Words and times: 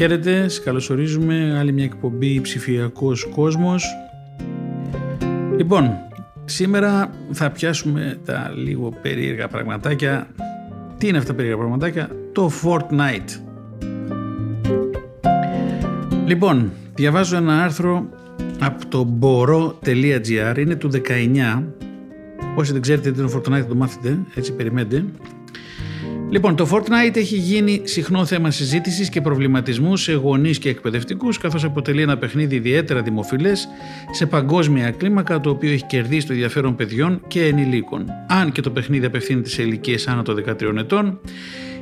Χαίρετε, 0.00 0.42
σας 0.48 0.62
καλωσορίζουμε 0.62 1.56
άλλη 1.58 1.72
μια 1.72 1.84
εκπομπή 1.84 2.40
ψηφιακός 2.40 3.28
κόσμος. 3.34 3.84
Λοιπόν, 5.56 5.90
σήμερα 6.44 7.10
θα 7.30 7.50
πιάσουμε 7.50 8.18
τα 8.24 8.52
λίγο 8.56 8.92
περίεργα 9.02 9.48
πραγματάκια. 9.48 10.26
Τι 10.98 11.08
είναι 11.08 11.18
αυτά 11.18 11.30
τα 11.30 11.36
περίεργα 11.36 11.58
πραγματάκια; 11.58 12.10
Το 12.32 12.50
Fortnite. 12.62 13.40
Λοιπόν, 16.26 16.70
διαβάζω 16.94 17.36
ένα 17.36 17.62
άρθρο 17.62 18.08
από 18.60 18.86
το 18.88 19.18
boro.gr, 19.20 20.58
είναι 20.58 20.74
του 20.74 20.90
19. 20.90 21.62
Όσοι 22.56 22.72
δεν 22.72 22.80
ξέρετε 22.80 23.10
τι 23.10 23.20
είναι 23.20 23.28
το 23.28 23.38
Fortnite 23.38 23.64
το 23.68 23.74
μάθετε, 23.74 24.18
έτσι 24.34 24.52
περιμένετε. 24.52 25.04
Λοιπόν, 26.32 26.56
το 26.56 26.68
Fortnite 26.72 27.16
έχει 27.16 27.36
γίνει 27.36 27.80
συχνό 27.84 28.24
θέμα 28.24 28.50
συζήτησης 28.50 29.08
και 29.08 29.20
προβληματισμούς 29.20 30.02
σε 30.02 30.12
γονείς 30.12 30.58
και 30.58 30.68
εκπαιδευτικούς, 30.68 31.38
καθώς 31.38 31.64
αποτελεί 31.64 32.02
ένα 32.02 32.18
παιχνίδι 32.18 32.54
ιδιαίτερα 32.54 33.02
δημοφιλές 33.02 33.68
σε 34.10 34.26
παγκόσμια 34.26 34.90
κλίμακα, 34.90 35.40
το 35.40 35.50
οποίο 35.50 35.72
έχει 35.72 35.86
κερδίσει 35.86 36.26
το 36.26 36.32
ενδιαφέρον 36.32 36.76
παιδιών 36.76 37.20
και 37.26 37.44
ενηλίκων. 37.44 38.04
Αν 38.28 38.52
και 38.52 38.60
το 38.60 38.70
παιχνίδι 38.70 39.06
απευθύνεται 39.06 39.48
σε 39.48 39.62
ηλικίες 39.62 40.08
άνω 40.08 40.22
των 40.22 40.34
13 40.34 40.76
ετών, 40.78 41.20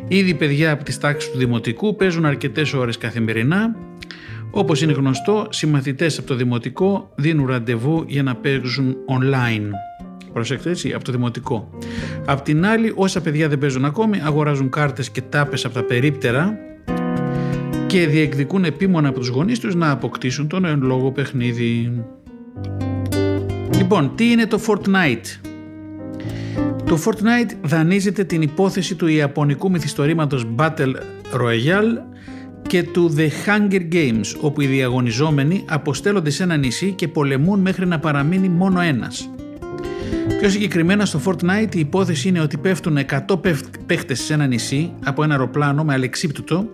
ήδη 0.09 0.35
παιδιά 0.35 0.73
από 0.73 0.85
τις 0.85 0.99
τάξεις 0.99 1.31
του 1.31 1.39
δημοτικού 1.39 1.97
παίζουν 1.97 2.25
αρκετές 2.25 2.73
ώρες 2.73 2.99
καθημερινά, 2.99 3.77
όπως 4.51 4.83
είναι 4.83 4.93
γνωστό, 4.93 5.47
συμμαθητές 5.51 6.19
από 6.19 6.27
το 6.27 6.35
δημοτικό 6.35 7.11
δίνουν 7.15 7.47
ραντεβού 7.47 8.05
για 8.07 8.23
να 8.23 8.37
παίζουν 8.37 8.97
online. 9.09 9.71
Προσέξτε 10.39 10.71
έτσι, 10.71 10.93
από 10.93 11.05
το 11.05 11.13
δημοτικό. 11.13 11.69
Απ' 12.27 12.41
την 12.41 12.67
άλλη, 12.67 12.93
όσα 12.95 13.21
παιδιά 13.21 13.49
δεν 13.49 13.59
παίζουν 13.59 13.85
ακόμη, 13.85 14.21
αγοράζουν 14.25 14.71
κάρτες 14.71 15.11
και 15.11 15.23
τάπες 15.23 15.65
από 15.65 15.75
τα 15.75 15.83
περίπτερα 15.83 16.59
και 17.87 18.07
διεκδικούν 18.07 18.65
επίμονα 18.65 19.09
από 19.09 19.19
τους 19.19 19.29
γονείς 19.29 19.59
τους 19.59 19.75
να 19.75 19.91
αποκτήσουν 19.91 20.49
τον 20.49 20.65
εν 20.65 20.81
λόγω 20.83 21.13
παιχνίδι. 21.13 22.03
Λοιπόν, 23.77 24.13
τι 24.15 24.31
είναι 24.31 24.47
το 24.47 24.61
Fortnite? 24.67 25.51
Το 26.85 26.99
Fortnite 27.05 27.51
δανείζεται 27.63 28.25
την 28.25 28.43
υπόθεση 28.43 28.95
του 28.95 29.07
ιαπωνικού 29.07 29.71
μυθιστορήματος 29.71 30.47
Battle 30.57 30.95
Royale 31.33 31.99
και 32.67 32.83
του 32.83 33.15
The 33.17 33.29
Hunger 33.47 33.95
Games, 33.95 34.37
όπου 34.41 34.61
οι 34.61 34.67
διαγωνιζόμενοι 34.67 35.65
αποστέλλονται 35.69 36.31
σε 36.31 36.43
ένα 36.43 36.57
νησί 36.57 36.93
και 36.93 37.09
πολεμούν 37.09 37.61
μέχρι 37.61 37.87
να 37.87 37.99
παραμείνει 37.99 38.49
μόνο 38.49 38.81
ένας. 38.81 39.31
Πιο 40.39 40.49
συγκεκριμένα 40.49 41.05
στο 41.05 41.21
Fortnite 41.25 41.75
η 41.75 41.79
υπόθεση 41.79 42.29
είναι 42.29 42.41
ότι 42.41 42.57
πέφτουν 42.57 42.99
100 43.29 43.41
παίχτες 43.87 44.21
σε 44.21 44.35
ένα 44.35 44.47
νησί 44.47 44.93
από 45.05 45.23
ένα 45.23 45.33
αεροπλάνο 45.33 45.85
με 45.85 45.93
αλεξίπτωτο 45.93 46.69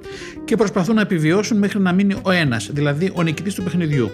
και 0.45 0.57
προσπαθούν 0.57 0.95
να 0.95 1.01
επιβιώσουν 1.01 1.59
μέχρι 1.59 1.81
να 1.81 1.92
μείνει 1.92 2.15
ο 2.23 2.31
ένας, 2.31 2.70
δηλαδή 2.73 3.12
ο 3.15 3.23
νικητής 3.23 3.55
του 3.55 3.62
παιχνιδιού. 3.62 4.11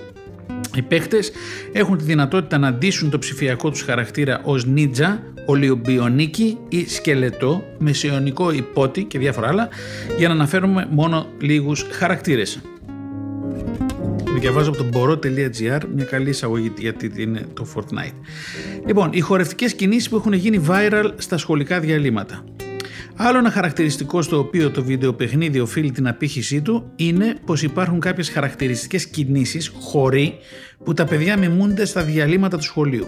Οι 0.75 0.83
παίχτες 0.83 1.31
έχουν 1.73 1.99
τη 1.99 2.05
δυνατότητα 2.05 2.59
να 2.59 2.69
αντίσουν 2.69 3.11
το 3.11 3.19
ψηφιακό 3.19 3.71
τους 3.71 3.83
χαρακτήρα 3.83 4.41
ως 4.45 4.67
νίτζα, 4.67 5.23
ολιομπιονίκη 5.47 6.59
ή 6.69 6.89
σκελετό, 6.89 7.65
μεσαιωνικό 7.79 8.53
υπότι 8.53 9.05
και 9.05 9.19
διάφορα 9.19 9.49
άλλα, 9.49 9.69
για 10.19 10.29
να 10.29 10.35
αναφέρουμε 10.35 10.87
μόνο 10.91 11.27
λίγους 11.41 11.87
χαρακτήρες. 11.91 12.61
Διαβάζω 14.39 14.69
από 14.71 14.79
το 14.79 14.85
μπορώ.gr 14.85 15.81
μια 15.95 16.05
καλή 16.05 16.29
εισαγωγή 16.29 16.73
γιατί 16.79 17.13
είναι 17.17 17.47
το 17.55 17.67
Fortnite. 17.75 18.15
Λοιπόν, 18.87 19.11
οι 19.13 19.21
χορευτικές 19.21 19.75
κινήσεις 19.75 20.09
που 20.09 20.17
έχουν 20.17 20.33
γίνει 20.33 20.65
viral 20.69 21.11
στα 21.17 21.39
σχολικά 21.39 21.81
διαλύματα. 21.81 22.45
Άλλο 23.17 23.39
ένα 23.39 23.51
χαρακτηριστικό 23.51 24.23
στο 24.23 24.39
οποίο 24.39 24.71
το 24.71 24.83
βίντεο 24.83 25.13
παιχνίδι 25.13 25.61
οφείλει 25.61 25.91
την 25.91 26.09
απήχησή 26.09 26.63
του 26.63 26.93
είναι 26.97 27.37
πως 27.45 27.63
υπάρχουν 27.63 28.01
κάποιες 28.01 28.31
χαρακτηριστικές 28.31 29.07
κινήσεις, 29.07 29.73
χωρί, 29.81 30.39
που 30.85 30.95
τα 30.95 31.05
παιδιά 31.05 31.37
μιμούνται 31.37 31.85
στα 31.85 32.03
διαλύματα 32.03 32.57
του 32.57 32.63
σχολείου. 32.63 33.07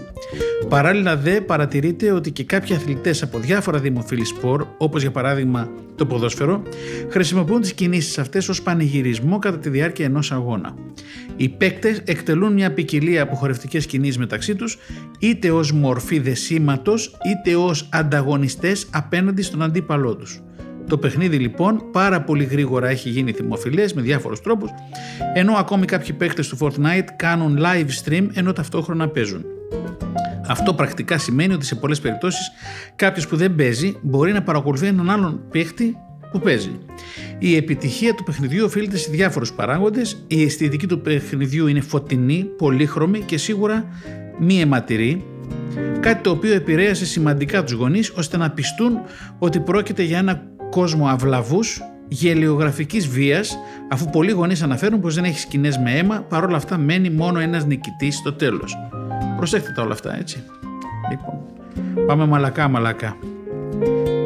Παράλληλα 0.69 1.17
δε 1.17 1.41
παρατηρείται 1.41 2.11
ότι 2.11 2.31
και 2.31 2.43
κάποιοι 2.43 2.75
αθλητές 2.75 3.23
από 3.23 3.39
διάφορα 3.39 3.79
δημοφιλή 3.79 4.25
σπορ, 4.25 4.65
όπως 4.77 5.01
για 5.01 5.11
παράδειγμα 5.11 5.69
το 5.95 6.05
ποδόσφαιρο, 6.05 6.63
χρησιμοποιούν 7.09 7.61
τις 7.61 7.73
κινήσεις 7.73 8.17
αυτές 8.17 8.49
ως 8.49 8.61
πανηγυρισμό 8.61 9.39
κατά 9.39 9.57
τη 9.57 9.69
διάρκεια 9.69 10.05
ενός 10.05 10.31
αγώνα. 10.31 10.75
Οι 11.37 11.49
παίκτες 11.49 12.01
εκτελούν 12.05 12.53
μια 12.53 12.73
ποικιλία 12.73 13.21
από 13.21 13.35
χορευτικές 13.35 13.85
κινήσεις 13.85 14.17
μεταξύ 14.17 14.55
τους, 14.55 14.77
είτε 15.19 15.51
ως 15.51 15.71
μορφή 15.71 16.19
δεσίματος, 16.19 17.17
είτε 17.25 17.55
ως 17.55 17.89
ανταγωνιστές 17.91 18.87
απέναντι 18.91 19.41
στον 19.41 19.61
αντίπαλό 19.61 20.15
τους. 20.15 20.41
Το 20.87 20.97
παιχνίδι 20.97 21.37
λοιπόν 21.37 21.81
πάρα 21.91 22.21
πολύ 22.21 22.43
γρήγορα 22.43 22.89
έχει 22.89 23.09
γίνει 23.09 23.31
θυμοφιλές 23.31 23.93
με 23.93 24.01
διάφορους 24.01 24.41
τρόπους, 24.41 24.69
ενώ 25.33 25.53
ακόμη 25.53 25.85
κάποιοι 25.85 26.13
παίκτες 26.13 26.47
του 26.47 26.57
Fortnite 26.57 27.07
κάνουν 27.15 27.59
live 27.59 27.87
stream 28.03 28.27
ενώ 28.33 28.53
ταυτόχρονα 28.53 29.07
παίζουν. 29.07 29.45
Αυτό 30.47 30.73
πρακτικά 30.73 31.17
σημαίνει 31.17 31.53
ότι 31.53 31.65
σε 31.65 31.75
πολλές 31.75 31.99
περιπτώσεις 31.99 32.51
κάποιος 32.95 33.27
που 33.27 33.35
δεν 33.35 33.55
παίζει 33.55 33.97
μπορεί 34.01 34.31
να 34.31 34.43
παρακολουθεί 34.43 34.87
έναν 34.87 35.09
άλλον 35.09 35.41
παίκτη 35.51 35.97
που 36.31 36.39
παίζει. 36.39 36.79
Η 37.39 37.55
επιτυχία 37.55 38.15
του 38.15 38.23
παιχνιδιού 38.23 38.65
οφείλεται 38.65 38.97
σε 38.97 39.11
διάφορους 39.11 39.53
παράγοντες. 39.53 40.23
Η 40.27 40.43
αισθητική 40.43 40.87
του 40.87 41.01
παιχνιδιού 41.01 41.67
είναι 41.67 41.81
φωτεινή, 41.81 42.43
πολύχρωμη 42.57 43.19
και 43.19 43.37
σίγουρα 43.37 43.85
μη 44.39 44.61
αιματηρή, 44.61 45.25
κάτι 45.99 46.21
το 46.21 46.29
οποίο 46.29 46.53
επηρέασε 46.53 47.05
σημαντικά 47.05 47.63
τους 47.63 47.73
γονείς 47.73 48.09
ώστε 48.15 48.37
να 48.37 48.51
πιστούν 48.51 49.01
ότι 49.39 49.59
πρόκειται 49.59 50.03
για 50.03 50.17
ένα 50.17 50.43
κόσμο 50.73 51.07
αυλαβούς 51.07 51.81
γελιογραφικής 52.07 53.07
βίας 53.07 53.57
αφού 53.91 54.09
πολλοί 54.09 54.31
γονείς 54.31 54.61
αναφέρουν 54.61 54.99
πως 54.99 55.15
δεν 55.15 55.23
έχει 55.23 55.39
σκηνές 55.39 55.77
με 55.77 55.91
αίμα 55.91 56.21
παρόλα 56.29 56.55
αυτά 56.55 56.77
μένει 56.77 57.09
μόνο 57.09 57.39
ένας 57.39 57.65
νικητής 57.65 58.15
στο 58.15 58.33
τέλος. 58.33 58.77
Προσέχτε 59.37 59.71
τα 59.75 59.81
όλα 59.81 59.93
αυτά 59.93 60.17
έτσι. 60.17 60.43
Λοιπόν, 61.09 61.39
πάμε 62.07 62.25
μαλακά 62.25 62.67
μαλακά. 62.67 63.17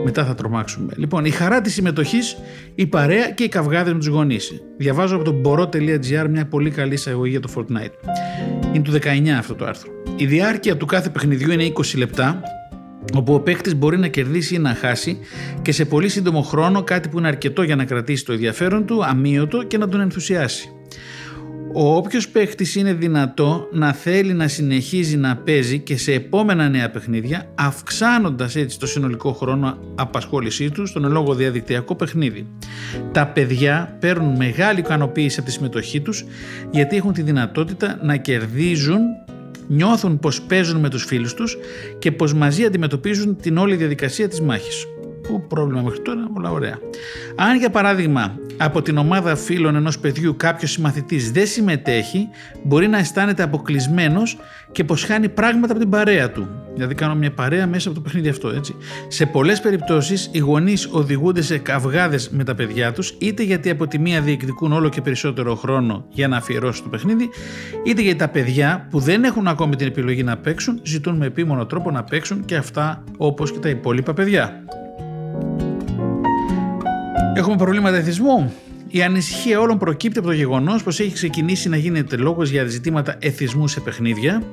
Μετά 0.03 0.25
θα 0.25 0.35
τρομάξουμε. 0.35 0.93
Λοιπόν, 0.95 1.25
η 1.25 1.29
χαρά 1.29 1.61
της 1.61 1.73
συμμετοχής, 1.73 2.37
η 2.75 2.85
παρέα 2.85 3.29
και 3.29 3.43
οι 3.43 3.47
καυγάδες 3.47 3.93
με 3.93 3.99
τους 3.99 4.07
γονείς. 4.07 4.61
Διαβάζω 4.77 5.15
από 5.15 5.23
το 5.23 5.31
μπορώ.gr 5.31 6.27
μια 6.29 6.45
πολύ 6.45 6.69
καλή 6.69 6.93
εισαγωγή 6.93 7.31
για 7.31 7.39
το 7.39 7.49
Fortnite. 7.55 8.09
Είναι 8.73 8.83
του 8.83 8.91
19 8.91 9.37
αυτό 9.37 9.55
το 9.55 9.65
άρθρο. 9.65 9.91
Η 10.15 10.25
διάρκεια 10.25 10.77
του 10.77 10.85
κάθε 10.85 11.09
παιχνιδιού 11.09 11.51
είναι 11.51 11.71
20 11.75 11.97
λεπτά 11.97 12.41
όπου 13.13 13.33
ο 13.33 13.39
παίκτης 13.39 13.75
μπορεί 13.75 13.97
να 13.97 14.07
κερδίσει 14.07 14.55
ή 14.55 14.59
να 14.59 14.73
χάσει 14.73 15.17
και 15.61 15.71
σε 15.71 15.85
πολύ 15.85 16.09
σύντομο 16.09 16.41
χρόνο 16.41 16.83
κάτι 16.83 17.09
που 17.09 17.17
είναι 17.17 17.27
αρκετό 17.27 17.63
για 17.63 17.75
να 17.75 17.85
κρατήσει 17.85 18.25
το 18.25 18.31
ενδιαφέρον 18.31 18.85
του, 18.85 19.05
αμύωτο 19.05 19.63
και 19.63 19.77
να 19.77 19.87
τον 19.87 19.99
ενθουσιάσει. 19.99 20.71
Ο 21.73 21.95
όποιος 21.95 22.29
παίκτης 22.29 22.75
είναι 22.75 22.93
δυνατό 22.93 23.67
να 23.71 23.93
θέλει 23.93 24.33
να 24.33 24.47
συνεχίζει 24.47 25.17
να 25.17 25.37
παίζει 25.37 25.79
και 25.79 25.97
σε 25.97 26.13
επόμενα 26.13 26.69
νέα 26.69 26.89
παιχνίδια 26.89 27.51
αυξάνοντας 27.55 28.55
έτσι 28.55 28.79
το 28.79 28.87
συνολικό 28.87 29.33
χρόνο 29.33 29.77
απασχόλησή 29.95 30.71
του 30.71 30.85
στον 30.85 31.05
ελόγω 31.05 31.33
διαδικτυακό 31.33 31.95
παιχνίδι. 31.95 32.47
Τα 33.11 33.27
παιδιά 33.27 33.97
παίρνουν 33.99 34.35
μεγάλη 34.35 34.79
ικανοποίηση 34.79 35.39
από 35.39 35.47
τη 35.47 35.53
συμμετοχή 35.53 36.01
τους 36.01 36.25
γιατί 36.71 36.95
έχουν 36.95 37.13
τη 37.13 37.21
δυνατότητα 37.21 37.99
να 38.01 38.15
κερδίζουν 38.15 38.99
νιώθουν 39.67 40.19
πως 40.19 40.41
παίζουν 40.41 40.79
με 40.79 40.89
τους 40.89 41.03
φίλους 41.03 41.33
τους 41.33 41.57
και 41.99 42.11
πως 42.11 42.33
μαζί 42.33 42.65
αντιμετωπίζουν 42.65 43.37
την 43.41 43.57
όλη 43.57 43.75
διαδικασία 43.75 44.27
της 44.27 44.41
μάχης. 44.41 44.85
Πού 45.27 45.47
πρόβλημα 45.47 45.81
μέχρι 45.81 46.01
τώρα, 46.01 46.29
όλα 46.37 46.51
ωραία. 46.51 46.79
Αν 47.35 47.57
για 47.57 47.69
παράδειγμα 47.69 48.35
από 48.57 48.81
την 48.81 48.97
ομάδα 48.97 49.35
φίλων 49.35 49.75
ενός 49.75 49.99
παιδιού 49.99 50.35
κάποιος 50.37 50.71
συμμαθητής 50.71 51.31
δεν 51.31 51.47
συμμετέχει, 51.47 52.27
μπορεί 52.63 52.87
να 52.87 52.97
αισθάνεται 52.97 53.43
αποκλεισμένος 53.43 54.37
και 54.71 54.83
πως 54.83 55.03
χάνει 55.03 55.29
πράγματα 55.29 55.71
από 55.71 55.81
την 55.81 55.89
παρέα 55.89 56.31
του. 56.31 56.47
Δηλαδή 56.73 56.95
κάνω 56.95 57.15
μια 57.15 57.31
παρέα 57.31 57.67
μέσα 57.67 57.89
από 57.89 57.97
το 57.97 58.03
παιχνίδι 58.03 58.29
αυτό, 58.29 58.49
έτσι. 58.49 58.75
Σε 59.07 59.25
πολλές 59.25 59.61
περιπτώσεις 59.61 60.29
οι 60.31 60.37
γονείς 60.37 60.89
οδηγούνται 60.91 61.41
σε 61.41 61.57
καυγάδες 61.57 62.29
με 62.29 62.43
τα 62.43 62.55
παιδιά 62.55 62.91
τους, 62.93 63.15
είτε 63.17 63.43
γιατί 63.43 63.69
από 63.69 63.87
τη 63.87 63.99
μία 63.99 64.21
διεκδικούν 64.21 64.73
όλο 64.73 64.89
και 64.89 65.01
περισσότερο 65.01 65.55
χρόνο 65.55 66.05
για 66.09 66.27
να 66.27 66.37
αφιερώσουν 66.37 66.83
το 66.83 66.89
παιχνίδι, 66.89 67.29
είτε 67.83 68.01
γιατί 68.01 68.17
τα 68.17 68.27
παιδιά 68.27 68.87
που 68.89 68.99
δεν 68.99 69.23
έχουν 69.23 69.47
ακόμη 69.47 69.75
την 69.75 69.87
επιλογή 69.87 70.23
να 70.23 70.37
παίξουν, 70.37 70.79
ζητούν 70.83 71.15
με 71.15 71.25
επίμονο 71.25 71.65
τρόπο 71.65 71.91
να 71.91 72.03
παίξουν 72.03 72.45
και 72.45 72.55
αυτά 72.55 73.03
όπως 73.17 73.51
και 73.51 73.59
τα 73.59 73.69
υπόλοιπα 73.69 74.13
παιδιά. 74.13 74.63
Έχουμε 77.35 77.55
προβλήματα 77.55 77.97
εθισμού. 77.97 78.53
Η 78.89 79.03
ανησυχία 79.03 79.59
όλων 79.59 79.77
προκύπτει 79.77 80.19
από 80.19 80.27
το 80.27 80.33
γεγονός 80.33 80.83
πως 80.83 80.99
έχει 80.99 81.13
ξεκινήσει 81.13 81.69
να 81.69 81.77
γίνεται 81.77 82.15
λόγος 82.15 82.49
για 82.49 82.65
ζητήματα 82.65 83.15
εθισμού 83.19 83.67
σε 83.67 83.79
παιχνίδια. 83.79 84.43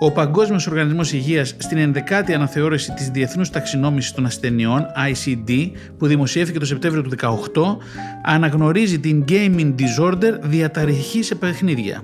Ο 0.00 0.12
Παγκόσμιος 0.12 0.66
Οργανισμός 0.66 1.12
Υγείας 1.12 1.54
στην 1.58 1.94
11η 1.94 2.32
αναθεώρηση 2.32 2.92
της 2.92 3.08
Διεθνούς 3.08 3.50
Ταξινόμησης 3.50 4.12
των 4.12 4.26
Ασθενειών, 4.26 4.86
ICD, 5.10 5.70
που 5.98 6.06
δημοσιεύθηκε 6.06 6.58
το 6.58 6.66
Σεπτέμβριο 6.66 7.02
του 7.02 7.10
2018, 7.10 7.76
αναγνωρίζει 8.22 8.98
την 8.98 9.24
gaming 9.28 9.74
disorder 9.78 10.38
διαταραχή 10.42 11.22
σε 11.22 11.34
παιχνίδια 11.34 12.02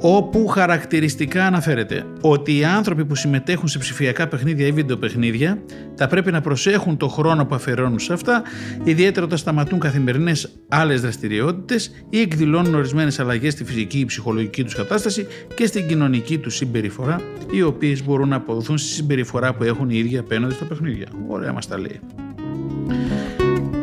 όπου 0.00 0.46
χαρακτηριστικά 0.46 1.46
αναφέρεται 1.46 2.04
ότι 2.20 2.56
οι 2.56 2.64
άνθρωποι 2.64 3.04
που 3.04 3.14
συμμετέχουν 3.14 3.68
σε 3.68 3.78
ψηφιακά 3.78 4.28
παιχνίδια 4.28 4.66
ή 4.66 4.72
βιντεοπαιχνίδια 4.72 5.58
θα 5.94 6.06
πρέπει 6.06 6.30
να 6.30 6.40
προσέχουν 6.40 6.96
το 6.96 7.08
χρόνο 7.08 7.46
που 7.46 7.54
αφαιρώνουν 7.54 7.98
σε 7.98 8.12
αυτά, 8.12 8.42
ιδιαίτερα 8.84 9.26
όταν 9.26 9.38
σταματούν 9.38 9.78
καθημερινές 9.78 10.52
άλλες 10.68 11.00
δραστηριότητες 11.00 11.90
ή 12.10 12.20
εκδηλώνουν 12.20 12.74
ορισμένες 12.74 13.20
αλλαγές 13.20 13.52
στη 13.52 13.64
φυσική 13.64 13.98
ή 13.98 14.04
ψυχολογική 14.04 14.64
τους 14.64 14.74
κατάσταση 14.74 15.26
και 15.54 15.66
στην 15.66 15.88
κοινωνική 15.88 16.38
τους 16.38 16.56
συμπεριφορά, 16.56 17.20
οι 17.50 17.62
οποίες 17.62 18.04
μπορούν 18.04 18.28
να 18.28 18.36
αποδοθούν 18.36 18.78
στη 18.78 18.88
συμπεριφορά 18.88 19.54
που 19.54 19.64
έχουν 19.64 19.90
οι 19.90 19.96
ίδιοι 19.96 20.18
απέναντι 20.18 20.54
στα 20.54 20.64
παιχνίδια. 20.64 21.06
Ωραία 21.28 21.52
μας 21.52 21.66
τα 21.66 21.78
λέει. 21.78 22.00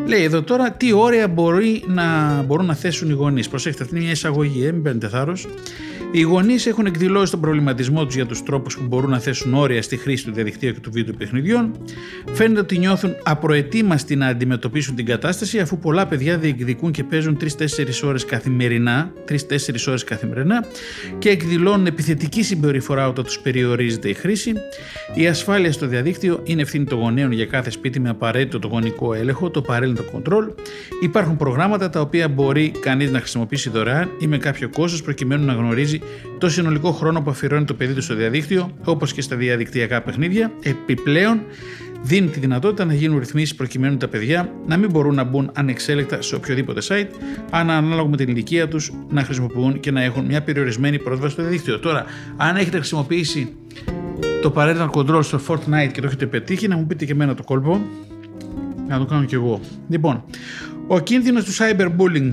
Λέει 0.08 0.24
εδώ 0.24 0.42
τώρα 0.42 0.72
τι 0.72 0.94
όρια 0.94 1.28
μπορεί 1.28 1.84
να, 1.88 2.42
μπορούν 2.42 2.66
να 2.66 2.76
θέσουν 2.76 3.10
οι 3.10 3.14
γονείς. 3.14 3.50
Προσέξτε, 3.50 3.84
αυτή 3.84 3.96
είναι 3.96 4.04
μια 4.04 4.14
εισαγωγή, 4.14 4.66
ε, 4.66 4.72
μην 4.72 4.82
παίρνετε 4.82 5.08
θάρρος. 5.08 5.48
Οι 6.12 6.22
γονείς 6.22 6.66
έχουν 6.66 6.86
εκδηλώσει 6.86 7.32
τον 7.32 7.42
προβληματισμό 7.42 8.06
τους 8.06 8.16
για 8.16 8.26
τους 8.26 8.44
τρόπους 8.44 8.78
που 8.78 8.84
μπορούν 8.88 9.10
να 9.10 9.20
θέσουν 9.20 9.54
όρια 9.54 9.82
στη 9.82 9.98
χρήση 9.98 10.26
του 10.26 10.32
διαδικτύου 10.32 10.74
και 10.74 10.80
του 10.80 10.92
βίντεο 10.92 11.14
παιχνιδιών. 11.14 11.72
Φαίνεται 12.34 12.60
ότι 12.60 12.78
νιώθουν 12.78 13.16
απροετοίμαστοι 13.24 14.16
να 14.16 14.28
αντιμετωπίσουν 14.28 14.96
την 14.96 15.06
κατάσταση 15.06 15.60
αφού 15.60 15.80
πολλά 15.80 16.08
παιδιά 16.08 16.38
διεκδικούν 16.38 16.92
και 16.92 17.04
παίζουν 17.04 17.38
3-4 17.42 17.46
ώρες 18.04 18.26
καθημερινά, 18.26 19.12
3-4 19.30 19.36
ώρες 19.88 20.04
καθημερινά 20.04 20.66
και 21.18 21.30
εκδηλώνουν 21.30 21.86
επιθετική 21.86 22.44
συμπεριφορά 22.44 23.08
όταν 23.08 23.24
τους 23.24 23.40
περιορίζεται 23.40 24.10
η 24.10 24.14
χρήση. 24.14 24.54
Η 25.14 25.28
ασφάλεια 25.28 25.72
στο 25.72 25.88
διαδίκτυο 25.88 26.40
είναι 26.44 26.62
ευθύνη 26.62 26.86
των 26.86 27.00
γονέων 27.00 27.32
για 27.32 27.46
κάθε 27.46 27.70
σπίτι 27.70 28.00
με 28.00 28.10
απαραίτητο 28.10 28.60
το 28.60 28.68
γονικό 28.68 29.14
έλεγχο, 29.14 29.50
το 29.50 29.62
παρέλυντο 29.62 30.04
control. 30.14 30.54
Υπάρχουν 31.02 31.38
προγράμματα 31.38 31.90
τα 31.90 32.02
οποία 32.02 32.28
μπορεί 32.28 32.72
κανείς 32.80 33.12
να 33.12 33.20
χρησιμοποιήσει 33.20 33.70
δωρεάν 33.70 34.10
ή 34.20 34.28
με 34.28 34.38
κάποιο 34.38 34.70
κόστος 34.70 35.02
προκειμένου 35.02 35.46
να 35.46 35.54
γνωρίζει 35.54 35.97
το 36.38 36.50
συνολικό 36.50 36.92
χρόνο 36.92 37.22
που 37.22 37.30
αφιερώνει 37.30 37.66
το 37.66 37.74
παιδί 37.74 37.94
του 37.94 38.02
στο 38.02 38.16
διαδίκτυο, 38.16 38.72
όπως 38.84 39.14
και 39.14 39.22
στα 39.22 39.36
διαδικτυακά 39.36 40.02
παιχνίδια. 40.02 40.52
Επιπλέον, 40.62 41.40
δίνει 42.02 42.28
τη 42.28 42.40
δυνατότητα 42.40 42.86
να 42.86 42.94
γίνουν 42.94 43.20
ρυθμίσεις 43.20 43.56
προκειμένου 43.56 43.98
τα 43.98 44.08
παιδιά 44.08 44.52
να 44.68 44.78
μην 44.78 44.92
μπορούν 44.92 45.16
να 45.16 45.24
μπουν 45.24 45.52
ανεξέλεκτα 45.54 46.22
σε 46.22 46.36
οποιοδήποτε 46.36 46.82
site, 46.88 47.08
αν 47.50 47.70
ανάλογα 47.70 48.10
με 48.10 48.18
την 48.18 48.30
ηλικία 48.30 48.68
τους 48.68 48.92
να 49.10 49.24
χρησιμοποιούν 49.24 49.80
και 49.80 49.92
να 49.92 50.04
έχουν 50.04 50.26
μια 50.26 50.42
περιορισμένη 50.42 51.00
πρόσβαση 51.00 51.34
στο 51.34 51.42
διαδίκτυο. 51.42 51.80
Τώρα, 51.80 52.06
αν 52.38 52.56
έχετε 52.56 52.78
χρησιμοποιήσει 52.78 53.56
το 54.42 54.54
parental 54.56 54.90
control 54.90 55.24
στο 55.24 55.40
Fortnite 55.48 55.92
και 55.92 56.02
το 56.02 56.08
έχετε 56.08 56.26
πετύχει, 56.26 56.68
να 56.68 56.76
μου 56.76 56.88
πείτε 56.88 57.06
και 57.06 57.12
εμένα 57.12 57.36
το 57.36 57.44
κόλπο. 57.44 57.82
Να 58.88 58.98
το 58.98 59.06
κάνω 59.06 59.24
κι 59.24 59.36
εγώ. 59.36 59.60
Λοιπόν, 59.90 60.24
ο 60.88 61.00
κίνδυνος 61.00 61.44
του 61.44 61.52
cyberbullying. 61.52 62.32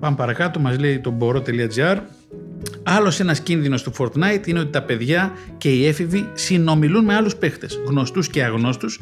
Πάμε 0.00 0.16
παρακάτω, 0.16 0.60
μας 0.60 0.78
λέει 0.78 0.98
το 0.98 1.10
μπορώ.gr 1.10 1.96
Άλλος 2.82 3.20
ένας 3.20 3.40
κίνδυνος 3.40 3.82
του 3.82 3.92
Fortnite 3.98 4.46
είναι 4.46 4.58
ότι 4.58 4.70
τα 4.70 4.82
παιδιά 4.82 5.32
και 5.58 5.68
οι 5.72 5.86
έφηβοι 5.86 6.28
συνομιλούν 6.34 7.04
με 7.04 7.14
άλλους 7.14 7.36
παίχτες, 7.36 7.80
γνωστούς 7.86 8.28
και 8.28 8.44
αγνώστους, 8.44 9.00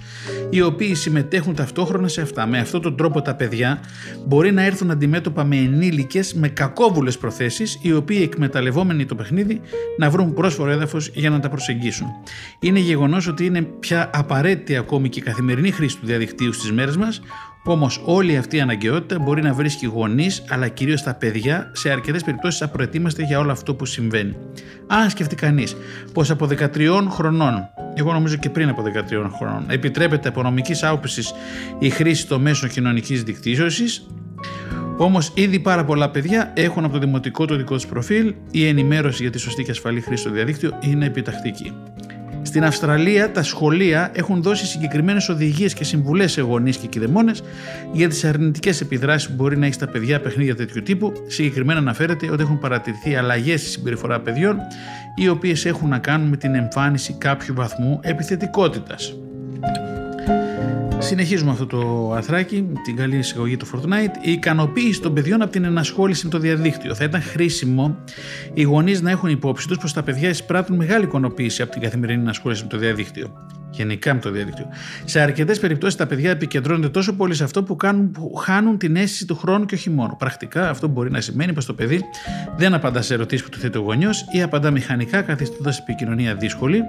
οι 0.50 0.62
οποίοι 0.62 0.94
συμμετέχουν 0.94 1.54
ταυτόχρονα 1.54 2.08
σε 2.08 2.20
αυτά. 2.20 2.46
Με 2.46 2.58
αυτόν 2.58 2.82
τον 2.82 2.96
τρόπο 2.96 3.22
τα 3.22 3.34
παιδιά 3.34 3.80
μπορεί 4.26 4.52
να 4.52 4.62
έρθουν 4.62 4.90
αντιμέτωπα 4.90 5.44
με 5.44 5.56
ενήλικες 5.56 6.34
με 6.34 6.48
κακόβουλες 6.48 7.18
προθέσεις, 7.18 7.78
οι 7.82 7.92
οποίοι 7.92 8.20
εκμεταλλευόμενοι 8.22 9.04
το 9.04 9.14
παιχνίδι 9.14 9.60
να 9.98 10.10
βρουν 10.10 10.34
πρόσφορο 10.34 10.70
έδαφος 10.70 11.10
για 11.14 11.30
να 11.30 11.40
τα 11.40 11.48
προσεγγίσουν. 11.48 12.06
Είναι 12.60 12.78
γεγονός 12.78 13.26
ότι 13.26 13.44
είναι 13.44 13.62
πια 13.62 14.10
απαραίτητη 14.14 14.76
ακόμη 14.76 15.08
και 15.08 15.18
η 15.18 15.22
καθημερινή 15.22 15.70
χρήση 15.70 15.98
του 15.98 16.06
διαδικτύου 16.06 16.52
στις 16.52 16.72
μέρες 16.72 16.96
μας, 16.96 17.20
Όμως, 17.66 18.00
όλη 18.04 18.36
αυτή 18.36 18.56
η 18.56 18.60
αναγκαιότητα 18.60 19.18
μπορεί 19.18 19.42
να 19.42 19.52
βρίσκει 19.52 19.86
γονείς, 19.86 20.44
αλλά 20.48 20.68
κυρίως 20.68 21.02
τα 21.02 21.14
παιδιά, 21.14 21.70
σε 21.74 21.90
αρκετές 21.90 22.22
περιπτώσεις 22.22 22.62
απροετοίμαστε 22.62 23.22
για 23.22 23.38
όλο 23.38 23.52
αυτό 23.52 23.74
που 23.74 23.84
συμβαίνει. 23.84 24.36
Αν 24.86 25.10
σκεφτεί 25.10 25.34
κανείς 25.34 25.76
πως 26.12 26.30
από 26.30 26.46
13 26.46 27.06
χρονών, 27.10 27.68
εγώ 27.94 28.12
νομίζω 28.12 28.36
και 28.36 28.50
πριν 28.50 28.68
από 28.68 28.82
13 28.82 29.30
χρονών, 29.38 29.64
επιτρέπεται 29.68 30.28
από 30.28 30.42
νομικής 30.42 30.82
άποψης 30.82 31.34
η 31.78 31.90
χρήση 31.90 32.26
των 32.26 32.40
μέσων 32.40 32.68
κοινωνικής 32.68 33.22
δικτύωσης, 33.22 34.06
Όμως, 34.96 35.32
ήδη 35.34 35.60
πάρα 35.60 35.84
πολλά 35.84 36.10
παιδιά 36.10 36.52
έχουν 36.54 36.84
από 36.84 36.92
το 36.92 36.98
δημοτικό 36.98 37.44
το 37.44 37.56
δικό 37.56 37.74
τους 37.74 37.86
προφίλ, 37.86 38.34
η 38.50 38.66
ενημέρωση 38.66 39.22
για 39.22 39.30
τη 39.30 39.38
σωστή 39.38 39.62
και 39.62 39.70
ασφαλή 39.70 40.00
χρήση 40.00 40.22
στο 40.22 40.30
διαδίκτυο 40.30 40.78
είναι 40.80 41.06
επιτακτική. 41.06 41.72
Στην 42.54 42.66
Αυστραλία 42.66 43.30
τα 43.30 43.42
σχολεία 43.42 44.10
έχουν 44.14 44.42
δώσει 44.42 44.66
συγκεκριμένες 44.66 45.28
οδηγίες 45.28 45.74
και 45.74 45.84
συμβουλές 45.84 46.32
σε 46.32 46.40
γονείς 46.40 46.76
και 46.76 46.86
κηδεμόνε 46.86 47.32
για 47.92 48.08
τις 48.08 48.24
αρνητικές 48.24 48.80
επιδράσεις 48.80 49.28
που 49.28 49.34
μπορεί 49.34 49.56
να 49.56 49.64
έχεις 49.64 49.76
στα 49.76 49.88
παιδιά 49.88 50.20
παιχνίδια 50.20 50.54
τέτοιου 50.54 50.82
τύπου. 50.82 51.12
Συγκεκριμένα 51.26 51.78
αναφέρεται 51.78 52.30
ότι 52.30 52.42
έχουν 52.42 52.58
παρατηρηθεί 52.58 53.16
αλλαγές 53.16 53.60
στη 53.60 53.70
συμπεριφορά 53.70 54.20
παιδιών, 54.20 54.56
οι 55.14 55.28
οποίες 55.28 55.64
έχουν 55.64 55.88
να 55.88 55.98
κάνουν 55.98 56.28
με 56.28 56.36
την 56.36 56.54
εμφάνιση 56.54 57.12
κάποιου 57.12 57.54
βαθμού 57.54 58.00
επιθετικότητας. 58.02 59.14
Συνεχίζουμε 61.04 61.50
αυτό 61.50 61.66
το 61.66 62.12
αθράκι, 62.12 62.66
την 62.84 62.96
καλή 62.96 63.16
εισαγωγή 63.16 63.56
του 63.56 63.66
Fortnite. 63.66 64.26
Η 64.26 64.32
ικανοποίηση 64.32 65.00
των 65.00 65.14
παιδιών 65.14 65.42
από 65.42 65.52
την 65.52 65.64
ενασχόληση 65.64 66.24
με 66.24 66.30
το 66.30 66.38
διαδίκτυο. 66.38 66.94
Θα 66.94 67.04
ήταν 67.04 67.22
χρήσιμο 67.22 67.96
οι 68.54 68.62
γονείς 68.62 69.00
να 69.00 69.10
έχουν 69.10 69.28
υπόψη 69.28 69.68
τους 69.68 69.78
πως 69.78 69.92
τα 69.92 70.02
παιδιά 70.02 70.28
εισπράττουν 70.28 70.76
μεγάλη 70.76 71.04
ικανοποίηση 71.04 71.62
από 71.62 71.72
την 71.72 71.80
καθημερινή 71.80 72.20
ενασχόληση 72.22 72.62
με 72.62 72.68
το 72.68 72.78
διαδίκτυο 72.78 73.32
γενικά 73.74 74.14
με 74.14 74.20
το 74.20 74.30
διαδίκτυο. 74.30 74.66
Σε 75.04 75.20
αρκετές 75.20 75.58
περιπτώσεις 75.58 75.96
τα 75.96 76.06
παιδιά 76.06 76.30
επικεντρώνονται 76.30 76.88
τόσο 76.88 77.12
πολύ 77.12 77.34
σε 77.34 77.44
αυτό 77.44 77.62
που, 77.62 77.76
κάνουν, 77.76 78.10
που 78.10 78.34
χάνουν 78.34 78.78
την 78.78 78.96
αίσθηση 78.96 79.26
του 79.26 79.36
χρόνου 79.36 79.64
και 79.64 79.74
όχι 79.74 79.90
μόνο. 79.90 80.16
Πρακτικά 80.18 80.68
αυτό 80.70 80.88
μπορεί 80.88 81.10
να 81.10 81.20
σημαίνει 81.20 81.52
πως 81.52 81.66
το 81.66 81.74
παιδί 81.74 82.00
δεν 82.56 82.74
απαντά 82.74 83.02
σε 83.02 83.14
ερωτήσεις 83.14 83.44
που 83.44 83.50
του 83.50 83.58
θέτει 83.58 83.78
ο 83.78 83.80
γονιός 83.80 84.24
ή 84.32 84.42
απαντά 84.42 84.70
μηχανικά 84.70 85.22
καθιστώντας 85.22 85.78
επικοινωνία 85.78 86.34
δύσκολη. 86.34 86.82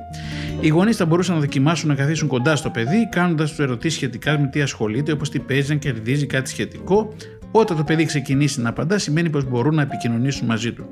Οι 0.61 0.67
γονείς 0.67 0.97
θα 0.97 1.05
μπορούσαν 1.05 1.35
να 1.35 1.41
δοκιμάσουν 1.41 1.89
να 1.89 1.95
καθίσουν 1.95 2.27
κοντά 2.27 2.55
στο 2.55 2.69
παιδί, 2.69 3.09
κάνοντας 3.09 3.55
του 3.55 3.61
ερωτήσεις 3.61 3.97
σχετικά 3.97 4.39
με 4.39 4.47
τι 4.47 4.61
ασχολείται, 4.61 5.11
όπως 5.11 5.29
τι 5.29 5.39
παίζει, 5.39 5.71
αν 5.71 5.79
κερδίζει 5.79 6.25
κάτι 6.25 6.49
σχετικό, 6.49 7.13
όταν 7.51 7.77
το 7.77 7.83
παιδί 7.83 8.05
ξεκινήσει 8.05 8.61
να 8.61 8.69
απαντά, 8.69 8.97
σημαίνει 8.97 9.29
πως 9.29 9.49
μπορούν 9.49 9.75
να 9.75 9.81
επικοινωνήσουν 9.81 10.47
μαζί 10.47 10.73
του. 10.73 10.85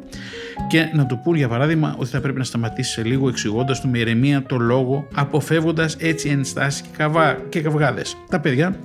Και 0.70 0.90
να 0.94 1.06
του 1.06 1.20
πούν, 1.24 1.36
για 1.36 1.48
παράδειγμα, 1.48 1.96
ότι 1.98 2.10
θα 2.10 2.22
πρέπει 2.22 2.38
να 2.38 2.44
σταματήσει 2.44 2.92
σε 2.92 3.04
λίγο 3.04 3.28
εξηγώντας 3.28 3.82
του 3.82 3.90
με 3.90 3.98
ηρεμία 3.98 4.44
το 4.44 4.58
λόγο, 4.58 5.08
αποφεύγοντας 5.14 5.96
έτσι 6.00 6.30
ενστάσεις 6.30 6.82
και, 6.82 6.88
καβά, 6.98 7.38
και 7.50 7.62
καυγάδες. 7.62 8.18
Τα 8.30 8.40
παιδιά 8.40 8.76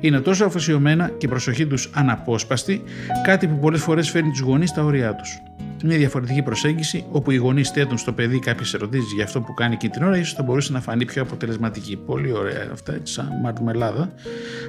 είναι 0.00 0.20
τόσο 0.20 0.44
αφοσιωμένα 0.44 1.08
και 1.18 1.26
η 1.26 1.28
προσοχή 1.28 1.66
τους 1.66 1.90
αναπόσπαστη, 1.94 2.82
κάτι 3.24 3.46
που 3.46 3.58
πολλές 3.58 3.80
φορές 3.80 4.10
φέρνει 4.10 4.30
τους 4.30 4.40
γονείς 4.40 4.70
στα 4.70 4.84
όρια 4.84 5.14
τους. 5.14 5.42
Μια 5.86 5.96
διαφορετική 5.96 6.42
προσέγγιση, 6.42 7.04
όπου 7.10 7.30
οι 7.30 7.36
γονείς 7.36 7.70
θέτουν 7.70 7.98
στο 7.98 8.12
παιδί 8.12 8.38
κάποιες 8.38 8.74
ερωτήσεις 8.74 9.12
για 9.12 9.24
αυτό 9.24 9.40
που 9.40 9.54
κάνει 9.54 9.74
εκείνη 9.74 9.92
την 9.92 10.02
ώρα, 10.02 10.16
ίσως 10.16 10.32
θα 10.32 10.42
μπορούσε 10.42 10.72
να 10.72 10.80
φανεί 10.80 11.04
πιο 11.04 11.22
αποτελεσματική. 11.22 11.96
Πολύ 11.96 12.32
ωραία 12.32 12.68
αυτά, 12.72 12.94
έτσι 12.94 13.12
σαν 13.12 13.28
μαρτμελάδα. 13.42 14.12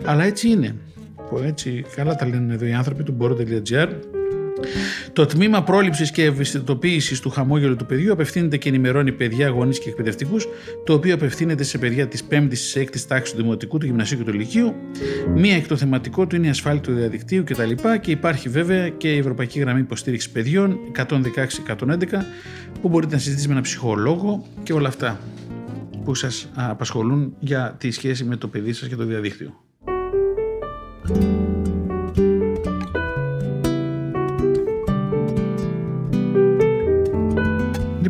Αλλά 0.06 0.24
έτσι 0.24 0.50
είναι 0.50 0.76
που 1.30 1.38
έτσι 1.38 1.86
καλά 1.96 2.16
τα 2.16 2.28
λένε 2.28 2.54
εδώ 2.54 2.66
οι 2.66 2.74
άνθρωποι 2.74 3.04
του 3.04 3.12
Μπόρο.gr 3.12 3.90
το 5.14 5.26
τμήμα 5.26 5.64
πρόληψης 5.64 6.12
και 6.12 6.24
ευαισθητοποίησης 6.24 7.20
του 7.20 7.30
χαμόγελου 7.30 7.76
του 7.76 7.86
παιδιού 7.86 8.12
απευθύνεται 8.12 8.58
και 8.58 8.70
ενημερώνει 8.70 9.12
παιδιά, 9.12 9.48
γονείς 9.48 9.80
και 9.80 9.90
εκπαιδευτικούς, 9.90 10.48
το 10.86 10.94
οποίο 10.94 11.14
απευθύνεται 11.14 11.64
σε 11.64 11.78
παιδιά 11.78 12.08
της 12.08 12.24
5η 12.30 12.48
της 12.50 12.78
6η 12.78 13.00
τάξης 13.08 13.36
του 13.36 13.42
Δημοτικού, 13.42 13.78
του 13.78 13.86
Γυμνασίου 13.86 14.18
και 14.18 14.24
του 14.24 14.34
Λυκείου. 14.34 14.76
Μία 15.36 15.56
εκ 15.56 15.68
το 15.68 15.78
θεματικό 15.78 16.28
του 16.28 16.36
είναι 16.36 16.48
η 16.48 16.50
ασφάλεια 16.50 16.82
του 16.82 16.94
διαδικτύου 16.94 17.44
κτλ. 17.44 17.72
Και 18.02 18.12
υπάρχει 18.12 18.50
βέβαια 18.50 18.90
και 18.90 19.14
η 19.14 19.18
Ευρωπαϊκή 19.18 19.60
Γραμμή 19.60 19.80
Υποστήριξης 19.80 20.32
Παιδιών 20.32 20.80
116-111, 20.98 21.08
που 22.82 22.90
μπορείτε 22.90 23.14
να 23.14 23.20
συζητήσετε 23.20 23.48
με 23.48 23.52
έναν 23.52 23.64
ψυχολόγο 23.64 24.46
και 24.64 24.74
όλα 24.74 24.88
αυτά 24.88 25.20
που 26.04 26.16
σας 26.16 26.50
απασχολούν 26.54 27.36
για 27.40 27.76
τη 27.78 27.92
σχέση 27.92 28.24
με 28.24 28.36
το 28.36 28.48
παιδί 28.48 28.74
σας 28.74 28.88
και 28.88 28.96
το 28.96 29.06
διαδίκτυο. 29.06 29.54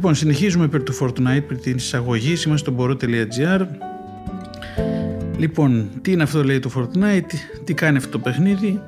Λοιπόν, 0.05 0.19
συνεχίζουμε 0.19 0.67
περί 0.67 0.83
του 0.83 0.97
Fortnite, 0.97 1.43
περί 1.47 1.59
την 1.59 1.75
εισαγωγή, 1.75 2.27
είμαστε 2.27 2.57
στο 2.57 2.71
μπορώ.gr 2.71 3.65
Λοιπόν, 5.37 5.89
τι 6.01 6.11
είναι 6.11 6.23
αυτό 6.23 6.43
λέει 6.43 6.59
το 6.59 6.71
Fortnite, 6.75 7.33
τι 7.63 7.73
κάνει 7.73 7.97
αυτό 7.97 8.09
το 8.09 8.19
παιχνίδι. 8.19 8.81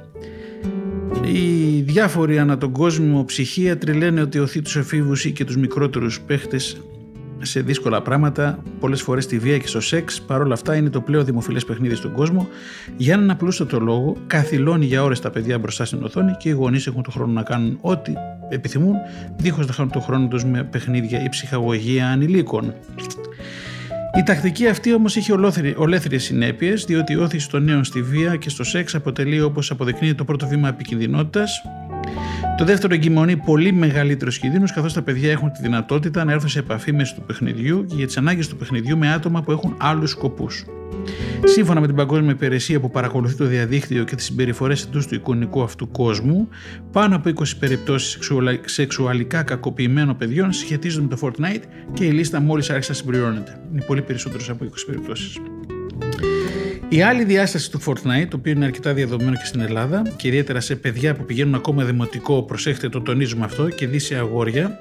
Οι 1.34 1.82
διάφοροι 1.82 2.40
ανά 2.40 2.58
τον 2.58 2.72
κόσμο 2.72 3.24
ψυχίατροι 3.26 3.94
λένε 3.94 4.22
ότι 4.22 4.40
οθεί 4.40 4.62
τους 4.62 4.76
εφήβους 4.76 5.26
ή 5.26 5.32
και 5.32 5.46
τους 5.46 5.58
μικρότερους 5.58 6.22
παίχτες 6.22 6.82
σε 7.42 7.62
δύσκολα 7.62 8.02
πράγματα, 8.02 8.60
πολλές 8.80 9.02
φορές 9.02 9.24
στη 9.24 9.40
βία 9.40 9.58
και 9.58 9.68
στο 9.68 9.82
σεξ, 9.82 10.22
παρόλα 10.22 10.54
αυτά 10.54 10.76
είναι 10.76 10.90
το 10.90 11.02
πλέον 11.02 11.26
δημοφιλές 11.26 11.66
παιχνίδι 11.66 11.96
στον 11.96 12.12
κόσμο. 12.12 12.48
Για 12.98 13.14
έναν 13.14 13.30
απλούστατο 13.30 13.80
λόγο, 13.80 14.18
καθυλώνει 14.28 14.86
για 14.86 15.04
ώρες 15.04 15.20
τα 15.20 15.30
παιδιά 15.30 15.60
μπροστά 15.60 15.86
στην 15.86 16.04
οθόνη 16.04 16.32
και 16.40 16.50
οι 16.50 16.52
γονείς 16.52 16.88
έχουν 16.88 17.04
το 17.04 17.12
χρόνο 17.12 17.34
να 17.34 17.44
κάνουν 17.44 17.78
ό,τι 17.82 18.14
επιθυμούν, 18.50 18.96
δίχως 19.38 19.68
να 19.68 19.74
χάνουν 19.74 19.92
το 19.92 20.00
χρόνο 20.00 20.28
τους 20.28 20.46
με 20.46 20.64
παιχνίδια 20.64 21.24
ή 21.24 21.30
ψυχαγωγία 21.30 22.08
ανηλίκων. 22.08 22.74
Η 24.18 24.24
τακτική 24.24 24.68
αυτή 24.68 24.94
όμως 24.94 25.16
έχει 25.18 25.32
ολέθριες 25.76 26.24
συνέπειες, 26.24 26.86
διότι 26.86 27.14
η 27.14 27.16
όθηση 27.16 27.50
των 27.50 27.64
νέων 27.64 27.84
στη 27.84 28.02
βία 28.02 28.36
και 28.36 28.50
στο 28.50 28.64
σεξ 28.64 28.96
αποτελεί 28.96 29.42
όπως 29.42 29.72
αποδεικνύει 29.72 30.16
το 30.16 30.24
πρώτο 30.24 30.48
βήμα 30.48 30.68
επικινδυνότητας 30.68 31.62
το 32.58 32.66
δεύτερο 32.66 32.94
εγκυμονεί 32.94 33.38
πολύ 33.38 33.74
μεγαλύτερο 33.74 34.32
κινδύνου, 34.32 34.66
καθώς 34.74 34.94
τα 34.94 35.02
παιδιά 35.02 35.32
έχουν 35.32 35.52
τη 35.52 35.62
δυνατότητα 35.62 36.24
να 36.24 36.32
έρθουν 36.32 36.50
σε 36.50 36.60
επαφή 36.60 36.94
μέσω 36.94 37.16
του 37.16 37.22
παιχνιδιού 37.22 37.86
και 37.86 37.96
για 37.96 38.06
τις 38.06 38.18
ανάγκες 38.18 38.48
του 38.48 38.56
παιχνιδιού 38.56 38.98
με 38.98 39.14
άτομα 39.14 39.42
που 39.42 39.52
έχουν 39.52 39.76
άλλους 39.78 40.10
σκοπούς. 40.10 40.66
Σύμφωνα 41.44 41.80
με 41.80 41.88
την 41.88 41.96
Παγκόσμια 41.96 42.32
Υπηρεσία 42.32 42.80
που 42.80 42.92
παρακολουθεί 42.92 43.36
το 43.36 43.46
διαδίκτυο 43.46 44.04
και 44.04 44.16
τις 44.16 44.26
συμπεριφορές 44.26 44.84
εντός 44.84 45.08
του 45.08 45.16
εικονικού 45.16 45.62
αυτού 45.62 45.92
κόσμου, 45.92 46.48
πάνω 46.92 47.16
από 47.16 47.30
20 47.30 47.44
περιπτώσεις 47.60 48.20
σεξουαλικά 48.66 49.44
κακοποιημένων 49.44 50.18
παιδιών 50.18 50.54
σχετίζονται 50.54 51.08
με 51.10 51.16
το 51.16 51.28
Fortnite 51.28 51.64
και 51.94 52.06
η 52.06 52.12
λίστα 52.12 52.40
μόλις 52.40 52.70
άρχισε 52.70 52.92
να 52.92 52.98
συμπληρώνεται. 52.98 53.60
Είναι 53.72 53.82
πολύ 53.82 54.02
περισσότερε 54.02 54.44
από 54.52 54.66
20 54.66 54.70
περιπτώσεις. 54.86 55.38
Η 56.90 57.02
άλλη 57.02 57.24
διάσταση 57.24 57.72
του 57.72 57.82
Fortnite, 57.86 58.28
το 58.30 58.38
οποίο 58.38 58.52
είναι 58.52 58.66
αρκετά 58.66 58.94
διαδομένο 58.94 59.32
και 59.32 59.46
στην 59.46 59.60
Ελλάδα 59.60 60.02
και 60.16 60.28
ιδιαίτερα 60.28 60.60
σε 60.60 60.76
παιδιά 60.76 61.16
που 61.16 61.26
πηγαίνουν 61.26 61.56
ακόμα 61.56 61.84
δημοτικό, 61.84 62.44
προσέχετε 62.44 62.90
το 62.90 63.02
τονίζουμε 63.02 63.46
αυτό, 63.46 63.70
και 63.70 63.88
δει 63.88 64.00
σε 64.00 64.16
αγόρια, 64.16 64.80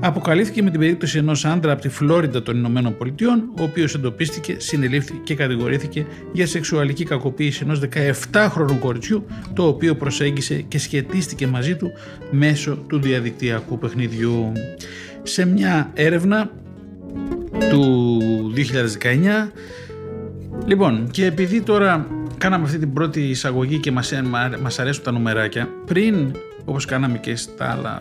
αποκαλύφθηκε 0.00 0.62
με 0.62 0.70
την 0.70 0.80
περίπτωση 0.80 1.18
ενός 1.18 1.44
άντρα 1.44 1.72
από 1.72 1.80
τη 1.80 1.88
Φλόριντα 1.88 2.42
των 2.42 2.56
Ηνωμένων 2.56 2.96
Πολιτειών, 2.96 3.50
ο 3.58 3.62
οποίος 3.62 3.94
εντοπίστηκε, 3.94 4.54
συνελήφθηκε 4.58 5.18
και 5.24 5.34
κατηγορήθηκε 5.34 6.06
για 6.32 6.46
σεξουαλική 6.46 7.04
κακοποίηση 7.04 7.60
ενός 7.64 7.80
17χρονου 8.32 8.78
κοριτσιού, 8.80 9.26
το 9.54 9.66
οποίο 9.66 9.94
προσέγγισε 9.94 10.54
και 10.54 10.78
σχετίστηκε 10.78 11.46
μαζί 11.46 11.76
του 11.76 11.92
μέσω 12.30 12.74
του 12.74 13.00
διαδικτυακού 13.00 13.78
παιχνιδιού. 13.78 14.52
Σε 15.22 15.46
μια 15.46 15.90
έρευνα 15.94 16.50
του 17.70 18.08
2019 18.56 19.50
Λοιπόν, 20.66 21.08
και 21.10 21.26
επειδή 21.26 21.60
τώρα 21.60 22.06
κάναμε 22.38 22.64
αυτή 22.64 22.78
την 22.78 22.92
πρώτη 22.92 23.20
εισαγωγή 23.20 23.78
και 23.78 23.90
μας, 23.90 24.12
μας 24.62 24.78
αρέσουν 24.78 25.04
τα 25.04 25.10
νομεράκια, 25.10 25.68
πριν, 25.86 26.32
όπως 26.64 26.84
κάναμε 26.84 27.18
και 27.18 27.36
στα 27.36 27.70
άλλα 27.70 27.98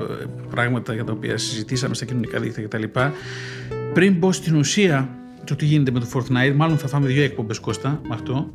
ε, 0.00 0.24
πράγματα 0.50 0.94
για 0.94 1.04
τα 1.04 1.12
οποία 1.12 1.38
συζητήσαμε 1.38 1.94
στα 1.94 2.04
κοινωνικά 2.04 2.40
δίκτυα 2.40 2.64
κτλ. 2.64 2.82
Πριν 3.92 4.14
μπω 4.14 4.32
στην 4.32 4.56
ουσία 4.56 5.08
το 5.44 5.56
τι 5.56 5.64
γίνεται 5.64 5.90
με 5.90 6.00
το 6.00 6.06
Fortnite, 6.14 6.54
μάλλον 6.54 6.78
θα 6.78 6.88
φάμε 6.88 7.06
δύο 7.06 7.22
εκπομπές 7.22 7.58
Κώστα 7.58 8.00
με 8.08 8.14
αυτό, 8.14 8.52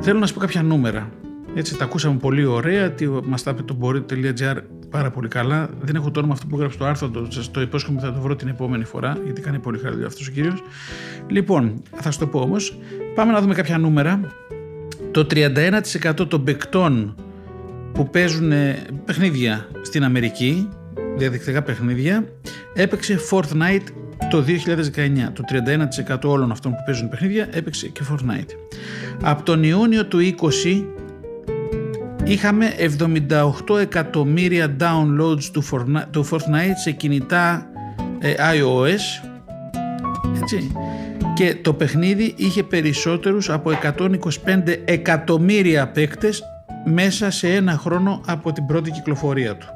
θέλω 0.00 0.18
να 0.18 0.26
σου 0.26 0.34
πω 0.34 0.40
κάποια 0.40 0.62
νούμερα. 0.62 1.10
Έτσι, 1.54 1.76
τα 1.76 1.84
ακούσαμε 1.84 2.16
πολύ 2.16 2.44
ωραία, 2.44 2.90
τι 2.90 3.06
μας 3.08 3.42
τα 3.42 3.50
είπε 3.50 3.62
το 3.62 3.74
μπορεί.gr 3.74 4.56
πάρα 4.92 5.10
πολύ 5.10 5.28
καλά. 5.28 5.70
Δεν 5.80 5.94
έχω 5.94 6.10
το 6.10 6.18
όνομα 6.18 6.32
αυτό 6.34 6.46
που 6.46 6.56
έγραψε 6.56 6.78
το 6.78 6.84
άρθρο, 6.84 7.08
το, 7.08 7.28
το 7.50 7.60
υπόσχομαι 7.60 8.00
θα 8.00 8.12
το 8.12 8.20
βρω 8.20 8.36
την 8.36 8.48
επόμενη 8.48 8.84
φορά, 8.84 9.18
γιατί 9.24 9.40
κάνει 9.40 9.58
πολύ 9.58 9.78
καλή 9.78 9.92
δουλειά 9.92 10.06
αυτός 10.06 10.28
ο 10.28 10.30
κύριος. 10.30 10.62
Λοιπόν, 11.28 11.82
θα 11.94 12.10
σου 12.10 12.18
το 12.18 12.26
πω 12.26 12.40
όμως. 12.40 12.78
Πάμε 13.14 13.32
να 13.32 13.40
δούμε 13.40 13.54
κάποια 13.54 13.78
νούμερα. 13.78 14.20
Το 15.10 15.26
31% 15.30 16.28
των 16.28 16.44
παικτών 16.44 17.14
που 17.92 18.10
παίζουν 18.10 18.52
παιχνίδια 19.04 19.68
στην 19.82 20.04
Αμερική, 20.04 20.68
διαδικτυακά 21.16 21.62
παιχνίδια, 21.62 22.24
έπαιξε 22.74 23.18
Fortnite 23.30 23.86
το 24.30 24.44
2019. 24.46 25.32
Το 25.32 25.44
31% 26.18 26.18
όλων 26.24 26.50
αυτών 26.50 26.72
που 26.72 26.82
παίζουν 26.86 27.08
παιχνίδια 27.08 27.48
έπαιξε 27.52 27.88
και 27.88 28.00
Fortnite. 28.10 28.50
Από 29.22 29.42
τον 29.42 29.62
Ιούνιο 29.62 30.06
του 30.06 30.18
20 30.40 30.84
είχαμε 32.24 32.74
78 33.68 33.78
εκατομμύρια 33.80 34.76
downloads 34.80 35.44
του 36.10 36.28
Fortnite 36.30 36.76
σε 36.82 36.90
κινητά 36.90 37.66
ε, 38.18 38.34
iOS 38.34 39.28
έτσι. 40.42 40.72
και 41.34 41.56
το 41.62 41.74
παιχνίδι 41.74 42.34
είχε 42.36 42.62
περισσότερους 42.62 43.50
από 43.50 43.70
125 43.82 44.18
εκατομμύρια 44.84 45.88
παίκτες 45.88 46.42
μέσα 46.84 47.30
σε 47.30 47.54
ένα 47.54 47.72
χρόνο 47.72 48.20
από 48.26 48.52
την 48.52 48.66
πρώτη 48.66 48.90
κυκλοφορία 48.90 49.56
του. 49.56 49.66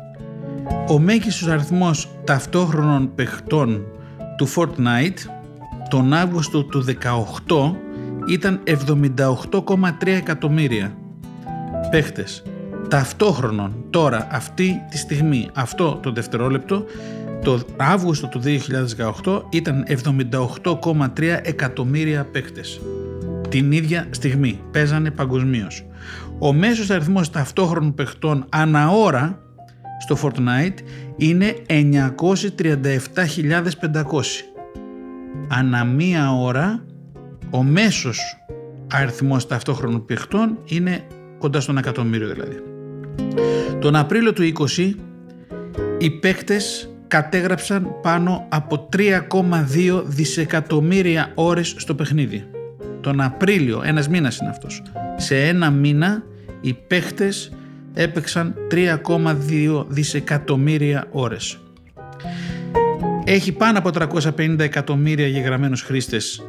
Ο 0.89 0.99
μέγιστος 0.99 1.49
αριθμός 1.49 2.09
ταυτόχρονων 2.25 3.15
παιχτών 3.15 3.85
του 4.37 4.49
Fortnite 4.49 5.31
τον 5.89 6.13
Αύγουστο 6.13 6.65
του 6.65 6.85
18 6.85 7.75
ήταν 8.29 8.61
78,3 8.65 9.91
εκατομμύρια 10.07 10.97
παίχτες. 11.91 12.43
Ταυτόχρονων 12.89 13.85
τώρα 13.91 14.27
αυτή 14.31 14.83
τη 14.91 14.99
στιγμή 14.99 15.49
αυτό 15.55 15.99
το 16.03 16.13
δευτερόλεπτο 16.13 16.85
το 17.43 17.61
Αύγουστο 17.77 18.29
του 18.29 18.41
2018 19.25 19.43
ήταν 19.51 19.85
78,3 19.89 21.41
εκατομμύρια 21.43 22.25
παίχτες. 22.25 22.81
Την 23.49 23.73
ίδια 23.73 24.07
στιγμή 24.11 24.61
παίζανε 24.71 25.11
παγκοσμίως. 25.11 25.87
Ο 26.39 26.53
μέσος 26.53 26.91
αριθμός 26.91 27.31
ταυτόχρονων 27.31 27.95
παιχτών 27.95 28.47
ανά 28.49 28.89
ώρα 28.89 29.41
στο 29.99 30.17
Fortnite 30.23 30.79
είναι 31.17 31.55
937.500 31.67 31.83
ανά 35.49 35.85
μία 35.85 36.33
ώρα 36.33 36.85
ο 37.51 37.63
μέσος 37.63 38.21
αριθμός 38.93 39.47
ταυτόχρονων 39.47 40.05
παιχτών 40.05 40.59
είναι 40.65 41.05
κοντά 41.39 41.61
στον 41.61 41.79
εκατομμύριο 41.79 42.29
δηλαδή. 42.29 42.63
Τον 43.81 43.97
Απρίλιο 43.97 44.33
του 44.33 44.53
20 44.77 44.95
οι 45.99 46.11
παίκτες 46.11 46.91
κατέγραψαν 47.09 47.95
πάνω 48.03 48.47
από 48.49 48.89
3,2 48.97 50.03
δισεκατομμύρια 50.05 51.33
ώρες 51.35 51.75
στο 51.77 51.95
παιχνίδι. 51.95 52.45
Τον 53.01 53.21
Απρίλιο, 53.21 53.83
ένας 53.85 54.09
μήνας 54.09 54.39
είναι 54.39 54.51
αυτός. 54.51 54.83
Σε 55.17 55.47
ένα 55.47 55.71
μήνα 55.71 56.23
οι 56.61 56.73
παίχτες 56.75 57.53
έπαιξαν 57.95 58.55
3,2 58.71 59.85
δισεκατομμύρια 59.89 61.07
ώρες. 61.11 61.59
Έχει 63.25 63.53
πάνω 63.53 63.79
από 63.79 63.91
350 63.91 64.59
εκατομμύρια 64.59 65.27
γεγραμμένους 65.27 65.83
χρήστες 65.83 66.47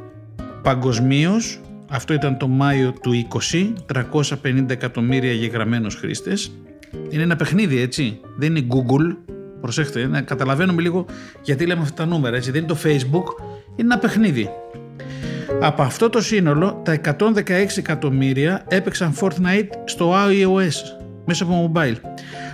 παγκοσμίως 0.61 1.59
αυτό 1.89 2.13
ήταν 2.13 2.37
το 2.37 2.47
Μάιο 2.47 2.93
του 3.01 3.27
20, 3.51 3.73
350 3.85 4.69
εκατομμύρια 4.69 5.31
γεγραμμένους 5.31 5.95
χρήστες. 5.95 6.51
Είναι 7.09 7.23
ένα 7.23 7.35
παιχνίδι 7.35 7.79
έτσι, 7.79 8.19
δεν 8.37 8.55
είναι 8.55 8.67
Google. 8.69 9.33
Προσέξτε, 9.61 10.07
να 10.07 10.21
καταλαβαίνουμε 10.21 10.81
λίγο 10.81 11.05
γιατί 11.41 11.65
λέμε 11.65 11.81
αυτά 11.81 11.93
τα 11.93 12.05
νούμερα, 12.05 12.35
έτσι. 12.35 12.51
Δεν 12.51 12.63
είναι 12.63 12.73
το 12.73 12.77
Facebook, 12.83 13.43
είναι 13.75 13.93
ένα 13.93 13.97
παιχνίδι. 13.97 14.49
Από 15.61 15.81
αυτό 15.81 16.09
το 16.09 16.21
σύνολο, 16.21 16.81
τα 16.85 16.93
116 16.93 17.77
εκατομμύρια 17.77 18.63
έπαιξαν 18.67 19.13
Fortnite 19.19 19.69
στο 19.85 20.13
iOS, 20.13 20.73
μέσα 21.25 21.43
από 21.43 21.71
mobile. 21.73 21.95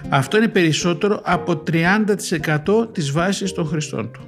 Αυτό 0.09 0.37
είναι 0.37 0.47
περισσότερο 0.47 1.21
από 1.23 1.63
30% 1.71 2.87
της 2.91 3.11
βάσης 3.11 3.51
των 3.51 3.65
χρηστών 3.65 4.11
του. 4.11 4.21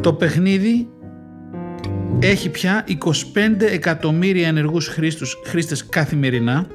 Το 0.00 0.12
παιχνίδι 0.12 0.88
έχει 2.18 2.48
πια 2.48 2.84
25 3.34 3.60
εκατομμύρια 3.60 4.48
ενεργούς 4.48 4.88
χρήστους, 4.88 5.36
χρήστες 5.44 5.86
καθημερινά 5.86 6.66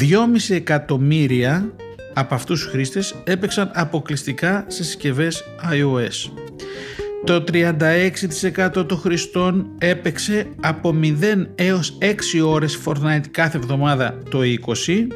2,5 0.00 0.54
εκατομμύρια 0.54 1.72
από 2.14 2.34
αυτούς 2.34 2.60
τους 2.60 2.70
χρήστες 2.70 3.14
έπαιξαν 3.24 3.70
αποκλειστικά 3.74 4.64
σε 4.68 4.84
συσκευές 4.84 5.44
iOS. 5.72 6.30
Το 7.24 7.44
36% 7.52 8.86
των 8.86 8.98
χρηστών 8.98 9.66
έπαιξε 9.78 10.46
από 10.60 10.94
0 11.02 11.46
έως 11.54 11.98
6 12.00 12.40
ώρες 12.44 12.78
Fortnite 12.84 13.26
κάθε 13.30 13.56
εβδομάδα 13.56 14.18
το 14.30 14.40
20 14.86 15.06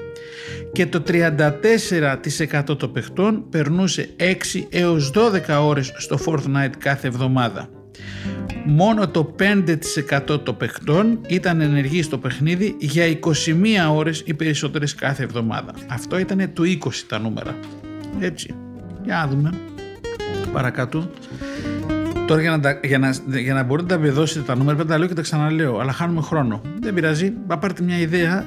και 0.72 0.86
το 0.86 1.02
34% 1.06 2.78
των 2.78 2.92
παιχτών 2.92 3.48
περνούσε 3.50 4.08
6 4.16 4.32
έως 4.68 5.12
12 5.14 5.60
ώρες 5.62 5.92
στο 5.96 6.18
Fortnite 6.26 6.72
κάθε 6.78 7.06
εβδομάδα 7.06 7.77
μόνο 8.64 9.08
το 9.08 9.34
5% 9.38 10.44
των 10.44 10.56
παιχτών 10.56 11.18
ήταν 11.26 11.60
ενεργοί 11.60 12.02
στο 12.02 12.18
παιχνίδι 12.18 12.76
για 12.78 13.18
21 13.20 13.28
ώρες 13.92 14.22
ή 14.26 14.34
περισσότερες 14.34 14.94
κάθε 14.94 15.22
εβδομάδα. 15.22 15.74
Αυτό 15.88 16.18
ήταν 16.18 16.52
του 16.52 16.64
20 16.64 16.88
τα 17.08 17.18
νούμερα. 17.18 17.56
Έτσι. 18.20 18.54
Για 19.04 19.14
να 19.16 19.26
δούμε. 19.26 19.52
Παρακάτω. 20.52 21.10
Τώρα 22.26 22.40
για 22.40 22.56
να, 22.56 22.80
για, 22.82 22.98
να, 22.98 23.38
για 23.38 23.54
να 23.54 23.62
μπορείτε 23.62 23.96
να 23.96 24.12
τα 24.12 24.42
τα 24.46 24.56
νούμερα 24.56 24.76
πρέπει 24.76 24.88
να 24.88 24.94
τα 24.94 24.98
λέω 24.98 25.08
και 25.08 25.14
τα 25.14 25.22
ξαναλέω, 25.22 25.78
αλλά 25.78 25.92
χάνουμε 25.92 26.20
χρόνο. 26.20 26.62
Δεν 26.80 26.94
πειράζει, 26.94 27.32
θα 27.48 27.58
πάρετε 27.58 27.82
μια 27.82 27.98
ιδέα, 27.98 28.46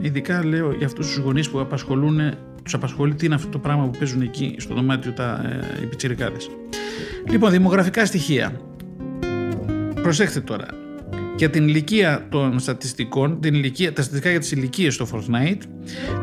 ειδικά 0.00 0.44
λέω 0.44 0.72
για 0.72 0.86
αυτούς 0.86 1.06
τους 1.06 1.16
γονείς 1.16 1.50
που 1.50 1.60
απασχολούν, 1.60 2.20
τους 2.62 2.74
απασχολεί 2.74 3.14
τι 3.14 3.26
είναι 3.26 3.34
αυτό 3.34 3.48
το 3.48 3.58
πράγμα 3.58 3.84
που 3.84 3.98
παίζουν 3.98 4.22
εκεί 4.22 4.54
στο 4.58 4.74
δωμάτιο 4.74 5.12
τα, 5.12 5.40
ε, 5.78 5.82
οι 5.82 5.86
πιτσιρικάδες. 5.86 6.50
Λοιπόν, 7.30 7.50
δημογραφικά 7.50 8.06
στοιχεία. 8.06 8.52
Προσέξτε 10.02 10.40
τώρα. 10.40 10.66
Για 11.36 11.50
την 11.50 11.68
ηλικία 11.68 12.26
των 12.30 12.58
στατιστικών, 12.58 13.40
την 13.40 13.54
ηλικία, 13.54 13.92
τα 13.92 14.02
στατιστικά 14.02 14.30
για 14.30 14.38
τις 14.38 14.52
ηλικίες 14.52 14.94
στο 14.94 15.06
Fortnite, 15.12 15.60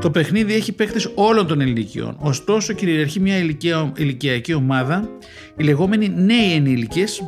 το 0.02 0.12
παιχνίδι 0.12 0.54
έχει 0.54 0.72
παίκτες 0.72 1.12
όλων 1.16 1.48
των 1.48 1.60
ηλικιών. 1.60 2.18
Ωστόσο, 2.20 2.74
κυριαρχεί 2.74 3.20
μια 3.20 3.38
ηλικία, 3.38 3.92
ηλικιακή 3.96 4.54
ομάδα, 4.54 5.10
οι 5.58 5.64
λεγόμενοι 5.64 6.10
νέοι 6.16 6.54
ενήλικες, 6.54 7.24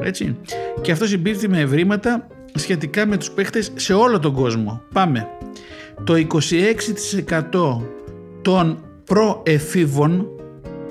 έτσι, 0.00 0.36
και 0.80 0.92
αυτό 0.92 1.06
συμπίπτει 1.06 1.48
με 1.48 1.60
ευρήματα 1.60 2.26
σχετικά 2.54 3.06
με 3.06 3.16
τους 3.16 3.30
παίκτες 3.30 3.72
σε 3.74 3.92
όλο 3.94 4.18
τον 4.18 4.32
κόσμο. 4.32 4.82
Πάμε. 4.92 5.28
Το 6.04 6.14
26% 6.14 7.82
των 8.42 8.84
προεφήβων 9.04 10.26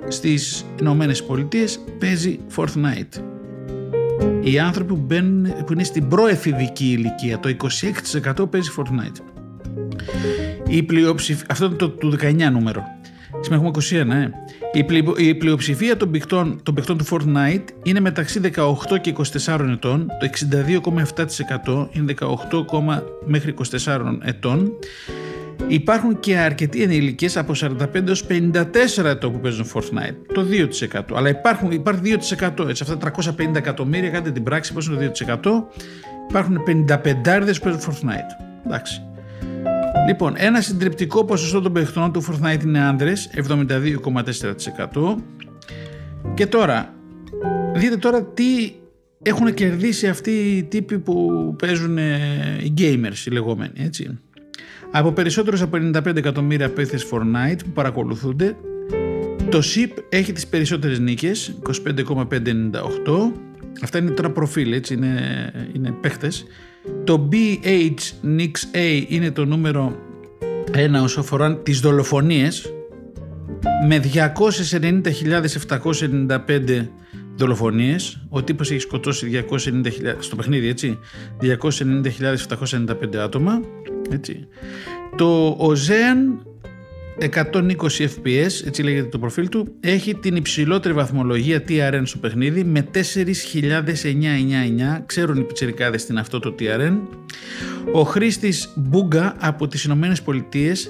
στις 0.07 0.65
Ηνωμένες 0.79 1.23
Πολιτείες 1.23 1.79
παίζει 1.99 2.39
Fortnite. 2.55 3.23
Οι 4.41 4.59
άνθρωποι 4.59 4.93
που, 4.93 4.99
μπαίνουν, 4.99 5.65
που 5.65 5.73
είναι 5.73 5.83
στην 5.83 6.07
προεφηβική 6.07 6.85
ηλικία, 6.85 7.39
το 7.39 7.55
26% 8.41 8.49
παίζει 8.49 8.69
Fortnite. 8.77 9.21
Η 10.67 10.83
πλειοψηφία, 10.83 11.45
αυτό 11.49 11.65
είναι 11.65 11.75
το 11.75 11.89
του 11.89 12.17
19 12.21 12.51
νούμερο. 12.51 12.83
Σήμερα 13.41 13.63
έχουμε 13.63 13.71
21, 13.89 14.11
ε. 14.11 14.31
Η, 15.17 15.35
πλειοψηφία 15.35 15.97
των 15.97 16.11
παιχτών, 16.11 16.59
των 16.63 16.73
παιχτών 16.73 16.97
του 16.97 17.05
Fortnite 17.05 17.63
είναι 17.83 17.99
μεταξύ 17.99 18.41
18 18.55 18.73
και 19.01 19.13
24 19.45 19.67
ετών, 19.71 20.07
το 20.19 20.29
62,7% 21.65 21.87
είναι 21.91 22.13
18, 22.19 23.01
μέχρι 23.25 23.53
24 23.85 23.99
ετών. 24.23 24.71
Υπάρχουν 25.67 26.19
και 26.19 26.37
αρκετοί 26.37 26.83
ενήλικες 26.83 27.37
από 27.37 27.53
45 27.55 28.07
έως 28.07 28.25
54 28.29 29.05
ετών 29.05 29.31
που 29.31 29.39
παίζουν 29.39 29.65
Fortnite, 29.73 30.15
το 30.33 30.45
2%. 30.91 31.01
Αλλά 31.13 31.29
υπάρχουν, 31.29 31.71
υπάρχει 31.71 32.01
2%, 32.03 32.67
έτσι, 32.67 32.83
αυτά 32.83 32.97
τα 32.97 33.11
350 33.37 33.55
εκατομμύρια, 33.55 34.09
κάντε 34.09 34.31
την 34.31 34.43
πράξη, 34.43 34.73
πώς 34.73 34.87
είναι 34.87 34.95
το 34.95 35.11
2%. 35.25 35.67
Υπάρχουν 36.29 36.63
55 36.67 37.57
που 37.57 37.63
παίζουν 37.63 37.81
Fortnite. 37.81 38.45
Εντάξει. 38.65 39.01
Λοιπόν, 40.07 40.33
ένα 40.37 40.61
συντριπτικό 40.61 41.25
ποσοστό 41.25 41.61
των 41.61 41.73
παιχτών 41.73 42.11
του 42.11 42.23
Fortnite 42.23 42.63
είναι 42.63 42.79
άνδρες, 42.79 43.29
72,4%. 43.33 45.15
Και 46.33 46.47
τώρα, 46.47 46.93
δείτε 47.75 47.97
τώρα 47.97 48.23
τι 48.23 48.71
έχουν 49.21 49.53
κερδίσει 49.53 50.07
αυτοί 50.07 50.31
οι 50.31 50.63
τύποι 50.63 50.99
που 50.99 51.55
παίζουν 51.57 51.97
ε, 51.97 52.17
οι 52.63 52.73
gamers, 52.77 53.25
οι 53.25 53.29
λεγόμενοι, 53.29 53.73
έτσι. 53.77 54.19
Από 54.91 55.11
περισσότερους 55.11 55.61
από 55.61 55.77
95 55.93 56.15
εκατομμύρια 56.15 56.69
παίχτες 56.69 57.07
Fortnite 57.11 57.59
που 57.63 57.71
παρακολουθούνται, 57.73 58.55
το 59.49 59.57
SIP 59.57 59.89
έχει 60.09 60.31
τις 60.31 60.47
περισσότερες 60.47 60.99
νίκες, 60.99 61.57
25,598. 61.63 63.31
Αυτά 63.81 63.97
είναι 63.97 64.11
τώρα 64.11 64.31
προφίλ, 64.31 64.71
έτσι, 64.71 64.93
είναι, 64.93 65.51
είναι 65.73 65.91
παίχτες. 65.91 66.45
Το 67.03 67.29
BH 67.31 67.93
Nix 68.37 68.51
A 68.75 69.03
είναι 69.07 69.31
το 69.31 69.45
νούμερο 69.45 69.95
ένα 70.71 71.01
όσο 71.01 71.19
αφορά 71.19 71.57
τις 71.57 71.79
δολοφονίες 71.79 72.73
με 73.87 73.99
290.795 73.99 76.87
δολοφονίες. 77.35 78.25
Ο 78.29 78.43
τύπος 78.43 78.71
έχει 78.71 78.79
σκοτώσει 78.79 79.45
290.000 79.49 79.89
στο 80.19 80.35
παιχνίδι, 80.35 80.67
έτσι. 80.67 80.99
290.795 81.41 83.17
άτομα. 83.17 83.61
Έτσι. 84.11 84.47
Το 85.15 85.57
Ozean 85.59 86.37
120 87.19 87.97
fps, 87.97 88.65
έτσι 88.65 88.83
λέγεται 88.83 89.07
το 89.07 89.19
προφίλ 89.19 89.49
του, 89.49 89.75
έχει 89.79 90.15
την 90.15 90.35
υψηλότερη 90.35 90.93
βαθμολογία 90.93 91.63
TRN 91.67 92.01
στο 92.03 92.17
παιχνίδι 92.17 92.63
με 92.63 92.87
4.999, 92.93 92.99
ξέρουν 95.05 95.37
οι 95.37 95.43
πιτσερικάδες 95.43 96.05
την 96.05 96.17
αυτό 96.17 96.39
το 96.39 96.55
TRN. 96.59 96.93
Ο 97.93 98.01
χρήστης 98.01 98.73
Μπούγκα 98.75 99.35
από 99.39 99.67
τις 99.67 99.83
Ηνωμένες 99.83 100.21
Πολιτείες 100.21 100.89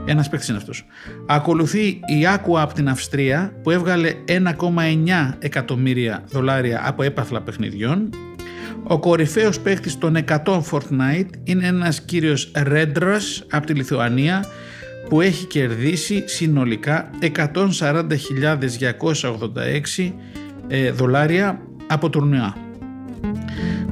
Ένας 0.10 0.30
παίκτης 0.30 0.48
είναι 0.48 0.58
αυτός. 0.58 0.86
Ακολουθεί 1.26 1.88
η 1.88 2.26
Aqua 2.36 2.60
από 2.60 2.74
την 2.74 2.90
Αυστρία 2.90 3.54
που 3.64 3.72
έβγαλε 3.72 4.14
1,9 4.28 5.34
εκατομμύρια 5.40 6.24
δολάρια 6.28 6.82
από 6.86 7.04
έπαθλα 7.04 7.42
παιχνιδιών. 7.42 8.10
Ο 8.84 9.00
κορυφαίος 9.00 9.60
παίκτης 9.60 9.98
των 9.98 10.18
100 10.28 10.62
Fortnite 10.72 11.30
είναι 11.44 11.68
ένας 11.68 12.02
κύριος 12.02 12.52
Redras 12.56 13.44
από 13.52 13.66
τη 13.66 13.74
Λιθουανία 13.74 14.46
που 15.10 15.22
έχει 15.22 15.46
κερδίσει 15.46 16.24
συνολικά 16.28 17.10
140.286 17.22 20.12
ε, 20.68 20.92
δολάρια 20.92 21.62
από 21.88 22.10
τουρνουά. 22.10 22.56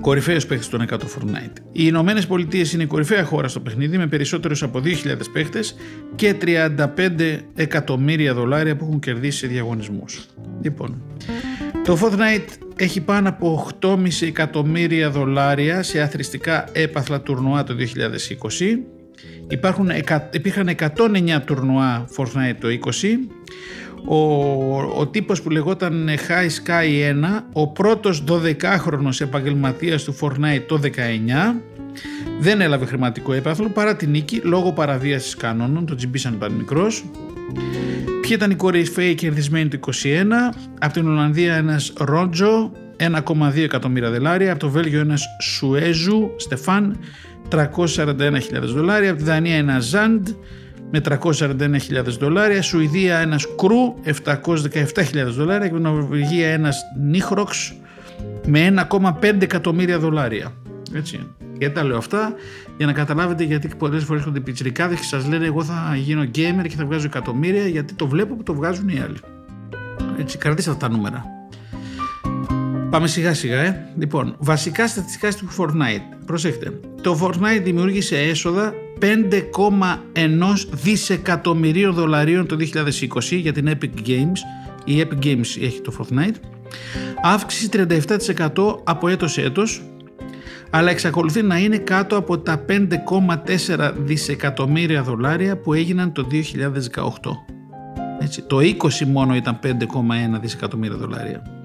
Κορυφαίο 0.06 0.38
παίχτη 0.48 0.68
των 0.68 0.86
100 0.89 0.94
Fortnite. 0.94 1.58
Οι 1.72 1.84
Ηνωμένες 1.84 2.28
Πολιτείες 2.28 2.74
είναι 2.74 2.84
η 2.84 2.86
κορυφαία 2.86 3.24
χώρα 3.24 3.48
στο 3.48 3.60
παιχνίδι 3.60 3.98
με 3.98 4.08
περισσότερους 4.08 4.63
από 4.63 4.82
2.000 4.84 4.91
παίχτες 5.34 5.76
και 6.15 6.36
35 6.41 7.39
εκατομμύρια 7.56 8.34
δολάρια 8.34 8.76
που 8.76 8.86
έχουν 8.86 9.00
κερδίσει 9.00 9.38
σε 9.38 9.48
διαγωνισμούς. 9.48 10.26
Λοιπόν, 10.62 11.02
το 11.84 11.98
Fortnite 12.02 12.48
έχει 12.76 13.02
πάνω 13.02 13.30
από 13.30 13.70
8,5 13.82 13.98
εκατομμύρια 14.22 15.10
δολάρια 15.10 15.84
σε 15.84 16.02
αθρηστικά 16.02 16.70
έπαθλα 16.72 17.22
τουρνουά 17.22 17.63
το 17.63 17.76
2020. 17.76 18.80
Υπάρχουν, 19.48 19.89
υπήρχαν 20.32 20.70
109 20.70 21.41
τουρνουά 21.46 22.08
Fortnite 22.18 22.58
το 22.60 22.68
20 22.68 23.06
ο, 24.08 24.18
ο 25.00 25.08
τύπος 25.08 25.41
που 25.41 25.50
λεγόταν 25.50 26.10
High 26.10 26.70
Sky 26.70 27.13
1, 27.38 27.44
ο 27.54 27.68
πρώτος 27.68 28.24
12χρονος 28.28 29.22
επαγγελματίας 29.22 30.04
του 30.04 30.15
Fortnite 30.22 30.63
το 30.68 30.80
19, 30.84 30.89
δεν 32.39 32.62
έλαβε 32.62 32.86
χρηματικό 32.86 33.34
έπαθλο 33.34 33.70
παρά 33.70 33.96
την 33.96 34.10
νίκη 34.10 34.41
λόγω 34.44 34.72
παραβίασης 34.74 35.36
κανόνων, 35.36 35.86
το 35.86 35.96
GB 36.02 36.12
σαν 36.13 36.38
μικρός. 36.58 37.06
Ποιοι 38.22 38.34
ήταν 38.34 38.52
οι 38.52 38.56
κορυφαίοι 38.56 39.15
κερδισμένοι 39.15 39.68
του 39.68 39.80
21, 39.86 39.91
από 40.80 40.94
την 40.94 41.08
Ολλανδία 41.08 41.56
ένας 41.56 41.94
Ρότζο, 41.98 42.72
1,2 42.98 43.58
εκατομμύρια 43.58 44.12
δολάρια, 44.12 44.52
από 44.52 44.60
το 44.60 44.70
Βέλγιο 44.70 45.00
ένας 45.00 45.26
Σουέζου, 45.41 46.30
Στεφάν, 46.38 46.98
341.000 47.50 48.74
δολάρια, 48.74 49.10
από 49.10 49.20
τη 49.20 49.26
Δανία 49.26 49.56
ένας 49.56 49.86
Ζαντ, 49.86 50.28
με 50.91 51.02
341.000 51.06 52.04
δολάρια, 52.19 52.62
Σουηδία 52.62 53.17
ένας 53.17 53.45
Κρού 53.56 53.95
717.000 54.06 55.26
δολάρια 55.28 55.67
και 55.67 55.78
Νορβηγία 55.78 56.50
ένας 56.50 56.82
Νίχροξ 57.00 57.74
με 58.48 58.74
1,5 58.89 59.41
εκατομμύρια 59.41 60.00
δολάρια. 60.00 60.54
Έτσι. 60.93 61.19
Γιατί 61.58 61.76
τα 61.76 61.84
λέω 61.84 61.98
αυτά 61.98 62.34
για 62.78 62.86
να 62.86 62.93
καταλάβετε 62.93 63.43
γιατί 63.43 63.69
πολλές 63.78 64.04
φορές 64.04 64.21
έρχονται 64.21 64.39
πιτσιρικάδες 64.39 65.00
και 65.00 65.06
σας 65.06 65.28
λένε 65.28 65.45
Εγώ 65.45 65.63
θα 65.63 65.95
γίνω 65.95 66.24
gamer 66.24 66.67
και 66.67 66.76
θα 66.76 66.86
βγάζω 66.86 67.06
εκατομμύρια 67.06 67.67
γιατί 67.67 67.93
το 67.93 68.08
βλέπω 68.08 68.36
που 68.36 68.43
το 68.43 68.54
βγάζουν 68.54 68.89
οι 68.89 69.00
άλλοι. 69.00 69.17
Έτσι, 70.19 70.38
κρατήστε 70.38 70.71
αυτά 70.71 70.88
τα 70.88 70.95
νούμερα. 70.95 71.35
Πάμε 72.96 73.08
σιγά 73.08 73.34
σιγά, 73.34 73.60
ε. 73.60 73.88
Λοιπόν, 73.98 74.36
βασικά 74.40 74.88
στατιστικά 74.88 75.30
του 75.30 75.50
Fortnite. 75.58 76.18
Προσέχτε. 76.26 76.80
Το 77.02 77.20
Fortnite 77.22 77.62
δημιούργησε 77.64 78.18
έσοδα 78.18 78.74
5,1 79.00 80.68
δισεκατομμυρίων 80.72 81.94
δολαρίων 81.94 82.48
το 82.48 82.56
2020 82.60 82.62
για 83.30 83.54
την 83.54 83.70
Epic 83.70 84.08
Games. 84.08 84.38
Η 84.86 85.02
Epic 85.02 85.26
Games 85.26 85.62
έχει 85.62 85.82
το 85.82 85.94
Fortnite. 86.00 86.36
Αύξηση 87.24 87.70
37% 87.74 88.76
από 88.84 89.08
έτος 89.08 89.32
σε 89.32 89.42
έτος 89.42 89.82
αλλά 90.70 90.90
εξακολουθεί 90.90 91.42
να 91.42 91.58
είναι 91.58 91.78
κάτω 91.78 92.18
από 92.18 92.40
τα 92.40 92.66
5,4 92.70 93.94
δισεκατομμύρια 93.98 95.04
δολάρια 95.04 95.58
που 95.58 95.74
έγιναν 95.74 96.12
το 96.12 96.28
2018. 96.32 96.36
Έτσι, 98.20 98.42
το 98.42 98.58
20 98.60 99.06
μόνο 99.08 99.36
ήταν 99.36 99.60
5,1 99.64 100.40
δισεκατομμύρια 100.42 100.98
δολάρια. 100.98 101.64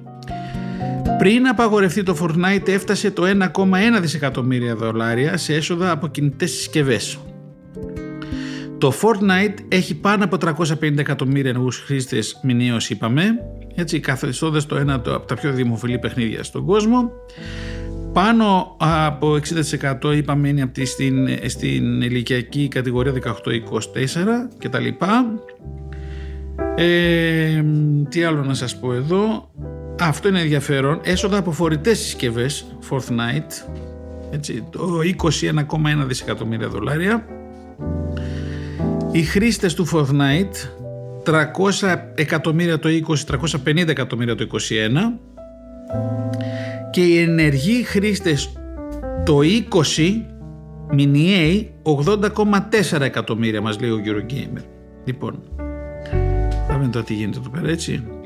Πριν 1.21 1.47
απαγορευτεί 1.47 2.03
το 2.03 2.17
Fortnite 2.21 2.69
έφτασε 2.69 3.11
το 3.11 3.23
1,1 3.27 4.01
δισεκατομμύρια 4.01 4.75
δολάρια 4.75 5.37
σε 5.37 5.55
έσοδα 5.55 5.91
από 5.91 6.09
κινητές 6.09 6.51
συσκευές. 6.51 7.19
Το 8.79 8.93
Fortnite 9.03 9.59
έχει 9.69 9.95
πάνω 9.95 10.25
από 10.25 10.37
350 10.41 10.99
εκατομμύρια 10.99 11.51
ενεργούς 11.51 11.79
χρήστες 11.79 12.41
μηνύως 12.43 12.91
είπαμε, 12.91 13.23
έτσι 13.75 14.01
καθιστώντας 14.01 14.67
το 14.67 14.77
ένα 14.77 14.95
από 14.95 15.21
τα 15.21 15.35
πιο 15.35 15.53
δημοφιλή 15.53 15.99
παιχνίδια 15.99 16.43
στον 16.43 16.65
κόσμο. 16.65 17.11
Πάνω 18.13 18.77
από 18.79 19.39
60% 20.03 20.17
είπαμε 20.17 20.49
είναι 20.49 20.63
από 20.63 20.73
τη, 20.73 20.85
στην, 20.85 21.29
στην 21.47 22.03
ηλικιακή 22.03 22.69
κατηγορία 22.69 23.13
18-24 23.13 23.33
κτλ. 24.59 24.87
Ε, 26.77 27.65
τι 28.09 28.25
άλλο 28.25 28.45
να 28.45 28.55
σας 28.55 28.79
πω 28.79 28.93
εδώ 28.93 29.51
αυτό 30.01 30.29
είναι 30.29 30.41
ενδιαφέρον, 30.41 31.01
έσοδα 31.03 31.39
από 31.39 31.53
φορητές 31.53 31.99
συσκευές 31.99 32.67
Fortnite, 32.91 33.71
έτσι, 34.31 34.65
το 34.71 35.01
21,1 35.03 36.07
δισεκατομμύρια 36.07 36.69
δολάρια. 36.69 37.27
Οι 39.13 39.23
χρήστες 39.23 39.75
του 39.75 39.87
Fortnite 39.89 40.69
300 41.25 41.99
εκατομμύρια 42.15 42.79
το 42.79 42.89
20, 42.89 43.27
350 43.65 43.89
εκατομμύρια 43.89 44.35
το 44.35 44.47
21 44.53 44.59
και 46.91 47.01
οι 47.01 47.19
ενεργοί 47.19 47.83
χρήστες 47.83 48.53
το 49.25 49.39
20 49.97 50.23
μηνιαίοι 50.93 51.73
80,4 51.83 53.01
εκατομμύρια 53.01 53.61
μας 53.61 53.81
λέει 53.81 53.91
ο 53.91 54.01
Eurogamer. 54.05 54.63
Λοιπόν, 55.05 55.43
θα 56.69 56.75
δούμε 56.75 56.89
τώρα 56.89 57.05
τι 57.05 57.15
γίνεται 57.15 57.39
εδώ 57.39 57.49
πέρα 57.49 57.69
έτσι. 57.69 58.20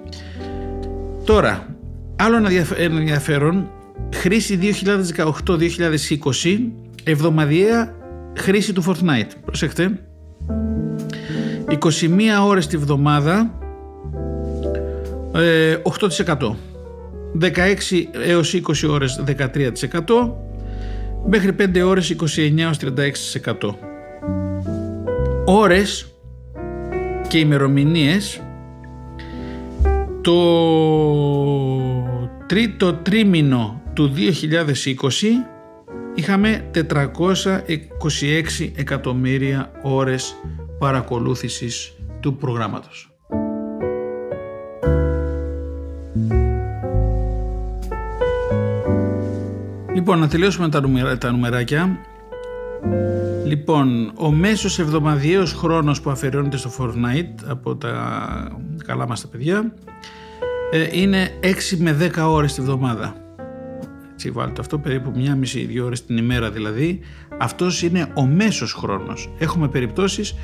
Τώρα, 1.25 1.77
άλλο 2.17 2.37
ένα 2.37 2.51
ενδιαφέρον, 2.77 3.71
χρήση 4.15 4.59
2018-2020, 4.63 6.59
εβδομαδιαία 7.05 7.95
χρήση 8.37 8.73
του 8.73 8.83
Fortnite. 8.83 9.31
Προσέχτε. 9.45 10.01
21 11.69 11.79
ώρες 12.47 12.67
τη 12.67 12.77
βδομάδα, 12.77 13.59
8%. 15.83 16.57
16 17.39 18.09
έως 18.27 18.55
20 18.55 18.89
ώρες 18.89 19.23
13%. 19.27 20.37
Μέχρι 21.29 21.53
5 21.53 21.83
ώρες 21.87 22.11
29 22.11 22.63
έως 22.63 22.79
36%. 22.79 23.79
Ώρες 25.45 26.07
και 27.29 27.39
ημερομηνίες 27.39 28.41
το 30.25 30.35
τρίτο 32.47 32.95
τρίμηνο 32.95 33.83
του 33.93 34.13
2020 34.15 34.17
είχαμε 36.15 36.71
426 36.75 38.71
εκατομμύρια 38.75 39.71
ώρες 39.83 40.35
παρακολούθησης 40.79 41.93
του 42.21 42.37
προγράμματος. 42.37 43.09
Λοιπόν, 49.95 50.19
να 50.19 50.29
τελειώσουμε 50.29 50.69
τα, 50.69 50.81
νουμερα, 50.81 51.19
τα 51.19 51.31
νουμεράκια. 51.31 51.99
Λοιπόν, 53.45 54.13
ο 54.15 54.31
μέσος 54.31 54.79
εβδομαδιαίος 54.79 55.53
χρόνος 55.53 56.01
που 56.01 56.11
αφαιρώνεται 56.11 56.57
στο 56.57 56.71
Fortnite 56.79 57.45
από 57.49 57.77
τα 57.77 57.93
καλά 58.85 59.07
μας 59.07 59.21
τα 59.21 59.29
παιδιά 59.29 59.75
ε, 59.91 59.94
είναι 60.93 61.39
6 61.43 61.47
με 61.79 62.11
10 62.17 62.23
ώρες 62.29 62.55
τη 62.55 62.61
βδομάδα. 62.61 63.17
Έτσι 64.13 64.31
βάλτε 64.31 64.61
αυτό, 64.61 64.79
περίπου 64.79 65.13
μία 65.15 65.35
μισή 65.35 65.65
δύο 65.65 65.85
ώρες 65.85 66.05
την 66.05 66.17
ημέρα 66.17 66.51
δηλαδή. 66.51 67.01
Αυτός 67.39 67.83
είναι 67.83 68.13
ο 68.15 68.27
μέσος 68.27 68.73
χρόνος. 68.73 69.33
Έχουμε 69.39 69.69
περιπτώσεις 69.69 70.35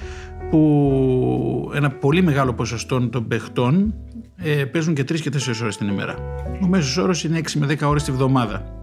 που 0.51 1.71
ένα 1.75 1.91
πολύ 1.91 2.23
μεγάλο 2.23 2.55
ποσοστό 2.55 3.09
των 3.09 3.29
παιχτών 3.29 3.95
ε, 4.37 4.65
παίζουν 4.65 4.95
και 4.95 5.03
3 5.03 5.21
και 5.21 5.31
4 5.33 5.39
ώρες 5.63 5.77
την 5.77 5.89
ημέρα. 5.89 6.15
Ο 6.63 6.67
μέσος 6.67 6.97
όρος 6.97 7.25
είναι 7.25 7.41
6 7.43 7.51
με 7.55 7.67
10 7.67 7.89
ώρες 7.89 8.03
τη 8.03 8.13
βδομάδα. 8.13 8.75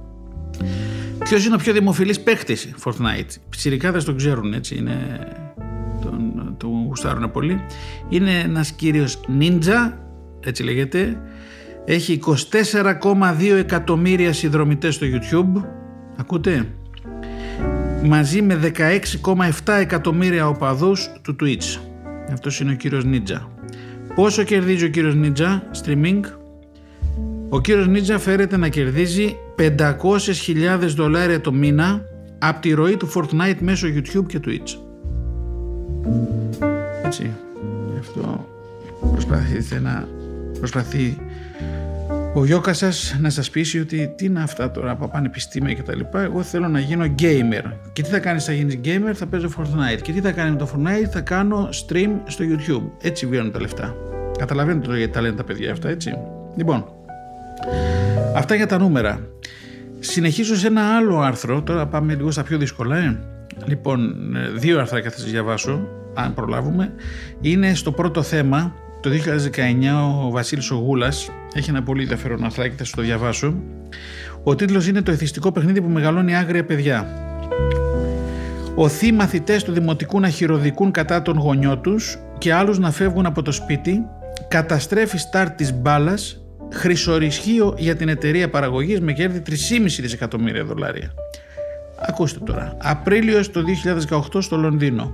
Ποιος 1.23 1.45
είναι 1.45 1.55
ο 1.55 1.57
πιο 1.57 1.73
δημοφιλής 1.73 2.19
παίχτης 2.19 2.73
Fortnite; 2.83 3.63
Οι 3.63 3.77
δεν 3.77 4.03
τον 4.03 4.17
ξέρουν 4.17 4.53
έτσι. 4.53 4.75
Είναι, 4.75 5.27
τον, 6.01 6.55
τον 6.57 6.86
γουστάρουν 6.86 7.31
πολύ. 7.31 7.62
Είναι 8.10 8.39
ένας 8.39 8.71
κύριος 8.71 9.19
Ninja, 9.39 9.93
έτσι 10.39 10.63
λέγεται. 10.63 11.21
Έχει 11.89 12.19
24,2 12.26 13.56
εκατομμύρια 13.58 14.34
συνδρομητές 14.34 14.95
στο 14.95 15.06
YouTube. 15.06 15.63
Ακούτε; 16.17 16.67
Μαζί 18.04 18.41
με 18.41 18.60
16,7 19.65 19.73
εκατομμύρια 19.80 20.47
οπαδούς 20.47 21.10
του 21.21 21.36
Twitch. 21.41 21.80
Αυτός 22.32 22.60
είναι 22.60 22.71
ο 22.71 22.76
κύριος 22.76 23.04
Ninja. 23.06 23.41
Πόσο 24.15 24.43
κερδίζει 24.43 24.86
ο 24.86 24.88
κύριος 24.88 25.15
Ninja 25.17 25.60
streaming. 25.84 26.19
Ο 27.50 27.62
κύριος 27.62 27.88
Ninja 27.88 28.15
φέρεται 28.19 28.58
να 28.58 28.67
κερδίζει 28.67 29.36
500.000 29.58 30.93
δολάρια 30.95 31.41
το 31.41 31.52
μήνα 31.52 32.02
από 32.39 32.62
τη 32.62 32.73
ροή 32.73 32.97
του 32.97 33.12
Fortnite 33.13 33.60
μέσω 33.60 33.88
YouTube 33.88 34.26
και 34.28 34.39
Twitch. 34.45 34.78
Έτσι. 37.06 37.32
Γι' 37.91 38.00
αυτό 38.00 38.47
προσπαθείτε 39.12 39.80
να 39.80 40.08
προσπαθεί 40.60 41.17
ο 42.38 42.46
Γιώκα 42.46 42.74
σας 42.74 43.15
να 43.20 43.30
σας 43.30 43.50
πείσει 43.50 43.80
ότι 43.80 44.13
τι 44.15 44.26
είναι 44.26 44.41
αυτά 44.41 44.72
τώρα 44.72 44.91
από 44.91 45.08
πανεπιστήμια 45.08 45.74
και 45.74 45.82
τα 45.82 45.96
λοιπά. 45.96 46.22
Εγώ 46.22 46.43
θέλω 46.43 46.67
να 46.67 46.80
γίνω 46.80 47.06
gamer. 47.20 47.72
Και 47.93 48.02
τι 48.02 48.10
θα 48.10 48.20
κάνεις, 48.20 48.46
θα 48.46 48.52
γίνεις 48.52 48.80
gamer, 48.84 49.13
θα 49.13 49.26
παίζω 49.26 49.50
Fortnite. 49.58 50.02
Και 50.02 50.12
τι 50.12 50.22
θα 50.22 50.32
κάνει 50.32 50.52
με 50.52 50.58
το 50.58 50.70
Fortnite, 50.74 51.10
θα 51.12 51.22
κάνω 51.22 51.70
stream 51.72 52.10
στο 52.26 52.46
YouTube. 52.48 52.91
Έτσι 53.02 53.26
βγαίνουν 53.26 53.52
τα 53.52 53.60
λεφτά. 53.60 53.96
Καταλαβαίνετε 54.38 54.86
τώρα 54.86 54.98
γιατί 54.98 55.13
τα 55.13 55.22
λένε 55.22 55.36
τα 55.36 55.43
παιδιά 55.43 55.72
αυτά, 55.72 55.89
έτσι. 55.89 56.13
Λοιπόν, 56.56 56.86
αυτά 58.36 58.56
για 58.56 58.67
τα 58.67 58.78
νούμερα. 58.78 59.20
Συνεχίζω 60.00 60.56
σε 60.56 60.67
ένα 60.67 60.96
άλλο 60.96 61.20
άρθρο, 61.20 61.62
τώρα 61.62 61.88
πάμε 61.88 62.13
λίγο 62.13 62.32
στα 62.32 62.43
πιο 62.43 62.58
δύσκολα. 62.58 62.98
Ε. 62.98 63.20
Λοιπόν, 63.65 64.15
ε, 64.36 64.50
δύο 64.50 64.80
άρθρα 64.80 65.02
θα 65.02 65.12
σας 65.12 65.32
διαβάσω, 65.32 65.88
αν 66.13 66.34
προλάβουμε. 66.34 66.93
Είναι 67.41 67.74
στο 67.74 67.91
πρώτο 67.91 68.22
θέμα, 68.22 68.74
το 69.08 69.13
2019 69.13 70.26
ο 70.26 70.30
Βασίλης 70.32 70.72
Ογούλας 70.72 71.30
έχει 71.54 71.70
ένα 71.70 71.84
πολύ 71.84 72.02
ενδιαφέρον 72.02 72.43
αρθράκι, 72.43 72.76
θα 72.78 72.84
σας 72.84 72.93
το 72.93 73.02
διαβάσω. 73.02 73.54
Ο 74.43 74.56
τίτλος 74.56 74.88
είναι 74.88 75.02
«Το 75.02 75.12
εθιστικό 75.12 75.52
παιχνίδι 75.52 75.82
που 75.82 75.89
μεγαλώνει 75.89 76.36
άγρια 76.36 76.65
παιδιά». 76.65 77.08
Οθεί 78.76 79.12
μαθητές 79.12 79.63
του 79.63 79.72
δημοτικού 79.72 80.20
να 80.20 80.30
χειροδικούν 80.30 80.91
κατά 80.91 81.22
τον 81.22 81.38
γονιό 81.38 81.78
τους 81.78 82.17
και 82.38 82.54
άλλους 82.54 82.80
να 82.80 82.91
φεύγουν 82.91 83.26
από 83.26 83.41
το 83.41 83.52
σπίτι, 83.52 84.06
καταστρέφει 84.48 85.17
στάρ 85.17 85.50
της 85.50 85.74
μπάλας 85.74 86.41
χρυσορισχείο 86.74 87.76
για 87.78 87.96
την 87.96 88.10
εταιρεία 88.10 88.50
παραγωγής 88.50 89.02
με 89.02 89.13
κέρδη 89.13 89.41
3,5 89.50 90.02
δισεκατομμύρια 90.02 90.63
δολάρια. 90.63 91.13
Ακούστε 91.99 92.39
τώρα. 92.39 92.77
Απρίλιος 92.81 93.51
το 93.51 93.63
2018 94.10 94.41
στο 94.41 94.57
Λονδίνο. 94.57 95.12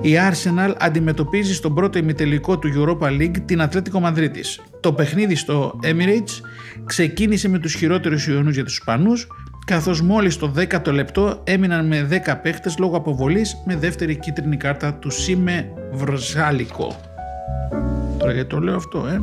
Η 0.00 0.10
Arsenal 0.30 0.74
αντιμετωπίζει 0.78 1.54
στον 1.54 1.74
πρώτο 1.74 1.98
ημιτελικό 1.98 2.58
του 2.58 2.68
Europa 2.74 3.06
League 3.06 3.36
την 3.44 3.62
Ατλέτικο 3.62 4.00
Μανδρίτης. 4.00 4.60
Το 4.80 4.92
παιχνίδι 4.92 5.34
στο 5.34 5.78
Emirates 5.82 6.44
ξεκίνησε 6.84 7.48
με 7.48 7.58
τους 7.58 7.74
χειρότερους 7.74 8.26
ιονούς 8.26 8.54
για 8.54 8.64
τους 8.64 8.78
Ισπανούς, 8.78 9.26
καθώς 9.66 10.02
μόλις 10.02 10.36
το 10.36 10.52
10ο 10.56 10.92
λεπτό 10.92 11.40
έμειναν 11.44 11.86
με 11.86 12.08
10 12.26 12.40
παίχτες 12.42 12.78
λόγω 12.78 12.96
αποβολής 12.96 13.56
με 13.64 13.76
δεύτερη 13.76 14.16
κίτρινη 14.16 14.56
κάρτα 14.56 14.94
του 14.94 15.10
Σίμε 15.10 15.72
Βρζάλικο. 15.92 17.00
Τώρα 18.18 18.32
γιατί 18.32 18.48
το 18.48 18.58
λέω 18.58 18.76
αυτό, 18.76 19.06
ε; 19.06 19.20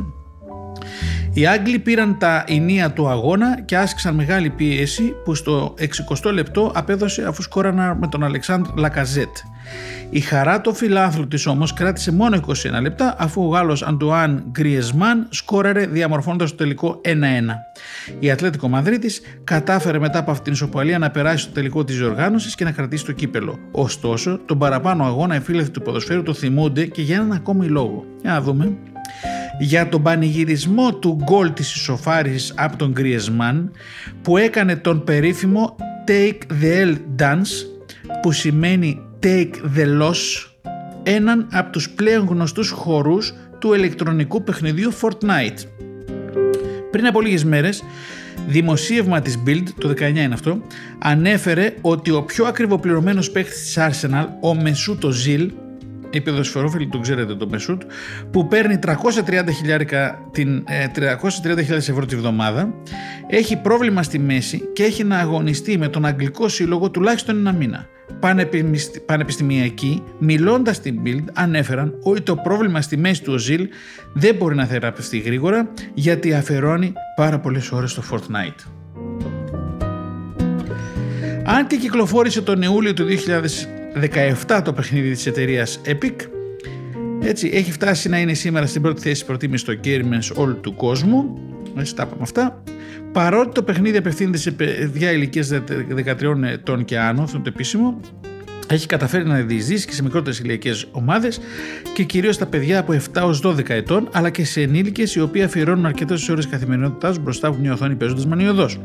Οι 1.32 1.46
Άγγλοι 1.46 1.78
πήραν 1.78 2.18
τα 2.18 2.44
ενία 2.46 2.90
του 2.92 3.08
αγώνα 3.08 3.60
και 3.60 3.76
άσκησαν 3.76 4.14
μεγάλη 4.14 4.50
πίεση 4.50 5.14
που 5.24 5.34
στο 5.34 5.74
60 6.24 6.32
λεπτό 6.32 6.72
απέδωσε 6.74 7.24
αφού 7.26 7.42
σκόραναν 7.42 7.98
με 7.98 8.06
τον 8.06 8.24
Αλεξάνδρ 8.24 8.70
Λακαζέτ. 8.76 9.36
Η 10.10 10.20
χαρά 10.20 10.60
το 10.60 10.72
φιλάθλου 10.72 11.28
της 11.28 11.46
όμως 11.46 11.72
κράτησε 11.72 12.12
μόνο 12.12 12.40
21 12.46 12.52
λεπτά 12.82 13.14
αφού 13.18 13.42
ο 13.42 13.46
Γάλλος 13.46 13.82
Αντουάν 13.82 14.44
Γκριεσμάν 14.50 15.26
σκόραρε 15.30 15.86
διαμορφώνοντας 15.86 16.50
το 16.50 16.56
τελικό 16.56 17.00
1-1. 17.04 17.10
Η 18.18 18.30
Ατλέτικο 18.30 18.68
Μαδρίτης 18.68 19.20
κατάφερε 19.44 19.98
μετά 19.98 20.18
από 20.18 20.30
αυτήν 20.30 20.44
την 20.44 20.52
ισοπαλία 20.52 20.98
να 20.98 21.10
περάσει 21.10 21.42
στο 21.42 21.52
τελικό 21.52 21.84
της 21.84 21.98
διοργάνωσης 21.98 22.54
και 22.54 22.64
να 22.64 22.70
κρατήσει 22.70 23.04
το 23.04 23.12
κύπελο. 23.12 23.58
Ωστόσο, 23.70 24.40
τον 24.46 24.58
παραπάνω 24.58 25.04
αγώνα 25.04 25.36
οι 25.36 25.40
φίλοι 25.40 25.70
του 25.70 25.82
ποδοσφαίρου 25.82 26.22
το 26.22 26.34
θυμούνται 26.34 26.84
και 26.84 27.02
για 27.02 27.16
έναν 27.16 27.32
ακόμη 27.32 27.66
λόγο. 27.66 28.04
Για 28.22 28.32
να 28.32 28.40
δούμε 28.40 28.76
για 29.58 29.88
τον 29.88 30.02
πανηγυρισμό 30.02 30.94
του 30.94 31.18
γκολ 31.24 31.52
της 31.52 31.74
ισοφάρισης 31.74 32.52
από 32.56 32.76
τον 32.76 32.94
Griezmann 32.96 33.68
που 34.22 34.36
έκανε 34.36 34.76
τον 34.76 35.04
περίφημο 35.04 35.76
Take 36.06 36.38
the 36.62 36.86
L 36.86 36.96
Dance 37.18 37.66
που 38.22 38.32
σημαίνει 38.32 39.00
Take 39.22 39.52
the 39.76 40.02
Loss 40.02 40.48
έναν 41.02 41.48
από 41.52 41.72
τους 41.72 41.90
πλέον 41.90 42.26
γνωστούς 42.26 42.70
χορούς 42.70 43.34
του 43.58 43.74
ηλεκτρονικού 43.74 44.42
παιχνιδιού 44.44 44.92
Fortnite. 45.00 45.66
Πριν 46.90 47.06
από 47.06 47.20
λίγες 47.20 47.44
μέρες, 47.44 47.82
δημοσίευμα 48.48 49.20
της 49.20 49.42
Build, 49.46 49.62
το 49.78 49.88
19 49.88 50.00
είναι 50.00 50.34
αυτό, 50.34 50.62
ανέφερε 50.98 51.74
ότι 51.80 52.10
ο 52.10 52.22
πιο 52.22 52.44
ακριβοπληρωμένος 52.44 53.30
παίκτης 53.30 53.60
της 53.62 53.78
Arsenal, 53.78 54.26
ο 54.40 54.54
Μεσούτο 54.54 55.10
Ζιλ, 55.10 55.50
οι 56.10 56.20
ποδοσφαιρόφιλοι 56.20 56.88
τον 56.88 57.02
ξέρετε 57.02 57.34
τον 57.34 57.48
Μεσούτ, 57.48 57.82
που 58.30 58.46
παίρνει 58.46 58.78
330.000 58.86 58.94
την, 60.30 60.64
330 60.94 61.68
ε, 61.68 61.74
ευρώ 61.74 62.04
τη 62.04 62.16
βδομάδα, 62.16 62.74
έχει 63.26 63.56
πρόβλημα 63.56 64.02
στη 64.02 64.18
μέση 64.18 64.62
και 64.72 64.82
έχει 64.82 65.04
να 65.04 65.18
αγωνιστεί 65.18 65.78
με 65.78 65.88
τον 65.88 66.04
Αγγλικό 66.04 66.48
Σύλλογο 66.48 66.90
τουλάχιστον 66.90 67.36
ένα 67.36 67.52
μήνα. 67.52 67.86
πανεπιστημιακοί, 69.06 70.02
μιλώντας 70.18 70.76
στην 70.76 71.00
Bild, 71.04 71.24
ανέφεραν 71.32 71.94
ότι 72.02 72.20
το 72.20 72.36
πρόβλημα 72.36 72.80
στη 72.80 72.96
μέση 72.96 73.22
του 73.22 73.32
Οζίλ 73.32 73.68
δεν 74.12 74.34
μπορεί 74.34 74.54
να 74.54 74.64
θεραπευτεί 74.64 75.18
γρήγορα 75.18 75.70
γιατί 75.94 76.34
αφαιρώνει 76.34 76.92
πάρα 77.16 77.38
πολλές 77.38 77.72
ώρες 77.72 77.90
στο 77.90 78.02
Fortnite. 78.10 78.70
Αν 81.44 81.66
και 81.66 81.76
κυκλοφόρησε 81.76 82.42
τον 82.42 82.62
Ιούλιο 82.62 82.92
του 82.92 83.08
2017 84.46 84.60
το 84.64 84.72
παιχνίδι 84.72 85.10
της 85.10 85.26
εταιρείας 85.26 85.80
Epic, 85.84 86.14
έτσι 87.22 87.50
έχει 87.52 87.72
φτάσει 87.72 88.08
να 88.08 88.18
είναι 88.18 88.34
σήμερα 88.34 88.66
στην 88.66 88.82
πρώτη 88.82 89.00
θέση 89.00 89.24
προτίμησης 89.24 89.60
στο 89.60 89.80
Games 89.84 90.42
All 90.42 90.56
του 90.60 90.74
κόσμου, 90.74 91.38
έτσι 91.78 91.94
τα 91.94 92.02
είπαμε 92.02 92.22
αυτά, 92.22 92.62
Παρότι 93.12 93.52
το 93.52 93.62
παιχνίδι 93.62 93.96
απευθύνεται 93.96 94.38
σε 94.38 94.50
παιδιά 94.50 95.12
ηλικίας 95.12 95.50
13 95.50 96.42
ετών 96.42 96.84
και 96.84 96.98
άνω, 96.98 97.22
αυτό 97.22 97.38
το 97.38 97.50
επίσημο, 97.54 98.00
έχει 98.70 98.86
καταφέρει 98.86 99.24
να 99.24 99.40
διεισδύσει 99.40 99.86
και 99.86 99.92
σε 99.92 100.02
μικρότερες 100.02 100.38
ηλικίε 100.38 100.72
ομάδες 100.90 101.40
και 101.94 102.02
κυρίως 102.02 102.34
στα 102.34 102.46
παιδιά 102.46 102.78
από 102.78 102.92
7 102.92 103.16
έω 103.16 103.38
12 103.42 103.68
ετών, 103.68 104.08
αλλά 104.12 104.30
και 104.30 104.44
σε 104.44 104.60
ενήλικες 104.60 105.14
οι 105.14 105.20
οποίοι 105.20 105.42
αφιερώνουν 105.42 105.86
αρκετές 105.86 106.28
ώρες 106.28 106.46
καθημερινότητάς 106.46 107.14
τους 107.14 107.22
μπροστά 107.22 107.48
από 107.48 107.56
μια 107.60 107.72
οθόνη 107.72 107.94
παίζοντας 107.94 108.26
μανιωδώς. 108.26 108.78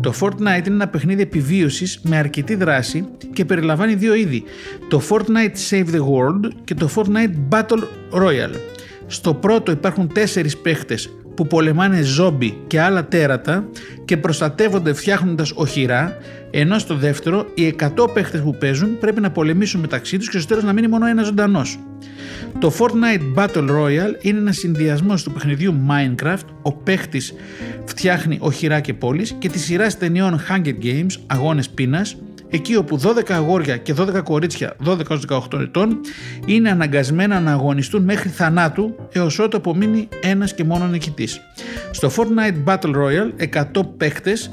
Το 0.00 0.14
Fortnite 0.20 0.66
είναι 0.66 0.74
ένα 0.74 0.88
παιχνίδι 0.88 1.22
επιβίωσης 1.22 2.00
με 2.02 2.16
αρκετή 2.16 2.54
δράση 2.54 3.08
και 3.32 3.44
περιλαμβάνει 3.44 3.94
δύο 3.94 4.14
είδη: 4.14 4.44
το 4.88 5.02
Fortnite 5.08 5.70
Save 5.70 5.86
the 5.86 6.00
World 6.00 6.50
και 6.64 6.74
το 6.74 6.90
Fortnite 6.94 7.34
Battle 7.48 7.82
Royale. 8.12 8.56
Στο 9.06 9.34
πρώτο 9.34 9.72
υπάρχουν 9.72 10.12
τέσσερις 10.12 10.56
παίχτες 10.56 11.10
που 11.34 11.46
πολεμάνε 11.46 12.02
ζόμπι 12.02 12.58
και 12.66 12.80
άλλα 12.80 13.04
τέρατα 13.08 13.68
και 14.04 14.16
προστατεύονται 14.16 14.92
φτιάχνοντας 14.92 15.52
οχυρά, 15.54 16.16
ενώ 16.50 16.78
στο 16.78 16.96
δεύτερο 16.96 17.46
οι 17.54 17.74
100 17.80 18.12
παίχτες 18.12 18.40
που 18.40 18.56
παίζουν 18.58 18.98
πρέπει 18.98 19.20
να 19.20 19.30
πολεμήσουν 19.30 19.80
μεταξύ 19.80 20.18
τους 20.18 20.28
και 20.28 20.38
στο 20.38 20.48
τέλος 20.48 20.64
να 20.64 20.72
μείνει 20.72 20.88
μόνο 20.88 21.06
ένας 21.06 21.26
ζωντανός. 21.26 21.78
Το 22.58 22.72
Fortnite 22.78 23.38
Battle 23.42 23.70
Royale 23.70 24.14
είναι 24.20 24.38
ένας 24.38 24.56
συνδυασμός 24.56 25.22
του 25.22 25.32
παιχνιδιού 25.32 25.74
Minecraft, 25.88 26.46
ο 26.62 26.72
παίχτης 26.72 27.34
φτιάχνει 27.84 28.38
οχυρά 28.40 28.80
και 28.80 28.94
πόλεις 28.94 29.32
και 29.38 29.48
τη 29.48 29.58
σειρά 29.58 29.86
ταινιών 29.86 30.40
Hunger 30.48 30.74
Games, 30.84 31.20
αγώνες 31.26 31.68
πείνας, 31.68 32.16
εκεί 32.52 32.76
όπου 32.76 33.00
12 33.02 33.30
αγόρια 33.32 33.76
και 33.76 33.94
12 33.98 34.22
κορίτσια 34.24 34.76
12-18 35.28 35.60
ετών 35.60 36.00
είναι 36.46 36.70
αναγκασμένα 36.70 37.40
να 37.40 37.52
αγωνιστούν 37.52 38.02
μέχρι 38.02 38.28
θανάτου 38.28 38.94
έως 39.12 39.38
ότου 39.38 39.56
απομείνει 39.56 40.08
ένας 40.22 40.54
και 40.54 40.64
μόνος 40.64 40.90
νικητής. 40.90 41.40
Στο 41.90 42.10
Fortnite 42.16 42.64
Battle 42.64 42.94
Royale 42.94 43.64
100 43.72 43.82
παίχτες 43.96 44.48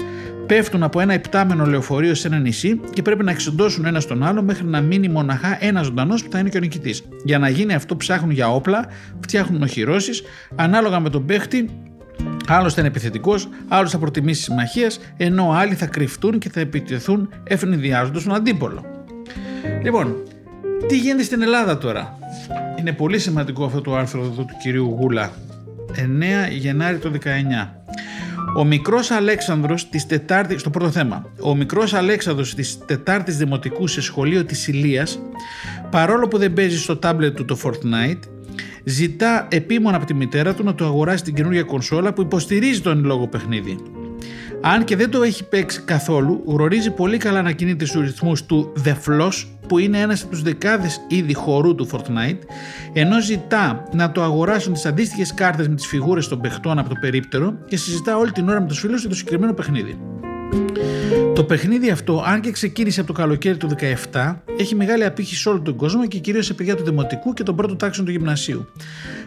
πέφτουν 0.46 0.82
από 0.82 1.00
ένα 1.00 1.14
υπτάμενο 1.14 1.66
λεωφορείο 1.66 2.14
σε 2.14 2.26
ένα 2.26 2.38
νησί 2.38 2.80
και 2.92 3.02
πρέπει 3.02 3.24
να 3.24 3.30
εξοντώσουν 3.30 3.84
ένα 3.84 4.00
στον 4.00 4.22
άλλο 4.22 4.42
μέχρι 4.42 4.66
να 4.66 4.80
μείνει 4.80 5.08
μοναχά 5.08 5.56
ένας 5.60 5.84
ζωντανός 5.84 6.24
που 6.24 6.30
θα 6.30 6.38
είναι 6.38 6.48
και 6.48 6.56
ο 6.56 6.60
νικητής. 6.60 7.02
Για 7.24 7.38
να 7.38 7.48
γίνει 7.48 7.74
αυτό, 7.74 7.96
ψάχνουν 7.96 8.30
για 8.30 8.54
όπλα, 8.54 8.86
φτιάχνουν 9.20 9.62
οχυρώσεις, 9.62 10.22
ανάλογα 10.56 11.00
με 11.00 11.10
τον 11.10 11.26
παίχτη 11.26 11.70
Άλλος 12.48 12.74
θα 12.74 12.80
είναι 12.80 12.88
επιθετικός, 12.88 13.48
άλλος 13.68 13.90
θα 13.90 13.98
προτιμήσει 13.98 14.42
συμμαχία, 14.42 14.90
ενώ 15.16 15.50
άλλοι 15.50 15.74
θα 15.74 15.86
κρυφτούν 15.86 16.38
και 16.38 16.50
θα 16.50 16.60
επιτεθούν 16.60 17.28
ευνηδιάζοντας 17.44 18.22
τον 18.22 18.34
αντίπολο. 18.34 18.84
Λοιπόν, 19.82 20.16
τι 20.86 20.96
γίνεται 20.96 21.22
στην 21.22 21.42
Ελλάδα 21.42 21.78
τώρα; 21.78 22.18
Είναι 22.78 22.92
πολύ 22.92 23.18
σημαντικό 23.18 23.64
αυτό 23.64 23.80
το 23.80 23.96
άρθρο 23.96 24.20
εδώ 24.20 24.42
του 24.42 24.56
κυρίου 24.62 24.96
Γούλα. 24.98 25.30
9 25.96 26.50
Γενάρη 26.50 26.98
το 26.98 27.10
19. 27.10 27.74
Ο 28.56 28.64
μικρός 28.64 29.10
Αλέξανδρος 29.10 29.88
της 29.88 30.06
Τετάρτης, 30.06 30.60
στο 30.60 30.70
πρώτο 30.70 30.90
θέμα, 30.90 31.26
ο 31.40 31.54
μικρός 31.54 31.94
Αλέξανδρος 31.94 32.54
της 32.54 32.78
Τετάρτης 32.86 33.36
Δημοτικού 33.36 33.86
σε 33.86 34.00
σχολείο 34.00 34.44
της 34.44 34.68
Ηλίας, 34.68 35.18
παρόλο 35.90 36.28
που 36.28 36.38
δεν 36.38 36.52
παίζει 36.52 36.78
στο 36.78 36.96
τάμπλετ 36.96 37.36
του 37.36 37.44
το 37.44 37.58
Fortnite, 37.62 38.20
ζητά 38.84 39.46
επίμονα 39.50 39.96
από 39.96 40.06
τη 40.06 40.14
μητέρα 40.14 40.54
του 40.54 40.64
να 40.64 40.74
του 40.74 40.84
αγοράσει 40.84 41.24
την 41.24 41.34
καινούργια 41.34 41.62
κονσόλα 41.62 42.12
που 42.12 42.22
υποστηρίζει 42.22 42.80
τον 42.80 43.04
λόγο 43.04 43.26
παιχνίδι. 43.26 43.78
Αν 44.60 44.84
και 44.84 44.96
δεν 44.96 45.10
το 45.10 45.22
έχει 45.22 45.48
παίξει 45.48 45.82
καθόλου, 45.84 46.42
γνωρίζει 46.46 46.90
πολύ 46.90 47.16
καλά 47.16 47.42
να 47.42 47.52
κινείται 47.52 47.84
στους 47.84 48.00
ρυθμούς 48.00 48.44
του 48.44 48.72
The 48.84 48.94
Floss 49.06 49.44
που 49.68 49.78
είναι 49.78 50.00
ένας 50.00 50.22
από 50.22 50.30
τους 50.30 50.42
δεκάδες 50.42 51.00
είδη 51.08 51.34
χορού 51.34 51.74
του 51.74 51.88
Fortnite 51.90 52.38
ενώ 52.92 53.20
ζητά 53.20 53.84
να 53.92 54.12
το 54.12 54.22
αγοράσουν 54.22 54.72
τις 54.72 54.86
αντίστοιχες 54.86 55.34
κάρτες 55.34 55.68
με 55.68 55.74
τις 55.74 55.86
φιγούρες 55.86 56.28
των 56.28 56.40
παιχτών 56.40 56.78
από 56.78 56.88
το 56.88 56.94
περίπτερο 57.00 57.54
και 57.66 57.76
συζητά 57.76 58.16
όλη 58.16 58.32
την 58.32 58.48
ώρα 58.48 58.60
με 58.60 58.66
τους 58.66 58.78
φίλους 58.78 59.00
για 59.00 59.08
το 59.08 59.14
συγκεκριμένο 59.14 59.52
παιχνίδι. 59.52 59.98
Το 61.40 61.46
παιχνίδι 61.46 61.90
αυτό, 61.90 62.22
αν 62.26 62.40
και 62.40 62.50
ξεκίνησε 62.50 63.00
από 63.00 63.12
το 63.12 63.20
καλοκαίρι 63.20 63.56
του 63.56 63.68
17, 64.12 64.36
έχει 64.58 64.74
μεγάλη 64.74 65.04
απήχηση 65.04 65.40
σε 65.40 65.48
όλο 65.48 65.60
τον 65.60 65.76
κόσμο 65.76 66.06
και 66.06 66.18
κυρίως 66.18 66.46
σε 66.46 66.54
παιδιά 66.54 66.76
του 66.76 66.84
Δημοτικού 66.84 67.32
και 67.32 67.42
των 67.42 67.56
πρώτων 67.56 67.76
τάξεων 67.76 68.06
του 68.06 68.12
Γυμνασίου. 68.12 68.68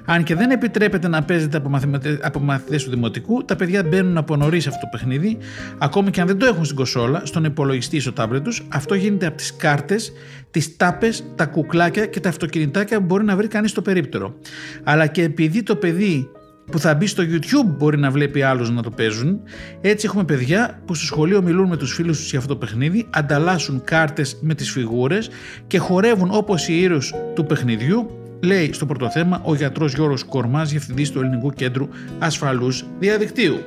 Αν 0.05 0.23
και 0.23 0.35
δεν 0.35 0.51
επιτρέπεται 0.51 1.07
να 1.07 1.23
παίζεται 1.23 1.57
από, 1.57 1.79
από 2.21 2.39
μαθητές 2.39 2.83
του 2.83 2.89
Δημοτικού, 2.89 3.45
τα 3.45 3.55
παιδιά 3.55 3.83
μπαίνουν 3.83 4.17
από 4.17 4.35
νωρίς 4.35 4.67
αυτό 4.67 4.79
το 4.79 4.87
παιχνίδι, 4.91 5.37
ακόμη 5.77 6.09
και 6.11 6.21
αν 6.21 6.27
δεν 6.27 6.37
το 6.37 6.45
έχουν 6.45 6.65
στην 6.65 6.77
κοσόλα, 6.77 7.21
στον 7.25 7.43
υπολογιστή 7.43 7.95
ή 7.95 7.99
στο 7.99 8.13
τάμπλετ 8.13 8.43
τους. 8.43 8.65
Αυτό 8.67 8.95
γίνεται 8.95 9.25
από 9.25 9.37
τις 9.37 9.55
κάρτες, 9.55 10.11
τις 10.51 10.77
τάπες, 10.77 11.23
τα 11.35 11.45
κουκλάκια 11.45 12.05
και 12.05 12.19
τα 12.19 12.29
αυτοκινητάκια 12.29 12.99
που 12.99 13.05
μπορεί 13.05 13.23
να 13.23 13.35
βρει 13.35 13.47
κανείς 13.47 13.71
στο 13.71 13.81
περίπτερο. 13.81 14.35
Αλλά 14.83 15.07
και 15.07 15.23
επειδή 15.23 15.63
το 15.63 15.75
παιδί 15.75 16.29
που 16.71 16.79
θα 16.79 16.95
μπει 16.95 17.07
στο 17.07 17.23
YouTube 17.23 17.75
μπορεί 17.77 17.97
να 17.97 18.11
βλέπει 18.11 18.41
άλλους 18.41 18.71
να 18.71 18.81
το 18.81 18.91
παίζουν. 18.91 19.39
Έτσι 19.81 20.05
έχουμε 20.05 20.23
παιδιά 20.23 20.81
που 20.85 20.95
στο 20.95 21.05
σχολείο 21.05 21.41
μιλούν 21.41 21.67
με 21.67 21.77
τους 21.77 21.93
φίλους 21.93 22.17
τους 22.17 22.29
για 22.29 22.39
αυτό 22.39 22.53
το 22.53 22.59
παιχνίδι, 22.59 23.07
ανταλλάσσουν 23.09 23.81
κάρτες 23.83 24.37
με 24.41 24.55
τις 24.55 24.71
φιγούρες 24.71 25.29
και 25.67 25.77
χορεύουν 25.77 26.29
όπως 26.31 26.67
οι 26.67 26.81
ήρωες 26.81 27.13
του 27.35 27.45
παιχνιδιού, 27.45 28.09
λέει 28.39 28.73
στο 28.73 28.85
πρώτο 28.85 29.09
θέμα 29.09 29.41
ο 29.43 29.55
γιατρός 29.55 29.93
Γιώργος 29.93 30.23
Κορμάς, 30.23 30.69
διευθυντής 30.69 31.11
του 31.11 31.19
Ελληνικού 31.19 31.49
Κέντρου 31.49 31.87
Ασφαλούς 32.19 32.85
Διαδικτύου. 32.99 33.59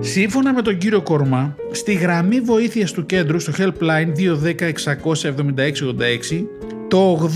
Σύμφωνα 0.00 0.52
με 0.52 0.62
τον 0.62 0.78
κύριο 0.78 1.02
Κορμά, 1.02 1.56
στη 1.70 1.92
γραμμή 1.92 2.40
βοήθειας 2.40 2.92
του 2.92 3.06
κέντρου 3.06 3.40
στο 3.40 3.52
helpline 3.58 4.12
210-676-86, 4.16 6.46
το 6.88 7.30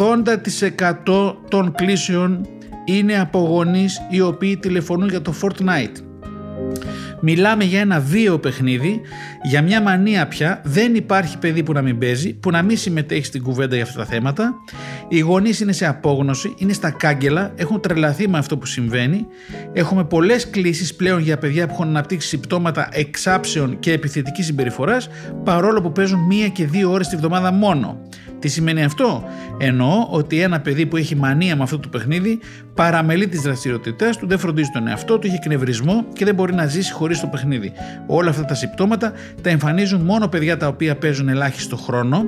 80% 1.07 1.35
των 1.49 1.73
κλήσεων 1.73 2.49
είναι 2.85 3.21
από 3.21 3.39
γονείς 3.39 4.01
οι 4.11 4.21
οποίοι 4.21 4.57
τηλεφωνούν 4.57 5.09
για 5.09 5.23
το 5.23 5.35
Fortnite. 5.43 6.03
Μιλάμε 7.21 7.65
για 7.65 7.81
ένα 7.81 8.01
βίο 8.01 8.39
παιχνίδι, 8.39 9.01
για 9.43 9.63
μια 9.63 9.83
μανία 9.83 10.27
πια. 10.27 10.61
Δεν 10.65 10.95
υπάρχει 10.95 11.39
παιδί 11.39 11.63
που 11.63 11.73
να 11.73 11.83
μην 11.83 11.99
παίζει, 11.99 12.35
που 12.35 12.51
να 12.51 12.63
μην 12.63 12.77
συμμετέχει 12.77 13.25
στην 13.25 13.43
κουβέντα 13.43 13.75
για 13.75 13.85
αυτά 13.85 13.99
τα 13.99 14.05
θέματα. 14.05 14.55
Οι 15.09 15.19
γονείς 15.19 15.61
είναι 15.61 15.73
σε 15.73 15.87
απόγνωση, 15.87 16.55
είναι 16.59 16.73
στα 16.73 16.91
κάγκελα, 16.91 17.53
έχουν 17.57 17.81
τρελαθεί 17.81 18.29
με 18.29 18.39
αυτό 18.39 18.59
που 18.59 18.67
συμβαίνει. 18.67 19.27
Έχουμε 19.73 20.05
πολλές 20.05 20.51
κλήσεις 20.51 20.95
πλέον 20.95 21.21
για 21.21 21.39
παιδιά 21.39 21.67
που 21.67 21.73
έχουν 21.73 21.89
αναπτύξει 21.89 22.29
συμπτώματα 22.29 22.89
εξάψεων 22.93 23.79
και 23.79 23.93
επιθετικής 23.93 24.47
συμπεριφοράς, 24.47 25.09
παρόλο 25.45 25.81
που 25.81 25.93
παίζουν 25.93 26.27
μία 26.27 26.49
και 26.49 26.67
δύο 26.67 26.91
ώρες 26.91 27.09
τη 27.09 27.17
βδομάδα 27.17 27.53
μόνο. 27.53 28.01
Τι 28.45 28.51
σημαίνει 28.51 28.85
αυτό; 28.85 29.25
Εννοώ 29.59 30.07
ότι 30.11 30.41
ένα 30.41 30.61
παιδί 30.61 30.87
που 30.87 30.97
έχει 30.97 31.17
μανία 31.17 31.57
με 31.57 31.63
αυτό 31.63 31.79
το 31.79 31.89
παιχνίδι 31.89 32.39
παραμελεί 32.75 33.29
τις 33.29 33.41
δραστηριότητές 33.41 34.17
του, 34.17 34.27
δεν 34.27 34.39
φροντίζει 34.39 34.71
τον 34.73 34.89
εαυτό 34.89 35.19
του, 35.19 35.27
έχει 35.27 35.37
εκνευρισμό 35.37 36.05
και 36.13 36.25
δεν 36.25 36.35
μπορεί 36.35 36.55
να 36.55 36.67
ζήσει 36.67 36.93
χωρίς 36.93 37.21
το 37.21 37.27
παιχνίδι. 37.27 37.73
Όλα 38.07 38.31
αυτά 38.31 38.45
τα 38.45 38.55
συμπτώματα 38.55 39.13
τα 39.43 39.51
εμφανίζουν 39.51 40.01
μόνο 40.01 40.29
παιδιά 40.29 40.57
τα 40.57 40.67
οποία 40.67 40.97
παίζουν 40.97 41.29
ελάχιστο 41.29 41.77
χρόνο 41.77 42.25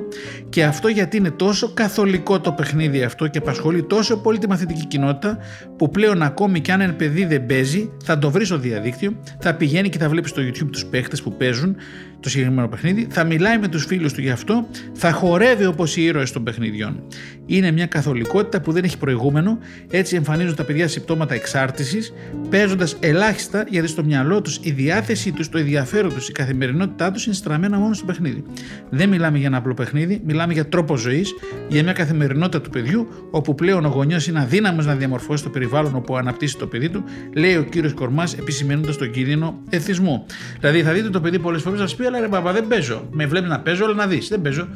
και 0.49 0.63
αυτό 0.63 0.87
γιατί 0.87 1.17
είναι 1.17 1.31
τόσο 1.31 1.73
καθολικό 1.73 2.39
το 2.39 2.51
παιχνίδι 2.51 3.03
αυτό 3.03 3.27
και 3.27 3.37
απασχολεί 3.37 3.83
τόσο 3.83 4.17
πολύ 4.17 4.37
τη 4.37 4.47
μαθητική 4.47 4.85
κοινότητα 4.85 5.37
που 5.77 5.89
πλέον 5.89 6.21
ακόμη 6.21 6.61
και 6.61 6.71
αν 6.71 6.81
ένα 6.81 6.93
παιδί 6.93 7.25
δεν 7.25 7.45
παίζει 7.45 7.89
θα 8.03 8.19
το 8.19 8.31
βρει 8.31 8.45
στο 8.45 8.57
διαδίκτυο, 8.57 9.19
θα 9.39 9.53
πηγαίνει 9.53 9.89
και 9.89 9.97
θα 9.97 10.09
βλέπει 10.09 10.27
στο 10.27 10.41
YouTube 10.41 10.69
τους 10.71 10.85
παίχτες 10.85 11.21
που 11.21 11.33
παίζουν 11.37 11.75
το 12.19 12.29
συγκεκριμένο 12.29 12.67
παιχνίδι, 12.67 13.07
θα 13.09 13.23
μιλάει 13.23 13.57
με 13.57 13.67
τους 13.67 13.85
φίλους 13.85 14.13
του 14.13 14.21
γι' 14.21 14.29
αυτό, 14.29 14.67
θα 14.93 15.11
χορεύει 15.11 15.65
όπως 15.65 15.97
οι 15.97 16.03
ήρωες 16.03 16.31
των 16.31 16.43
παιχνιδιών. 16.43 17.03
Είναι 17.45 17.71
μια 17.71 17.85
καθολικότητα 17.85 18.61
που 18.61 18.71
δεν 18.71 18.83
έχει 18.83 18.97
προηγούμενο, 18.97 19.57
έτσι 19.89 20.15
εμφανίζουν 20.15 20.55
τα 20.55 20.63
παιδιά 20.63 20.87
συμπτώματα 20.87 21.33
εξάρτησης, 21.33 22.13
παίζοντας 22.49 22.97
ελάχιστα 22.99 23.65
γιατί 23.69 23.87
στο 23.87 24.03
μυαλό 24.03 24.41
τους 24.41 24.59
η 24.61 24.71
διάθεσή 24.71 25.31
τους, 25.31 25.49
το 25.49 25.57
ενδιαφέρον 25.57 26.13
τους, 26.13 26.29
η 26.29 26.31
καθημερινότητά 26.31 27.11
τους 27.11 27.25
είναι 27.25 27.35
στραμμένα 27.35 27.77
μόνο 27.77 27.93
στο 27.93 28.05
παιχνίδι. 28.05 28.43
Δεν 28.89 29.09
μιλάμε 29.09 29.37
για 29.37 29.47
ένα 29.47 29.57
απλό 29.57 29.73
παιχνίδι, 29.73 30.21
μιλάμε 30.25 30.53
για 30.53 30.67
τρόπο 30.67 30.97
ζωής, 30.97 31.33
για 31.67 31.83
μια 31.83 31.93
καθημερινότητα 31.93 32.61
του 32.61 32.69
παιδιού, 32.69 33.07
όπου 33.31 33.55
πλέον 33.55 33.85
ο 33.85 33.89
γονιός 33.89 34.27
είναι 34.27 34.39
αδύναμος 34.39 34.85
να 34.85 34.95
διαμορφώσει 34.95 35.43
το 35.43 35.49
περιβάλλον 35.49 35.95
όπου 35.95 36.17
αναπτύσσει 36.17 36.57
το 36.57 36.67
παιδί 36.67 36.89
του, 36.89 37.03
λέει 37.33 37.55
ο 37.55 37.63
κύριος 37.63 37.93
Κορμάς, 37.93 38.33
επισημένοντα 38.33 38.95
τον 38.95 39.11
κίνδυνο 39.11 39.59
εθισμού. 39.69 40.25
Δηλαδή 40.59 40.83
θα 40.83 40.91
δείτε 40.91 41.09
το 41.09 41.21
παιδί 41.21 41.39
πολλές 41.39 41.61
φορές 41.61 41.79
να 41.79 41.87
σα 41.87 41.95
πει, 41.95 42.05
αλλά 42.07 42.19
ρε 42.19 42.27
μπαμπά 42.27 42.51
δεν 42.51 42.67
παίζω. 42.67 43.07
Με 43.11 43.25
βλέπει 43.25 43.47
να 43.47 43.59
παίζω, 43.59 43.85
αλλά 43.85 43.93
να 43.93 44.07
δεις. 44.07 44.27
Δεν 44.27 44.41
παίζω. 44.41 44.67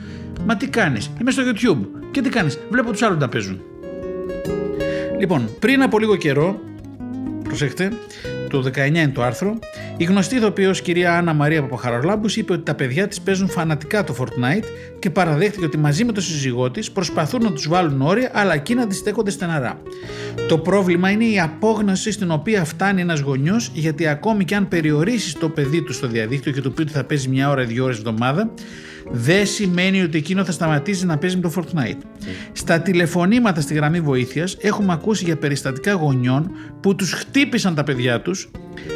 Μα 0.46 0.56
τι 0.56 0.68
κάνεις, 0.68 1.12
είμαι 1.22 1.32
στο 1.32 1.44
YouTube. 1.46 1.86
Και 2.12 2.22
τι 2.22 2.30
κάνεις, 2.30 2.60
βλέπω 2.70 2.92
τους 2.92 3.02
άλλους 3.02 3.18
να 3.18 3.30
παίζουν. 3.30 3.62
Λοιπόν, 5.20 5.50
πριν 5.60 5.82
από 5.82 6.00
λίγο 6.00 6.16
καιρό, 6.16 6.60
προσέχτε, 7.44 7.92
το 8.52 8.72
19 8.76 8.86
είναι 8.86 9.08
το 9.08 9.24
άρθρο, 9.24 9.60
η 9.98 10.04
γνωστή 10.04 10.36
ηθοποιός 10.36 10.82
κυρία 10.82 11.18
Άννα 11.18 11.34
Μαρία 11.34 11.62
Παπαχαρολάμπους 11.62 12.38
είπε 12.38 12.54
ότι 12.54 12.64
τα 12.64 12.76
παιδιά 12.76 13.08
της 13.08 13.22
παίζουν 13.22 13.50
φανατικά 13.50 14.04
το 14.04 14.16
Fortnite 14.20 14.64
και 15.00 15.10
παραδέχτηκε 15.10 15.66
ότι 15.66 15.78
μαζί 15.78 16.06
με 16.06 16.12
τον 16.12 16.24
σύζυγό 16.24 16.72
της 16.72 16.92
προσπαθούν 16.92 17.44
να 17.44 17.52
τους 17.52 17.68
βάλουν 17.68 18.02
όρια 18.02 18.32
αλλά 18.34 18.54
εκεί 18.54 18.76
να 18.76 18.84
αντιστέκονται 18.84 19.32
στεναρά. 19.32 19.82
Το 20.48 20.58
πρόβλημα 20.58 21.10
είναι 21.10 21.26
η 21.26 21.40
απόγνωση 21.40 22.12
στην 22.12 22.32
οποία 22.32 22.66
φτάνει 22.66 23.02
ένας 23.02 23.20
γονιός 23.20 23.72
γιατί 23.74 24.08
ακόμη 24.08 24.46
και 24.46 24.56
αν 24.56 24.68
περιορίσεις 24.68 25.34
το 25.34 25.50
παιδί 25.50 25.82
του 25.82 25.94
στο 25.94 26.08
διαδίκτυο 26.08 26.52
και 26.52 26.62
του 26.62 26.74
πει 26.74 26.82
ότι 26.82 26.92
θα 26.92 27.04
παίζει 27.04 27.30
μια 27.30 27.50
ώρα, 27.50 27.64
δύο 27.64 27.84
ώρες 27.84 27.98
εβδομάδα, 27.98 28.52
δεν 29.12 29.46
σημαίνει 29.46 30.02
ότι 30.02 30.18
εκείνο 30.18 30.44
θα 30.46 30.52
σταματήσει 30.52 31.06
να 31.06 31.18
παίζει 31.18 31.36
με 31.36 31.42
το 31.42 31.54
Fortnite. 31.56 32.02
Στα 32.52 32.82
τηλεφωνήματα 32.82 33.62
στη 33.62 33.74
γραμμή 33.74 34.00
βοήθειας 34.02 34.58
έχουμε 34.62 34.94
ακούσει 34.94 35.24
για 35.24 35.38
περιστατικά 35.38 35.92
γονιών 35.92 36.52
που 36.80 36.96
τους 36.96 37.14
χτύπησαν 37.14 37.76
τα 37.76 37.84
παιδιά 37.84 38.22
τους, 38.22 38.52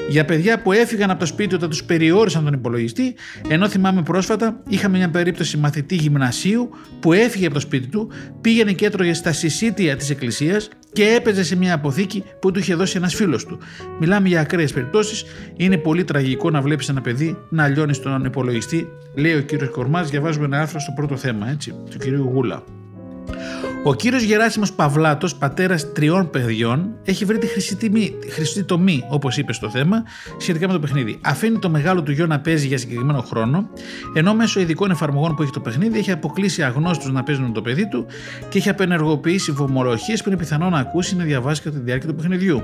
για 0.10 0.26
παιδιά 0.26 0.62
που 0.62 0.72
έφυγαν 0.72 1.10
από 1.10 1.20
το 1.20 1.26
σπίτι 1.26 1.56
όταν 1.56 1.70
τους 1.70 1.84
περιόρισαν 1.84 2.44
τον 2.44 2.54
υπολογιστή, 2.54 3.16
ενώ 3.48 3.70
θυμάμαι 3.70 4.02
πρόσφατα 4.02 4.62
είχαμε 4.70 4.98
μια 4.98 5.10
περίπτωση 5.10 5.58
μαθητή 5.58 5.96
γυμνασίου 5.96 6.70
που 7.00 7.14
έφυγε 7.14 7.46
από 7.46 7.54
το 7.54 7.60
σπίτι 7.60 7.88
του, 7.88 8.12
πήγαινε 8.42 8.72
και 8.72 8.86
έτρωγε 8.86 9.14
στα 9.14 9.32
συσίτια 9.32 9.96
της 9.96 10.10
εκκλησίας 10.10 10.70
και 10.96 11.14
έπαιζε 11.16 11.44
σε 11.44 11.56
μια 11.56 11.74
αποθήκη 11.74 12.24
που 12.40 12.52
του 12.52 12.60
είχε 12.60 12.76
δώσει 12.76 12.98
ένας 12.98 13.16
φίλος 13.16 13.46
του. 13.46 13.58
Μιλάμε 14.00 14.28
για 14.28 14.42
ακραίες 14.42 14.74
περιπτώσεις. 14.74 15.24
Είναι 15.56 15.78
πολύ 15.78 16.04
τραγικό 16.04 16.50
να 16.50 16.62
βλέπεις 16.62 16.90
ένα 16.90 17.02
παιδί 17.02 17.38
να 17.50 17.68
λιώνεις 17.68 17.96
στον 17.96 18.26
υπολογιστή, 18.26 18.88
λέει 19.16 19.36
ο 19.36 19.42
κύριος 19.42 19.70
Κορμάς. 19.70 20.10
Διαβάζουμε 20.10 20.46
ένα 20.46 20.62
άρθρο 20.62 20.80
στο 20.80 20.92
πρώτο 20.96 21.18
θέμα, 21.18 21.50
έτσι, 21.50 21.74
του 21.90 21.98
κυρίου 21.98 22.30
Γούλα. 22.34 22.64
Ο 23.84 23.94
κύριος 23.94 24.24
Γεράσιμος 24.24 24.74
Παυλάτος, 24.74 25.36
πατέρας 25.36 25.92
τριών 25.92 26.30
παιδιών, 26.30 26.96
έχει 27.04 27.26
βρει 27.26 27.38
τη 27.38 27.48
χρυσή, 27.48 27.76
τιμή, 27.76 28.16
χρυσή 28.30 28.64
τομή, 28.64 29.04
όπως 29.10 29.38
είπε 29.38 29.54
στο 29.54 29.70
θέμα, 29.70 30.04
σχετικά 30.38 30.68
με 30.68 30.74
το 30.74 30.80
παιχνίδι. 30.80 31.20
Αφήνει 31.22 31.60
το 31.60 31.70
μεγάλο 31.70 32.04
του 32.04 32.12
γιο 32.12 32.28
να 32.28 32.40
παίζει 32.40 32.68
για 32.68 32.78
συγκεκριμένο 32.78 33.22
χρόνο, 33.22 33.70
ενώ 34.14 34.34
μέσω 34.34 34.60
ειδικών 34.60 34.92
εφαρμογών 34.92 35.36
που 35.36 35.42
έχει 35.42 35.52
το 35.52 35.60
παιχνίδι 35.60 35.98
έχει 35.98 36.12
αποκλείσει 36.12 36.64
αγνώστους 36.64 37.12
να 37.12 37.24
παίζουν 37.24 37.46
με 37.46 37.52
το 37.52 37.62
παιδί 37.62 37.88
του 37.88 38.06
και 38.50 38.58
έχει 38.58 38.70
απενεργοποιήσει 38.70 39.52
βομοροχίες 39.52 40.24
που 40.24 40.30
είναι 40.30 40.38
πιθανό 40.38 40.70
να 40.70 40.80
ακούσει 40.80 41.16
ή 41.16 41.18
να 41.18 41.24
διαβάσει 41.24 41.62
κατά 41.62 41.78
τη 41.78 41.84
διάρκεια 41.84 42.10
του 42.10 42.16
παιχνιδιού. 42.16 42.64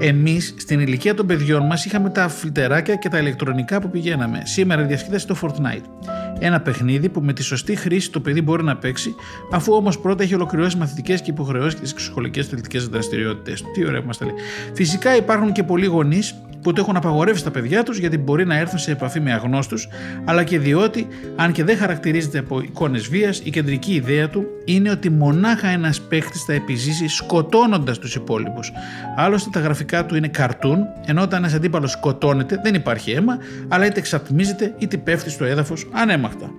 Εμείς 0.00 0.54
στην 0.58 0.80
ηλικία 0.80 1.14
των 1.14 1.26
παιδιών 1.26 1.66
μας 1.66 1.84
είχαμε 1.84 2.10
τα 2.10 2.28
φιλτεράκια 2.28 2.94
και 2.94 3.08
τα 3.08 3.18
ηλεκτρονικά 3.18 3.80
που 3.80 3.90
πηγαίναμε. 3.90 4.42
Σήμερα 4.44 4.82
διασκέδασε 4.82 5.26
το 5.26 5.36
Fortnite. 5.42 6.16
Ένα 6.38 6.60
παιχνίδι 6.60 7.08
που 7.08 7.20
με 7.20 7.32
τη 7.32 7.42
σωστή 7.42 7.76
χρήση 7.76 8.10
το 8.10 8.20
παιδί 8.20 8.42
μπορεί 8.42 8.62
να 8.62 8.76
παίξει, 8.76 9.14
αφού 9.50 9.72
όμως 9.72 9.98
πρώτα 9.98 10.22
έχει 10.22 10.34
ολοκληρώσει 10.34 10.76
μαθητικές 10.76 11.22
και 11.22 11.30
υποχρεώσεις 11.30 11.74
και 11.74 11.80
τις 11.80 11.94
σχολικέ 11.96 12.42
θελτικέ 12.42 12.78
δραστηριότητες. 12.78 13.64
Τι 13.74 13.86
ωραία 13.86 14.00
που 14.00 14.06
μας 14.06 14.18
τα 14.18 14.24
λέει. 14.24 14.34
Φυσικά 14.74 15.16
υπάρχουν 15.16 15.52
και 15.52 15.62
πολλοί 15.62 15.86
γονείς 15.86 16.34
που 16.62 16.72
το 16.72 16.80
έχουν 16.80 16.96
απαγορεύσει 16.96 17.40
στα 17.40 17.50
παιδιά 17.50 17.82
τους 17.82 17.98
γιατί 17.98 18.18
μπορεί 18.18 18.46
να 18.46 18.58
έρθουν 18.58 18.78
σε 18.78 18.90
επαφή 18.90 19.20
με 19.20 19.32
αγνώστους, 19.32 19.88
αλλά 20.24 20.44
και 20.44 20.58
διότι, 20.58 21.06
αν 21.36 21.52
και 21.52 21.64
δεν 21.64 21.76
χαρακτηρίζεται 21.76 22.38
από 22.38 22.60
εικόνες 22.60 23.08
βίας, 23.08 23.40
η 23.44 23.50
κεντρική 23.50 23.94
ιδέα 23.94 24.28
του 24.28 24.46
είναι 24.64 24.90
ότι 24.90 25.10
μονάχα 25.10 25.68
ένας 25.68 26.00
παίχτη 26.00 26.38
θα 26.38 26.52
επιζήσει 26.52 27.08
σκοτώνοντας 27.08 27.98
τους 27.98 28.14
υπόλοιπους. 28.14 28.72
Άλλωστε, 29.16 29.50
τα 29.52 29.60
γραφικά 29.60 30.06
του 30.06 30.16
είναι 30.16 30.28
καρτούν, 30.28 30.78
ενώ 31.06 31.22
όταν 31.22 31.38
ένας 31.38 31.54
αντίπαλος 31.54 31.90
σκοτώνεται 31.90 32.60
δεν 32.62 32.74
υπάρχει 32.74 33.10
αίμα, 33.10 33.38
αλλά 33.68 33.86
είτε 33.86 33.98
εξατμίζεται 33.98 34.74
είτε 34.78 34.96
πέφτει 34.96 35.30
στο 35.30 35.44
έδαφος 35.44 35.88
ανέμακτα. 36.28 36.50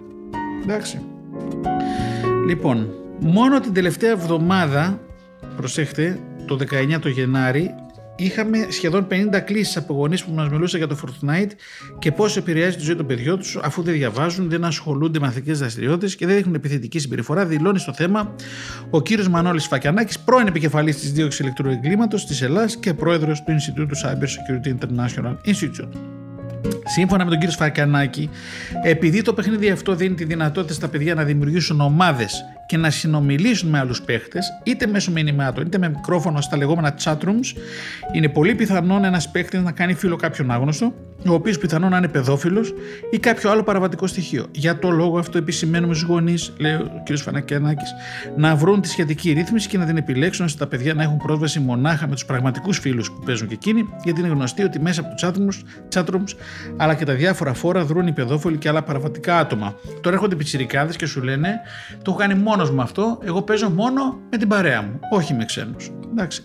Εντάξει. 0.64 1.02
Λοιπόν, 2.48 2.90
μόνο 3.20 3.60
την 3.60 3.74
τελευταία 3.74 4.12
εβδομάδα, 4.12 5.00
προσέχτε, 5.56 6.20
το 6.46 6.56
19 6.56 7.00
το 7.00 7.10
Γενάρη, 7.10 7.76
είχαμε 8.16 8.68
σχεδόν 8.70 9.08
50 9.10 9.40
κλήσεις 9.40 9.78
από 9.78 9.94
γονείς 9.94 10.24
που 10.24 10.34
μας 10.34 10.50
μιλούσαν 10.50 10.80
για 10.80 10.88
το 10.88 10.98
Fortnite 11.04 11.52
και 12.00 12.12
πώς 12.12 12.38
επηρεάζει 12.38 12.76
τη 12.76 12.84
ζωή 12.84 12.96
των 12.96 13.06
παιδιών 13.06 13.38
τους 13.38 13.58
αφού 13.62 13.82
δεν 13.82 13.94
διαβάζουν, 13.94 14.50
δεν 14.50 14.64
ασχολούνται 14.64 15.20
με 15.20 15.28
αθλητικές 15.28 15.60
δραστηριότητες 15.60 16.16
και 16.16 16.26
δεν 16.26 16.38
έχουν 16.38 16.54
επιθετική 16.54 17.00
συμπεριφορά. 17.00 17.46
Δηλώνει 17.46 17.80
στο 17.80 17.94
θέμα 17.94 18.36
ο 18.90 19.02
κύριος 19.02 19.28
Μανώλης 19.28 19.68
Φακιανάκης, 19.68 20.20
πρώην 20.20 20.48
επικεφαλής 20.48 21.00
της 21.00 21.12
δίωξης 21.12 21.40
ηλεκτρονικού 21.40 21.82
εγκλήματος 21.84 22.26
της 22.26 22.42
Ελλάδας 22.42 22.78
και 22.78 22.94
πρόεδρος 22.94 23.44
του 23.44 23.52
Ινστιτούτου 23.52 23.96
Cyber 23.98 24.28
Security 24.28 24.76
International 24.78 25.36
Institute. 25.46 26.19
Σύμφωνα 26.86 27.24
με 27.24 27.30
τον 27.30 27.40
κύριο 27.40 27.54
Σφακιανάκη, 27.54 28.30
επειδή 28.84 29.22
το 29.22 29.34
παιχνίδι 29.34 29.70
αυτό 29.70 29.96
δίνει 29.96 30.16
τη 30.16 30.24
δυνατότητα 30.24 30.74
στα 30.74 30.88
παιδιά 30.88 31.14
να 31.14 31.24
δημιουργήσουν 31.24 31.82
ομάδες 31.82 32.44
και 32.70 32.78
να 32.78 32.90
συνομιλήσουν 32.90 33.70
με 33.70 33.80
άλλους 33.80 34.02
παίχτες, 34.02 34.48
είτε 34.64 34.88
μέσω 34.88 35.12
μηνυμάτων 35.12 35.66
είτε 35.66 35.78
με 35.78 35.90
μικρόφωνο 35.90 36.42
στα 36.42 36.58
λεγόμενα 36.58 36.96
chat 37.04 37.18
rooms, 37.18 37.58
είναι 38.14 38.30
πολύ 38.30 38.56
πιθανόν 38.56 39.04
ένας 39.04 39.32
παίχτης 39.32 39.62
να 39.62 39.72
κάνει 39.72 39.94
φίλο 39.94 40.16
κάποιον 40.16 40.52
άγνωστο, 40.52 40.94
ο 41.28 41.34
οποίος 41.34 41.58
πιθανόν 41.58 41.90
να 41.90 41.98
είναι 41.98 42.08
παιδόφιλος 42.08 42.74
ή 43.12 43.20
κάποιο 43.20 43.52
άλλο 43.52 43.64
παραβατικό 43.64 44.08
στοιχείο. 44.08 44.46
Για 44.52 44.80
το 44.80 44.90
λόγο 44.90 45.20
αυτό 45.20 45.38
επισημαίνουμε 45.38 45.94
στους 45.94 46.08
γονείς, 46.08 46.54
λέει 46.58 46.74
ο 46.74 47.04
κ. 47.06 47.18
Φανακιανάκης, 47.18 47.94
να 48.38 48.56
βρουν 48.56 48.82
τη 48.82 48.88
σχετική 48.88 49.32
ρύθμιση 49.32 49.68
και 49.68 49.78
να 49.78 49.86
την 49.86 49.98
επιλέξουν 49.98 50.46
ώστε 50.46 50.58
τα 50.60 50.68
παιδιά 50.68 50.94
να 50.94 51.04
έχουν 51.04 51.18
πρόσβαση 51.18 51.60
μονάχα 51.60 52.08
με 52.08 52.14
τους 52.14 52.26
πραγματικούς 52.26 52.80
φίλους 52.80 53.12
που 53.12 53.20
παίζουν 53.26 53.48
και 53.48 53.54
εκείνοι, 53.54 53.86
γιατί 54.04 54.20
είναι 54.20 54.30
γνωστή 54.30 54.64
ότι 54.64 54.80
μέσα 54.80 55.02
από 55.02 55.36
τους 55.44 55.64
chat 55.94 56.04
rooms, 56.06 56.36
αλλά 56.78 56.94
και 56.94 57.06
τα 57.06 57.14
διάφορα 57.14 57.54
φόρα 57.54 57.86
δρούν 57.86 58.08
οι 58.08 58.12
παιδόφιλοι 58.12 58.58
και 58.58 58.70
άλλα 58.70 58.82
παραβατικά 58.82 59.38
άτομα. 59.38 59.76
Τώρα 60.02 60.16
έρχονται 60.16 60.36
πιτσιρικάδες 60.36 60.96
και 60.96 61.06
σου 61.06 61.22
λένε: 61.22 61.60
Το 62.02 62.12
έχω 62.12 62.20
κάνει 62.20 62.34
μόνο 62.34 62.59
μου 62.66 62.82
αυτό, 62.82 63.20
εγώ 63.24 63.42
παίζω 63.42 63.70
μόνο 63.70 64.20
με 64.30 64.38
την 64.38 64.48
παρέα 64.48 64.82
μου, 64.82 65.00
όχι 65.12 65.34
με 65.34 65.46
ξένους. 65.46 65.92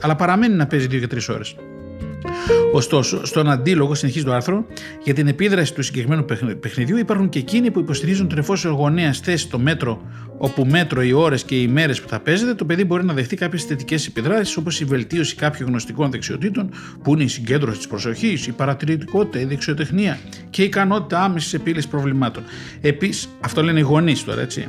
Αλλά 0.00 0.16
παραμένει 0.16 0.54
να 0.54 0.66
παίζει 0.66 0.86
2 0.86 0.98
και 0.98 1.06
3 1.06 1.28
ώρες. 1.34 1.56
Ωστόσο, 2.72 3.26
στον 3.26 3.50
αντίλογο, 3.50 3.94
συνεχίζει 3.94 4.24
το 4.24 4.32
άρθρο, 4.32 4.66
για 5.02 5.14
την 5.14 5.26
επίδραση 5.26 5.74
του 5.74 5.82
συγκεκριμένου 5.82 6.24
παιχνιδιού 6.60 6.96
υπάρχουν 6.96 7.28
και 7.28 7.38
εκείνοι 7.38 7.70
που 7.70 7.78
υποστηρίζουν 7.78 8.24
ότι 8.24 8.38
εφόσον 8.38 8.72
ο 8.72 8.74
γονέα 8.74 9.12
θέσει 9.12 9.48
το 9.48 9.58
μέτρο 9.58 10.02
όπου 10.38 10.64
μέτρο 10.64 11.02
οι 11.02 11.12
ώρες 11.12 11.44
και 11.44 11.60
οι 11.60 11.68
μέρες 11.68 12.00
που 12.00 12.08
θα 12.08 12.20
παίζεται, 12.20 12.54
το 12.54 12.64
παιδί 12.64 12.84
μπορεί 12.84 13.04
να 13.04 13.12
δεχτεί 13.12 13.36
κάποιες 13.36 13.64
θετικές 13.64 14.06
επιδράσεις 14.06 14.56
όπως 14.56 14.80
η 14.80 14.84
βελτίωση 14.84 15.34
κάποιων 15.34 15.68
γνωστικών 15.68 16.10
δεξιοτήτων 16.10 16.70
που 17.02 17.12
είναι 17.12 17.22
η 17.22 17.28
συγκέντρωση 17.28 17.76
της 17.76 17.86
προσοχής, 17.86 18.46
η 18.46 18.52
παρατηρητικότητα, 18.52 19.40
η 19.40 19.44
δεξιοτεχνία 19.44 20.18
και 20.50 20.62
η 20.62 20.64
ικανότητα 20.64 21.22
άμεσης 21.22 21.54
επίλυσης 21.54 21.90
προβλημάτων. 21.90 22.42
Επίσης, 22.80 23.28
αυτό 23.40 23.62
λένε 23.62 23.78
οι 23.78 23.82
γονείς 23.82 24.24
τώρα, 24.24 24.40
έτσι. 24.40 24.68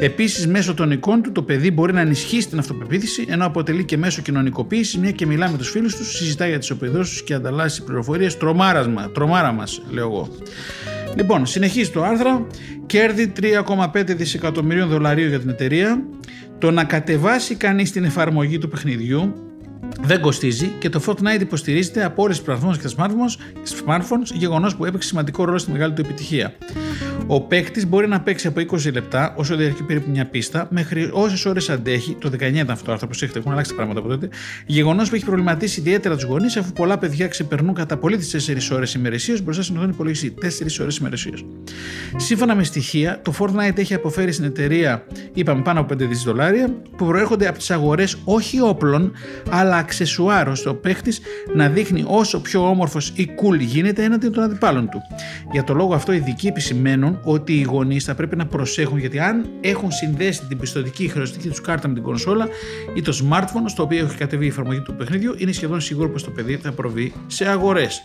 Επίσης, 0.00 0.46
μέσω 0.46 0.74
των 0.74 0.90
εικόνων 0.90 1.22
του, 1.22 1.32
το 1.32 1.42
παιδί 1.42 1.70
μπορεί 1.70 1.92
να 1.92 2.00
ενισχύσει 2.00 2.48
την 2.48 2.58
αυτοπεποίθηση, 2.58 3.24
ενώ 3.28 3.46
αποτελεί 3.46 3.84
και 3.84 3.96
μέσω 3.96 4.22
κοινωνικοποίησης, 4.22 4.98
μια 4.98 5.10
και 5.10 5.26
μιλά 5.26 5.50
με 5.50 5.58
τους 5.58 5.70
φίλους 5.70 5.96
τους, 5.96 6.16
συζητά 6.16 6.46
για 6.46 6.58
τις 6.58 6.70
οπεδώσεις 6.70 7.18
του 7.18 7.24
και 7.24 7.34
ανταλλάσσει 7.34 7.84
πληροφορίες. 7.84 8.36
Τρομάρασμα, 8.36 9.10
τρομάρα 9.10 9.52
μα, 9.52 9.64
λέω 9.90 10.06
εγώ. 10.06 10.28
Λοιπόν, 11.16 11.46
συνεχίζει 11.46 11.90
το 11.90 12.02
άρθρο. 12.02 12.46
Κέρδη 12.86 13.32
3,5 13.40 14.14
δισεκατομμυρίων 14.16 14.88
δολαρίων 14.88 15.28
για 15.28 15.40
την 15.40 15.48
εταιρεία. 15.48 16.02
Το 16.58 16.70
να 16.70 16.84
κατεβάσει 16.84 17.54
κανείς 17.54 17.92
την 17.92 18.04
εφαρμογή 18.04 18.58
του 18.58 18.68
παιχνιδιού 18.68 19.34
δεν 20.00 20.20
κοστίζει 20.20 20.72
και 20.78 20.88
το 20.88 21.02
Fortnite 21.06 21.40
υποστηρίζεται 21.40 22.04
από 22.04 22.22
όλες 22.22 22.36
τις 22.36 22.44
πλατφόρμες 22.44 22.78
και 22.78 22.88
τα 22.88 23.10
smartphones, 23.86 24.34
γεγονός 24.34 24.76
που 24.76 24.84
έπαιξε 24.84 25.08
σημαντικό 25.08 25.44
ρόλο 25.44 25.58
στη 25.58 25.70
μεγάλη 25.70 25.92
του 25.92 26.00
επιτυχία. 26.00 26.54
Ο 27.26 27.40
παίκτης 27.40 27.86
μπορεί 27.86 28.08
να 28.08 28.20
παίξει 28.20 28.46
από 28.46 28.60
20 28.60 28.92
λεπτά, 28.92 29.34
όσο 29.36 29.56
διαρκεί 29.56 29.82
περίπου 29.82 30.10
μια 30.10 30.26
πίστα, 30.26 30.66
μέχρι 30.70 31.10
όσες 31.12 31.44
ώρες 31.44 31.70
αντέχει. 31.70 32.16
Το 32.20 32.28
19 32.28 32.34
ήταν 32.40 32.70
αυτό 32.70 32.84
το 32.84 32.92
άρθρο, 32.92 33.06
προσέχετε, 33.06 33.38
έχουν 33.38 33.52
αλλάξει 33.52 33.74
πράγματα 33.74 34.00
από 34.00 34.08
τότε. 34.08 34.28
Γεγονός 34.66 35.08
που 35.08 35.14
έχει 35.14 35.24
προβληματίσει 35.24 35.80
ιδιαίτερα 35.80 36.14
τους 36.14 36.24
γονείς, 36.24 36.56
αφού 36.56 36.72
πολλά 36.72 36.98
παιδιά 36.98 37.28
ξεπερνούν 37.28 37.74
κατά 37.74 37.96
πολύ 37.96 38.16
τις 38.16 38.30
4 38.30 38.70
ώρες 38.72 38.94
ημερησίω 38.94 39.38
μπροστά 39.42 39.62
στην 39.62 39.76
οδόν 39.76 39.88
υπολογιστή. 39.88 40.34
4 40.40 40.80
ώρες 40.80 40.96
ημερησίω. 40.96 41.34
Σύμφωνα 42.16 42.54
με 42.54 42.64
στοιχεία, 42.64 43.20
το 43.22 43.34
Fortnite 43.38 43.78
έχει 43.78 43.94
αποφέρει 43.94 44.32
στην 44.32 44.44
εταιρεία, 44.44 45.06
είπαμε, 45.34 45.62
πάνω 45.62 45.80
από 45.80 45.94
5 45.94 46.06
δις 46.06 46.22
δολάρια, 46.22 46.68
που 46.96 47.06
προέρχονται 47.06 47.48
από 47.48 47.58
τις 47.58 47.70
αγορές 47.70 48.16
όχι 48.24 48.60
όπλων, 48.60 49.12
αλλά 49.50 49.73
αξεσουάρ, 49.76 50.48
ώστε 50.48 50.68
ο 50.68 50.74
παίχτης 50.74 51.20
να 51.54 51.68
δείχνει 51.68 52.04
όσο 52.06 52.40
πιο 52.40 52.68
όμορφος 52.68 53.12
ή 53.14 53.30
cool 53.42 53.58
γίνεται 53.58 54.02
έναντι 54.04 54.28
των 54.28 54.42
αντιπάλων 54.42 54.88
του. 54.88 55.02
Για 55.52 55.64
το 55.64 55.74
λόγο 55.74 55.94
αυτό, 55.94 56.12
οι 56.12 56.16
ειδικοί 56.16 56.46
επισημαίνουν 56.46 57.18
ότι 57.22 57.52
οι 57.52 57.62
γονείς 57.62 58.04
θα 58.04 58.14
πρέπει 58.14 58.36
να 58.36 58.46
προσέχουν 58.46 58.98
γιατί 58.98 59.18
αν 59.18 59.46
έχουν 59.60 59.90
συνδέσει 59.92 60.46
την 60.48 60.58
πιστοτική 60.58 61.08
χρεωστική 61.08 61.48
τους 61.48 61.60
κάρτα 61.60 61.88
με 61.88 61.94
την 61.94 62.02
κονσόλα 62.02 62.48
ή 62.94 63.02
το 63.02 63.18
smartphone 63.22 63.64
στο 63.66 63.82
οποίο 63.82 64.04
έχει 64.04 64.16
κατεβεί 64.16 64.44
η 64.44 64.48
εφαρμογή 64.48 64.80
του 64.80 64.94
παιχνιδιού, 64.94 65.34
είναι 65.38 65.52
σχεδόν 65.52 65.80
σίγουρο 65.80 66.08
πως 66.08 66.24
το 66.24 66.30
παιδί 66.30 66.56
θα 66.56 66.72
προβεί 66.72 67.12
σε 67.26 67.48
αγορές. 67.48 68.02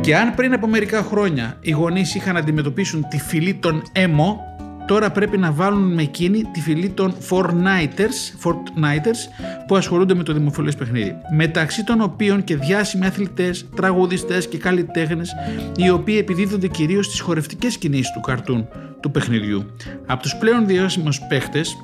Και 0.00 0.16
αν 0.16 0.34
πριν 0.34 0.52
από 0.52 0.66
μερικά 0.66 1.02
χρόνια 1.02 1.56
οι 1.60 1.70
γονείς 1.70 2.14
είχαν 2.14 2.34
να 2.34 2.40
αντιμετωπίσουν 2.40 3.06
τη 3.10 3.18
φυλή 3.18 3.54
των 3.54 3.82
έμο, 3.92 4.49
τώρα 4.90 5.10
πρέπει 5.10 5.38
να 5.38 5.52
βάλουν 5.52 5.94
με 5.94 6.02
εκείνη 6.02 6.42
τη 6.52 6.60
φυλή 6.60 6.88
των 6.88 7.14
Fortniters, 7.28 8.44
Fortniters 8.44 9.46
που 9.66 9.76
ασχολούνται 9.76 10.14
με 10.14 10.22
το 10.22 10.32
δημοφιλές 10.32 10.74
παιχνίδι. 10.76 11.14
Μεταξύ 11.36 11.84
των 11.84 12.00
οποίων 12.00 12.44
και 12.44 12.56
διάσημοι 12.56 13.06
αθλητές, 13.06 13.66
τραγουδιστές 13.76 14.48
και 14.48 14.58
καλλιτέχνες 14.58 15.32
οι 15.76 15.90
οποίοι 15.90 16.16
επιδίδονται 16.18 16.66
κυρίως 16.66 17.06
στις 17.06 17.20
χορευτικές 17.20 17.76
κινήσεις 17.76 18.12
του 18.12 18.20
καρτούν 18.20 18.68
του 19.00 19.10
παιχνιδιού. 19.10 19.66
Από 20.06 20.22
τους 20.22 20.36
πλέον 20.36 20.66
διάσημους 20.66 21.20
παίχτες 21.28 21.76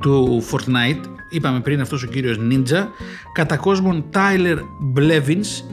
του 0.00 0.42
Fortnite 0.50 1.04
είπαμε 1.30 1.60
πριν 1.60 1.80
αυτός 1.80 2.02
ο 2.02 2.06
κύριος 2.06 2.38
Ninja, 2.50 2.86
κατά 3.32 3.56
κόσμον 3.56 4.04
Tyler 4.12 4.58
Blevins, 4.96 5.64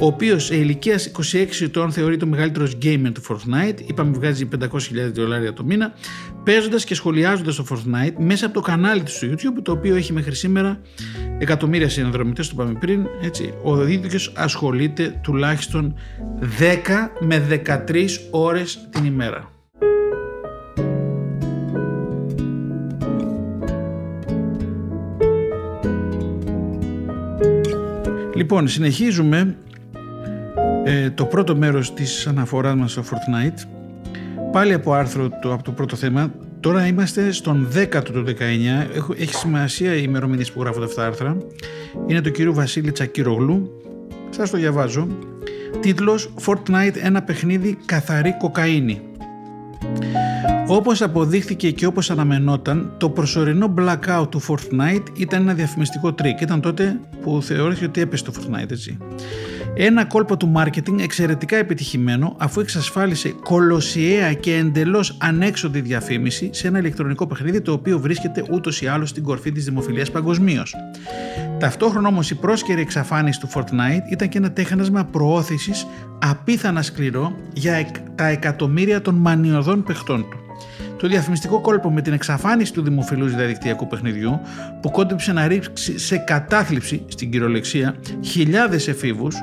ο 0.00 0.06
οποίος 0.06 0.44
σε 0.44 0.56
ηλικίας 0.56 1.10
26 1.32 1.46
ετών 1.60 1.92
θεωρείται 1.92 2.24
ο 2.24 2.28
μεγαλύτερος 2.28 2.78
gamer 2.82 3.10
του 3.12 3.22
Fortnite, 3.28 3.78
είπαμε 3.86 4.10
βγάζει 4.10 4.48
500.000 4.60 4.68
δολάρια 5.12 5.52
το 5.52 5.64
μήνα, 5.64 5.92
παίζοντας 6.44 6.84
και 6.84 6.94
σχολιάζοντας 6.94 7.56
το 7.56 7.64
Fortnite 7.70 8.14
μέσα 8.18 8.46
από 8.46 8.54
το 8.54 8.60
κανάλι 8.60 9.02
του 9.02 9.10
στο 9.10 9.26
YouTube, 9.30 9.62
το 9.62 9.72
οποίο 9.72 9.96
έχει 9.96 10.12
μέχρι 10.12 10.34
σήμερα 10.34 10.80
εκατομμύρια 11.38 11.88
συνδρομητές, 11.88 12.48
το 12.48 12.54
είπαμε 12.56 12.78
πριν, 12.78 13.06
έτσι, 13.22 13.54
ο 13.62 13.86
ίδιος 13.86 14.32
ασχολείται 14.36 15.20
τουλάχιστον 15.22 15.94
10 16.40 17.10
με 17.20 17.62
13 17.86 18.06
ώρες 18.30 18.88
την 18.90 19.04
ημέρα. 19.04 19.52
Λοιπόν, 28.34 28.68
συνεχίζουμε 28.68 29.56
ε, 30.88 31.10
το 31.10 31.24
πρώτο 31.24 31.56
μέρος 31.56 31.94
της 31.94 32.26
αναφοράς 32.26 32.74
μας 32.74 32.92
στο 32.92 33.02
Fortnite. 33.02 33.66
Πάλι 34.52 34.72
από 34.72 34.92
άρθρο 34.92 35.28
το, 35.42 35.52
από 35.52 35.62
το 35.62 35.70
Πρώτο 35.70 35.96
Θέμα. 35.96 36.32
Τώρα 36.60 36.86
είμαστε 36.86 37.32
στον 37.32 37.68
10ο 37.74 38.02
του 38.04 38.24
19. 38.26 38.32
Έχω, 38.94 39.14
έχει 39.18 39.34
σημασία 39.34 39.94
η 39.94 40.02
ημερομηνία 40.04 40.46
που 40.54 40.60
γράφονται 40.60 40.84
αυτά 40.84 41.00
τα 41.00 41.06
άρθρα. 41.06 41.36
Είναι 42.06 42.20
του 42.20 42.30
κυρίου 42.30 42.54
Βασίλη 42.54 42.92
Τσακίρογλου. 42.92 43.70
Σας 44.30 44.50
το 44.50 44.56
διαβάζω. 44.56 45.08
Τίτλος 45.80 46.30
Fortnite 46.46 46.96
ένα 47.02 47.22
παιχνίδι 47.22 47.78
καθαρή 47.84 48.36
κοκαΐνη. 48.38 49.00
Όπως 50.66 51.02
αποδείχθηκε 51.02 51.70
και 51.70 51.86
όπως 51.86 52.10
αναμενόταν, 52.10 52.94
το 52.96 53.10
προσωρινό 53.10 53.74
blackout 53.78 54.26
του 54.30 54.42
Fortnite 54.42 55.04
ήταν 55.14 55.42
ένα 55.42 55.54
διαφημιστικό 55.54 56.12
τρικ. 56.12 56.40
Ήταν 56.40 56.60
τότε 56.60 57.00
που 57.22 57.42
θεώρησε 57.42 57.84
ότι 57.84 58.00
έπεσε 58.00 58.24
το 58.24 58.32
Fortnite, 58.36 58.70
έτσι. 58.70 58.98
Ένα 59.80 60.04
κόλπο 60.04 60.36
του 60.36 60.52
marketing 60.56 61.00
εξαιρετικά 61.00 61.56
επιτυχημένο 61.56 62.34
αφού 62.38 62.60
εξασφάλισε 62.60 63.28
κολοσιαία 63.28 64.32
και 64.32 64.54
εντελώς 64.54 65.16
ανέξοδη 65.20 65.80
διαφήμιση 65.80 66.50
σε 66.52 66.66
ένα 66.66 66.78
ηλεκτρονικό 66.78 67.26
παιχνίδι 67.26 67.60
το 67.60 67.72
οποίο 67.72 67.98
βρίσκεται 67.98 68.44
ούτως 68.50 68.82
ή 68.82 68.86
άλλως 68.86 69.08
στην 69.08 69.22
κορφή 69.22 69.52
της 69.52 69.64
δημοφιλίας 69.64 70.10
παγκοσμίως. 70.10 70.74
Ταυτόχρονα 71.58 72.08
όμως 72.08 72.30
η 72.30 72.34
πρόσκαιρη 72.34 72.80
εξαφάνιση 72.80 73.40
του 73.40 73.48
Fortnite 73.54 74.10
ήταν 74.10 74.28
και 74.28 74.38
ένα 74.38 74.52
τέχνασμα 74.52 75.04
προώθησης 75.04 75.86
απίθανα 76.18 76.82
σκληρό 76.82 77.36
για 77.52 77.86
τα 78.14 78.26
εκατομμύρια 78.26 79.00
των 79.02 79.14
μανιωδών 79.14 79.82
παιχτών 79.82 80.26
του. 80.30 80.37
Το 80.98 81.08
διαφημιστικό 81.08 81.60
κόλπο 81.60 81.90
με 81.90 82.00
την 82.02 82.12
εξαφάνιση 82.12 82.72
του 82.72 82.82
δημοφιλούς 82.82 83.34
διαδικτυακού 83.34 83.86
παιχνιδιού 83.86 84.40
που 84.80 84.90
κόντεψε 84.90 85.32
να 85.32 85.46
ρίξει 85.46 85.98
σε 85.98 86.16
κατάθλιψη 86.16 87.04
στην 87.08 87.30
κυριολεξία 87.30 87.94
χιλιάδες 88.24 88.88
εφήβους 88.88 89.36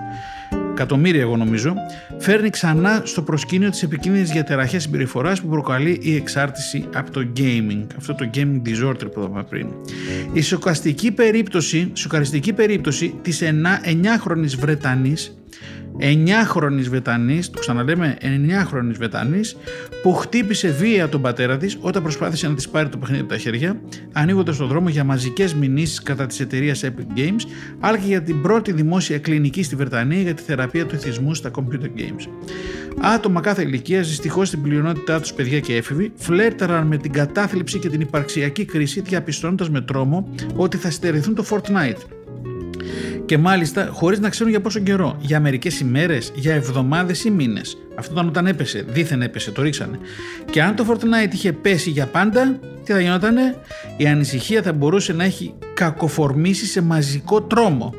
εκατομμύρια 0.76 1.22
εγώ 1.22 1.38
νομίζω, 1.38 1.74
φέρνει 2.18 2.50
ξανά 2.50 3.02
στο 3.04 3.22
προσκήνιο 3.22 3.70
τις 3.70 3.84
επικίνδυνες 3.84 4.30
διατεραχές 4.30 4.82
συμπεριφοράς 4.82 5.42
που 5.42 5.48
προκαλεί 5.48 6.00
η 6.02 6.16
εξάρτηση 6.16 6.86
από 6.96 7.12
το 7.12 7.28
gaming, 7.38 7.86
αυτό 7.98 8.16
το 8.16 8.30
gaming 8.34 8.62
disorder 8.68 9.12
που 9.14 9.20
είπαμε 9.20 9.44
πριν. 9.50 9.68
Η 10.34 10.42
σοκαστική 10.42 11.12
περίπτωση, 11.12 11.92
σοκαριστική 11.94 12.54
περίπτωση 12.54 13.16
της 13.22 13.42
9χρονης 13.42 14.56
Βρετανής 14.60 15.36
9χρονη 16.00 16.82
Βετανή, 16.90 17.42
το 17.52 17.60
ξαναλέμε 17.60 18.18
9χρονη 18.22 18.94
Βετανή, 18.98 19.42
που 20.02 20.14
χτύπησε 20.14 20.70
βία 20.70 21.10
τον 21.10 21.22
πατέρα 21.22 21.58
της 21.58 21.78
όταν 21.82 22.02
προσπάθησε 22.04 22.48
να 22.48 22.54
της 22.54 22.70
πάρει 22.70 22.90
το 22.90 22.98
παιχνίδι 22.98 23.22
από 23.22 23.30
τα 23.30 23.38
χέρια, 23.38 23.82
ανοίγοντας 24.12 24.58
τον 24.58 24.68
δρόμο 24.68 24.90
για 24.90 25.04
μαζικές 25.04 25.54
μηνύσεις 25.54 26.02
κατά 26.02 26.26
της 26.26 26.40
εταιρείας 26.40 26.84
Epic 26.84 27.20
Games, 27.20 27.42
αλλά 27.80 27.98
και 27.98 28.08
για 28.08 28.22
την 28.22 28.42
πρώτη 28.42 28.72
δημόσια 28.72 29.20
κλινική 29.20 29.64
στη 29.64 29.76
Βρετανία 29.76 30.22
για 30.22 30.34
τη 30.34 30.42
θεραπεία 30.42 30.65
του 30.68 30.96
εθισμού 30.96 31.34
στα 31.34 31.52
computer 31.56 32.00
games. 32.00 32.28
Άτομα 33.02 33.42
κάθε 33.42 33.62
ηλικία, 33.62 34.00
δυστυχώς 34.00 34.48
στην 34.48 34.62
πλειονότητά 34.62 35.20
τους 35.20 35.34
παιδιά 35.34 35.60
και 35.60 35.76
έφηβοι, 35.76 36.12
φλέρταραν 36.16 36.88
με 36.88 36.98
την 36.98 37.12
κατάθλιψη 37.12 37.80
και 37.80 37.90
την 37.90 38.02
υπαρξιακή 38.02 38.66
κρίση, 38.66 39.02
διαπιστώνοντας 39.02 39.70
με 39.70 39.82
τρόμο 39.82 40.30
ότι 40.56 40.78
θα 40.78 40.90
στερηθούν 40.90 41.36
το 41.36 41.46
Fortnite 41.50 42.16
και 43.26 43.38
μάλιστα 43.38 43.90
χωρίς 43.92 44.20
να 44.20 44.30
ξέρουν 44.30 44.52
για 44.52 44.62
πόσο 44.62 44.80
καιρό. 44.80 45.18
Για 45.20 45.40
μερικές 45.40 45.80
ημέρες, 45.80 46.32
για 46.36 46.54
εβδομάδες 46.54 47.24
ή 47.24 47.30
μήνες. 47.30 47.78
Αυτό 47.96 48.14
ήταν 48.14 48.28
όταν 48.28 48.48
έπεσε, 48.48 48.86
δίθεν 48.88 49.22
έπεσε, 49.22 49.52
το 49.52 49.62
ρίξανε. 49.62 50.00
Και 50.52 50.62
αν 50.62 50.76
το 50.76 50.86
Fortnite 50.90 51.34
είχε 51.34 51.54
πέσει 51.54 51.90
για 51.90 52.06
πάντα, 52.06 52.60
τι 52.84 52.92
θα 52.92 53.00
γινότανε, 53.00 53.56
η 53.98 54.08
ανησυχία 54.08 54.62
θα 54.62 54.74
μπορούσε 54.74 55.14
να 55.14 55.24
έχει 55.24 55.54
κακοφορμήσει 55.74 56.66
σε 56.66 56.82
μαζικό 56.82 57.42
τρόμο 57.42 57.94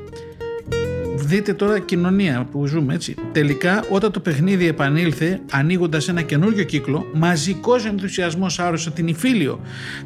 δείτε 1.17 1.53
τώρα 1.55 1.79
κοινωνία 1.79 2.49
που 2.51 2.67
ζούμε 2.67 2.95
έτσι. 2.95 3.15
Τελικά 3.33 3.85
όταν 3.91 4.13
το 4.13 4.21
παιχνίδι 4.21 4.67
επανήλθε 4.67 5.41
ανοίγοντας 5.51 6.09
ένα 6.09 6.23
καινούριο 6.23 6.65
κύκλο, 6.65 7.07
μαζικός 7.15 7.87
ενθουσιασμός 7.87 8.59
άρρωσε 8.59 8.91
την 8.91 9.09
Ιφίλιο 9.09 9.61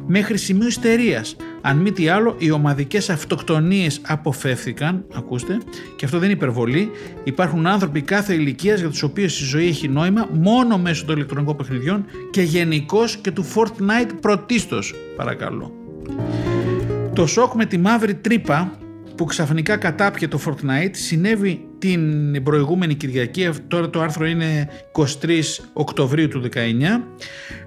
μέχρι 0.07 0.37
σημείο 0.37 0.67
ιστερίας. 0.67 1.35
Αν 1.61 1.77
μη 1.77 1.91
τι 1.91 2.07
άλλο, 2.07 2.35
οι 2.37 2.51
ομαδικές 2.51 3.09
αυτοκτονίες 3.09 4.01
αποφεύθηκαν, 4.07 5.05
ακούστε, 5.13 5.57
και 5.95 6.05
αυτό 6.05 6.17
δεν 6.17 6.29
είναι 6.29 6.37
υπερβολή, 6.37 6.91
υπάρχουν 7.23 7.67
άνθρωποι 7.67 8.01
κάθε 8.01 8.33
ηλικίας 8.33 8.79
για 8.79 8.89
τους 8.89 9.03
οποίους 9.03 9.41
η 9.41 9.45
ζωή 9.45 9.67
έχει 9.67 9.87
νόημα 9.87 10.27
μόνο 10.31 10.77
μέσω 10.77 11.05
των 11.05 11.15
ηλεκτρονικών 11.15 11.55
παιχνιδιών 11.55 12.05
και 12.31 12.41
γενικώς 12.41 13.17
και 13.17 13.31
του 13.31 13.45
Fortnite 13.55 14.11
πρωτίστως, 14.21 14.95
παρακαλώ. 15.15 15.75
Το 17.13 17.27
σοκ 17.27 17.53
με 17.53 17.65
τη 17.65 17.77
μαύρη 17.77 18.15
τρύπα 18.15 18.80
που 19.21 19.27
ξαφνικά 19.27 19.77
κατάπιε 19.77 20.27
το 20.27 20.39
Fortnite 20.45 20.91
συνέβη 20.91 21.70
την 21.81 22.43
προηγούμενη 22.43 22.95
Κυριακή, 22.95 23.49
τώρα 23.67 23.89
το 23.89 24.01
άρθρο 24.01 24.25
είναι 24.25 24.69
23 24.91 25.03
Οκτωβρίου 25.73 26.27
του 26.27 26.41
19, 26.53 26.57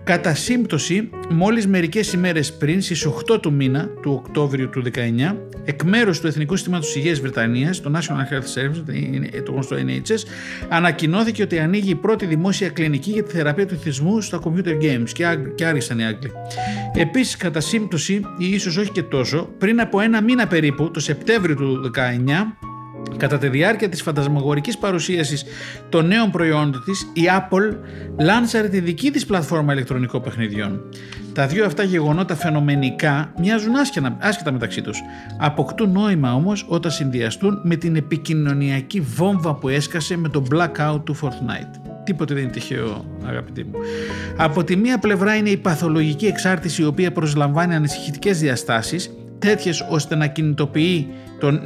κατά 0.05 0.35
σύμπτωση 0.35 1.11
μόλις 1.31 1.67
μερικές 1.67 2.13
ημέρες 2.13 2.53
πριν 2.53 2.83
στις 2.83 3.07
8 3.07 3.41
του 3.41 3.53
μήνα 3.53 3.89
του 4.03 4.13
Οκτώβριου 4.13 4.69
του 4.69 4.83
19, 4.83 5.37
εκ 5.65 5.83
μέρους 5.83 6.21
του 6.21 6.27
Εθνικού 6.27 6.57
Συστήματος 6.57 6.97
Υγείας 6.97 7.21
Βρετανίας, 7.21 7.81
το 7.81 7.93
National 7.95 8.33
Health 8.33 8.61
Service, 8.61 9.43
το 9.45 9.53
γνωστό 9.53 9.77
NHS, 9.77 10.29
ανακοινώθηκε 10.69 11.43
ότι 11.43 11.59
ανοίγει 11.59 11.91
η 11.91 11.95
πρώτη 11.95 12.27
δημόσια 12.27 12.69
κλινική 12.69 13.11
για 13.11 13.23
τη 13.23 13.33
θεραπεία 13.33 13.67
του 13.67 13.77
θυσμού 13.77 14.21
στα 14.21 14.41
computer 14.45 14.83
games 14.83 15.09
και, 15.13 15.25
και 15.55 15.65
άρισαν 15.65 15.99
οι 15.99 16.05
Άγγλοι. 16.05 16.31
Επίσης, 16.95 17.37
κατά 17.37 17.61
σύμπτωση, 17.61 18.21
ή 18.39 18.49
ίσως 18.49 18.77
όχι 18.77 18.91
και 18.91 19.03
τόσο, 19.03 19.49
πριν 19.59 19.81
από 19.81 20.01
ένα 20.01 20.23
μήνα 20.23 20.47
περίπου, 20.47 20.91
το 20.91 21.01
Σεπτέμβριο 21.01 21.55
του 21.55 21.91
19, 21.95 22.01
Κατά 23.17 23.39
τη 23.39 23.49
διάρκεια 23.49 23.89
της 23.89 24.03
φαντασμαγορικής 24.03 24.79
παρουσίασης 24.79 25.45
των 25.89 26.07
νέων 26.07 26.31
προϊόντων 26.31 26.83
της, 26.85 27.03
η 27.13 27.23
Apple 27.39 27.77
λάνσαρε 28.21 28.69
τη 28.69 28.81
δική 28.81 29.11
της 29.11 29.27
πλατφόρμα 29.27 29.73
ηλεκτρονικών 29.73 30.23
παιχνιδιών. 30.23 30.81
Τα 31.33 31.47
δύο 31.47 31.65
αυτά 31.65 31.83
γεγονότα 31.83 32.35
φαινομενικά 32.35 33.33
μοιάζουν 33.39 33.75
άσχετα 34.19 34.53
μεταξύ 34.53 34.83
τους. 34.83 35.01
Αποκτούν 35.39 35.93
νόημα 35.93 36.35
όμως 36.35 36.67
όταν 36.69 36.91
συνδυαστούν 36.91 37.61
με 37.63 37.77
την 37.77 37.97
επικοινωνιακή 37.97 39.01
βόμβα 39.01 39.55
που 39.55 39.69
έσκασε 39.69 40.17
με 40.17 40.29
το 40.29 40.43
blackout 40.51 41.01
του 41.05 41.17
Fortnite. 41.17 41.81
Τίποτε 42.05 42.35
δεν 42.35 42.43
είναι 42.43 42.53
τυχαίο, 42.53 43.05
αγαπητοί 43.25 43.65
μου. 43.65 43.73
Από 44.37 44.65
τη 44.65 44.77
μία 44.77 44.99
πλευρά 44.99 45.37
είναι 45.37 45.51
η 45.51 45.57
παθολογική 45.57 46.27
εξάρτηση 46.27 46.83
η 46.83 46.85
οποία 46.85 47.13
προσλαμβάνει 47.13 47.75
ανησυχητικές 47.75 48.41
διαστάσεις 48.41 49.11
τέτοιες 49.39 49.87
ώστε 49.91 50.15
να 50.15 50.27
κινητοποιεί 50.27 51.09
τον 51.41 51.61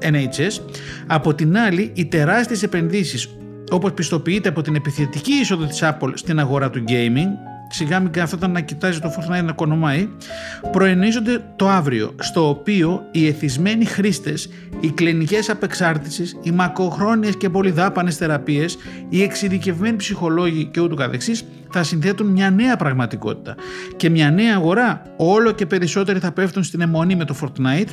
NHS. 0.00 0.60
Από 1.06 1.34
την 1.34 1.56
άλλη, 1.56 1.90
οι 1.94 2.06
τεράστιες 2.06 2.62
επενδύσεις 2.62 3.28
όπως 3.70 3.92
πιστοποιείται 3.92 4.48
από 4.48 4.62
την 4.62 4.74
επιθετική 4.74 5.32
είσοδο 5.32 5.64
της 5.64 5.82
Apple 5.82 6.10
στην 6.14 6.38
αγορά 6.38 6.70
του 6.70 6.84
gaming 6.88 7.54
σιγά 7.68 8.00
μην 8.00 8.12
καθόταν 8.12 8.50
να 8.50 8.60
κοιτάζει 8.60 9.00
το 9.00 9.14
Fortnite 9.16 9.44
να 9.44 9.52
κονομάει, 9.52 10.08
προενίζονται 10.72 11.44
το 11.56 11.68
αύριο, 11.68 12.14
στο 12.18 12.48
οποίο 12.48 13.02
οι 13.10 13.26
εθισμένοι 13.26 13.84
χρήστες, 13.84 14.48
οι 14.80 14.90
κλινικές 14.90 15.50
απεξάρτησης, 15.50 16.36
οι 16.42 16.50
μακροχρόνιες 16.50 17.36
και 17.36 17.50
πολυδάπανες 17.50 18.16
θεραπείες, 18.16 18.76
οι 19.08 19.22
εξειδικευμένοι 19.22 19.96
ψυχολόγοι 19.96 20.64
και 20.64 20.80
ούτω 20.80 20.94
καθεξής, 20.94 21.44
θα 21.70 21.82
συνθέτουν 21.82 22.26
μια 22.26 22.50
νέα 22.50 22.76
πραγματικότητα 22.76 23.54
και 23.96 24.10
μια 24.10 24.30
νέα 24.30 24.54
αγορά. 24.54 25.02
Όλο 25.16 25.52
και 25.52 25.66
περισσότεροι 25.66 26.18
θα 26.18 26.32
πέφτουν 26.32 26.62
στην 26.62 26.80
αιμονή 26.80 27.16
με 27.16 27.24
το 27.24 27.36
Fortnite, 27.40 27.90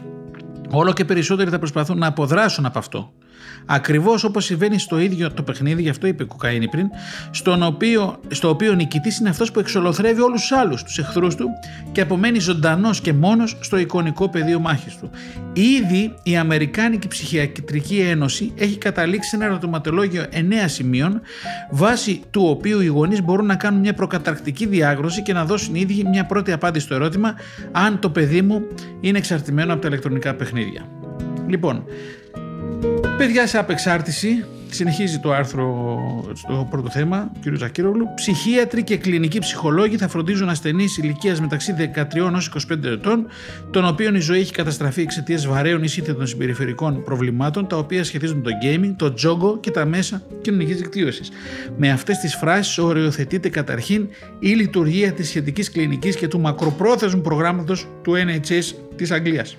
όλο 0.77 0.93
και 0.93 1.05
περισσότεροι 1.05 1.49
θα 1.49 1.59
προσπαθούν 1.59 1.97
να 1.97 2.07
αποδράσουν 2.07 2.65
από 2.65 2.79
αυτό. 2.79 3.13
Ακριβώς 3.65 4.23
όπως 4.23 4.45
συμβαίνει 4.45 4.79
στο 4.79 4.99
ίδιο 4.99 5.31
το 5.31 5.43
παιχνίδι, 5.43 5.81
γι' 5.81 5.89
αυτό 5.89 6.07
είπε 6.07 6.23
κοκαίνη 6.23 6.69
πριν, 6.69 6.87
στον 7.31 7.63
οποίο, 7.63 8.19
στο 8.27 8.49
οποίο 8.49 8.71
ο 8.71 8.75
νικητής 8.75 9.19
είναι 9.19 9.29
αυτός 9.29 9.51
που 9.51 9.59
εξολοθρεύει 9.59 10.21
όλους 10.21 10.41
τους 10.41 10.51
άλλους, 10.51 10.83
τους 10.83 10.97
εχθρούς 10.97 11.35
του 11.35 11.47
και 11.91 12.01
απομένει 12.01 12.39
ζωντανός 12.39 13.01
και 13.01 13.13
μόνος 13.13 13.57
στο 13.59 13.77
εικονικό 13.77 14.29
πεδίο 14.29 14.59
μάχης 14.59 14.95
του. 14.95 15.09
Ήδη 15.53 16.13
η 16.23 16.37
Αμερικάνικη 16.37 17.07
Ψυχιατρική 17.07 17.99
Ένωση 17.99 18.53
έχει 18.57 18.77
καταλήξει 18.77 19.29
σε 19.29 19.35
ένα 19.35 19.45
ερωτηματολόγιο 19.45 20.25
9 20.31 20.35
σημείων, 20.65 21.21
βάσει 21.71 22.21
του 22.31 22.45
οποίου 22.49 22.81
οι 22.81 22.85
γονείς 22.85 23.21
μπορούν 23.23 23.45
να 23.45 23.55
κάνουν 23.55 23.79
μια 23.79 23.93
προκαταρκτική 23.93 24.65
διάγνωση 24.65 25.21
και 25.21 25.33
να 25.33 25.45
δώσουν 25.45 25.75
οι 25.75 25.79
ίδιοι 25.79 26.03
μια 26.09 26.25
πρώτη 26.25 26.51
απάντηση 26.51 26.85
στο 26.85 26.95
ερώτημα 26.95 27.33
αν 27.71 27.99
το 27.99 28.09
παιδί 28.09 28.41
μου 28.41 28.67
είναι 29.01 29.17
εξαρτημένο 29.17 29.73
από 29.73 29.81
τα 29.81 29.87
ηλεκτρονικά 29.87 30.33
παιχνίδια. 30.33 30.87
Λοιπόν, 31.47 31.83
παιδιά 33.25 33.47
σε 33.47 33.57
απεξάρτηση, 33.57 34.45
συνεχίζει 34.69 35.19
το 35.19 35.31
άρθρο 35.33 35.87
στο 36.33 36.67
πρώτο 36.69 36.89
θέμα, 36.89 37.31
κ. 37.41 37.55
Ζακύρογλου. 37.57 38.07
Ψυχίατροι 38.15 38.83
και 38.83 38.97
κλινικοί 38.97 39.39
ψυχολόγοι 39.39 39.97
θα 39.97 40.07
φροντίζουν 40.07 40.49
ασθενείς 40.49 40.97
ηλικίας 40.97 41.41
μεταξύ 41.41 41.73
13 41.77 42.15
έως 42.15 42.51
25 42.71 42.83
ετών, 42.83 43.25
των 43.71 43.87
οποίων 43.87 44.15
η 44.15 44.19
ζωή 44.19 44.39
έχει 44.39 44.51
καταστραφεί 44.51 45.01
εξαιτίας 45.01 45.47
βαρέων 45.47 45.83
ή 45.83 45.87
σύνθετων 45.87 46.27
συμπεριφερικών 46.27 47.03
προβλημάτων, 47.03 47.67
τα 47.67 47.77
οποία 47.77 48.03
σχετίζουν 48.03 48.43
το 48.43 48.49
gaming, 48.63 48.93
το 48.95 49.13
τζόγκο 49.13 49.57
και 49.59 49.71
τα 49.71 49.85
μέσα 49.85 50.21
κοινωνικής 50.41 50.77
δικτύωσης. 50.77 51.31
Με 51.77 51.91
αυτές 51.91 52.17
τις 52.17 52.35
φράσεις 52.35 52.77
οριοθετείται 52.77 53.49
καταρχήν 53.49 54.07
η 54.39 54.49
λειτουργία 54.49 55.11
της 55.11 55.27
σχετικής 55.27 55.71
κλινικής 55.71 56.15
και 56.15 56.27
του 56.27 56.39
μακροπρόθεσμου 56.39 57.21
προγράμματος 57.21 57.87
του 58.01 58.13
NHS 58.13 58.75
της 58.95 59.11
Αγγλίας. 59.11 59.57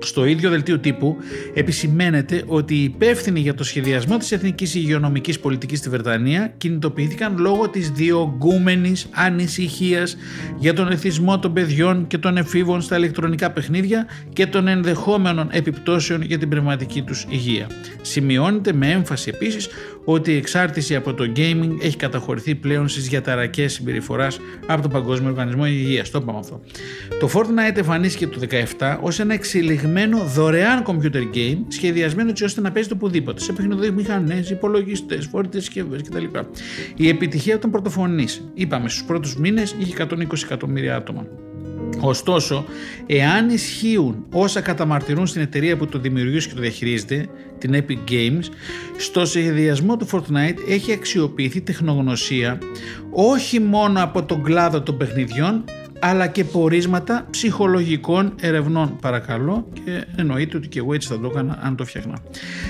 Στο 0.00 0.24
ίδιο 0.24 0.50
δελτίο 0.50 0.78
τύπου 0.78 1.16
επισημαίνεται 1.54 2.44
ότι 2.46 2.74
οι 2.74 2.82
υπεύθυνοι 2.82 3.40
για 3.40 3.54
το 3.54 3.64
σχεδιασμό 3.64 4.16
της 4.16 4.32
εθνικής 4.32 4.74
υγειονομικής 4.74 5.40
πολιτικής 5.40 5.78
στη 5.78 5.88
Βρετανία 5.88 6.52
κινητοποιήθηκαν 6.58 7.38
λόγω 7.38 7.68
της 7.68 7.90
διωγγούμενης 7.90 9.06
ανησυχίας 9.10 10.16
για 10.58 10.74
τον 10.74 10.90
εθισμό 10.90 11.38
των 11.38 11.52
παιδιών 11.52 12.06
και 12.06 12.18
των 12.18 12.36
εφήβων 12.36 12.80
στα 12.80 12.96
ηλεκτρονικά 12.96 13.50
παιχνίδια 13.50 14.06
και 14.32 14.46
των 14.46 14.68
ενδεχόμενων 14.68 15.48
επιπτώσεων 15.50 16.22
για 16.22 16.38
την 16.38 16.48
πνευματική 16.48 17.02
τους 17.02 17.26
υγεία. 17.28 17.66
Σημειώνεται 18.02 18.72
με 18.72 18.90
έμφαση 18.90 19.30
επίσης 19.34 19.68
ότι 20.10 20.32
η 20.32 20.36
εξάρτηση 20.36 20.94
από 20.94 21.14
το 21.14 21.32
gaming 21.36 21.76
έχει 21.80 21.96
καταχωρηθεί 21.96 22.54
πλέον 22.54 22.88
στις 22.88 23.08
διαταρακές 23.08 23.72
συμπεριφοράς 23.72 24.40
από 24.66 24.82
τον 24.82 24.90
Παγκόσμιο 24.90 25.30
Οργανισμό 25.30 25.66
Υγείας. 25.66 26.10
Το 26.10 26.18
είπαμε 26.22 26.38
αυτό. 26.38 26.60
Το 27.20 27.30
Fortnite 27.34 27.76
εμφανίστηκε 27.76 28.26
το 28.26 28.40
2017 28.78 28.98
ως 29.00 29.20
ένα 29.20 29.34
εξελιγμένο 29.34 30.18
δωρεάν 30.18 30.84
computer 30.86 31.22
game 31.34 31.58
σχεδιασμένο 31.68 32.30
έτσι 32.30 32.44
ώστε 32.44 32.60
να 32.60 32.72
παίζεται 32.72 32.94
οπουδήποτε, 32.94 33.40
σε 33.40 33.52
μηχανές, 33.94 34.50
υπολογιστές, 34.50 35.26
φορητέ 35.26 35.60
συσκευές 35.60 36.02
κτλ. 36.02 36.24
Η 36.96 37.08
επιτυχία 37.08 37.54
ήταν 37.54 37.70
πρωτοφωνή. 37.70 38.26
Είπαμε, 38.54 38.88
στους 38.88 39.04
πρώτους 39.04 39.36
μήνες 39.36 39.74
είχε 39.78 39.94
120 39.94 40.42
εκατομμύρια 40.44 40.96
άτομα. 40.96 41.26
Ωστόσο, 42.00 42.64
εάν 43.06 43.50
ισχύουν 43.50 44.24
όσα 44.30 44.60
καταμαρτυρούν 44.60 45.26
στην 45.26 45.42
εταιρεία 45.42 45.76
που 45.76 45.86
το 45.86 45.98
δημιουργήσει 45.98 46.48
και 46.48 46.54
το 46.54 46.60
διαχειρίζεται, 46.60 47.28
την 47.58 47.74
Epic 47.74 48.10
Games, 48.10 48.44
στο 48.96 49.26
σχεδιασμό 49.26 49.96
του 49.96 50.08
Fortnite 50.10 50.56
έχει 50.68 50.92
αξιοποιηθεί 50.92 51.60
τεχνογνωσία 51.60 52.58
όχι 53.10 53.60
μόνο 53.60 54.02
από 54.02 54.22
τον 54.22 54.42
κλάδο 54.42 54.80
των 54.80 54.96
παιχνιδιών, 54.96 55.64
αλλά 56.00 56.26
και 56.26 56.44
πορίσματα 56.44 57.26
ψυχολογικών 57.30 58.34
ερευνών 58.40 58.96
παρακαλώ 59.00 59.68
και 59.72 60.04
εννοείται 60.16 60.56
ότι 60.56 60.68
και 60.68 60.78
εγώ 60.78 60.94
έτσι 60.94 61.08
θα 61.08 61.20
το 61.20 61.28
έκανα 61.32 61.58
αν 61.62 61.76
το 61.76 61.84
φτιάχνα. 61.84 62.18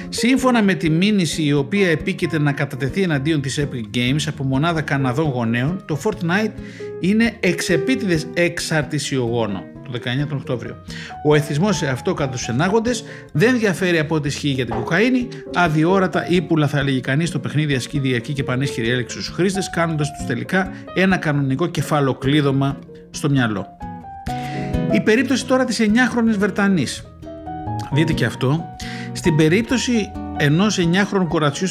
Σύμφωνα 0.09 0.63
με 0.63 0.75
τη 0.75 0.91
μήνυση 0.91 1.43
η 1.43 1.53
οποία 1.53 1.89
επίκειται 1.89 2.39
να 2.39 2.53
κατατεθεί 2.53 3.03
εναντίον 3.03 3.41
της 3.41 3.61
Epic 3.61 3.97
Games 3.97 4.23
από 4.27 4.45
μονάδα 4.45 4.81
Καναδών 4.81 5.31
γονέων, 5.31 5.83
το 5.87 6.01
Fortnite 6.05 6.53
είναι 7.01 7.37
εξεπίτηδες 7.41 8.27
εξαρτησιογόνο 8.35 9.65
το 9.93 9.99
19 10.23 10.27
τον 10.29 10.39
Οκτώβριο. 10.39 10.77
Ο 11.25 11.35
εθισμός 11.35 11.77
σε 11.77 11.87
αυτό 11.87 12.15
κατά 12.15 12.31
τους 12.31 12.49
ενάγοντες 12.49 13.05
δεν 13.33 13.59
διαφέρει 13.59 13.99
από 13.99 14.15
ό,τι 14.15 14.29
ισχύει 14.29 14.49
για 14.49 14.65
την 14.65 14.75
κοκαίνη, 14.75 15.29
αδιόρατα 15.55 16.29
ύπουλα 16.29 16.67
θα 16.67 16.79
έλεγε 16.79 17.01
κανείς 17.01 17.29
στο 17.29 17.39
παιχνίδι 17.39 17.75
ασκεί 17.75 17.99
διαρκή 17.99 18.33
και 18.33 18.43
πανίσχυρη 18.43 18.91
έλεξη 18.91 19.17
στους 19.17 19.35
χρήστες, 19.35 19.71
κάνοντας 19.71 20.13
τους 20.13 20.27
τελικά 20.27 20.71
ένα 20.95 21.17
κανονικό 21.17 21.67
κεφαλοκλείδωμα 21.67 22.79
στο 23.11 23.31
μυαλό. 23.31 23.67
Η 24.93 25.01
περίπτωση 25.01 25.47
τώρα 25.47 25.65
της 25.65 25.81
9χρονης 25.81 26.37
Βερτανής. 26.39 27.05
Δείτε 27.93 28.13
και 28.13 28.25
αυτό. 28.25 28.65
Στην 29.13 29.37
περίπτωση 29.37 30.11
ενός 30.37 30.79
9χρονου 30.79 31.27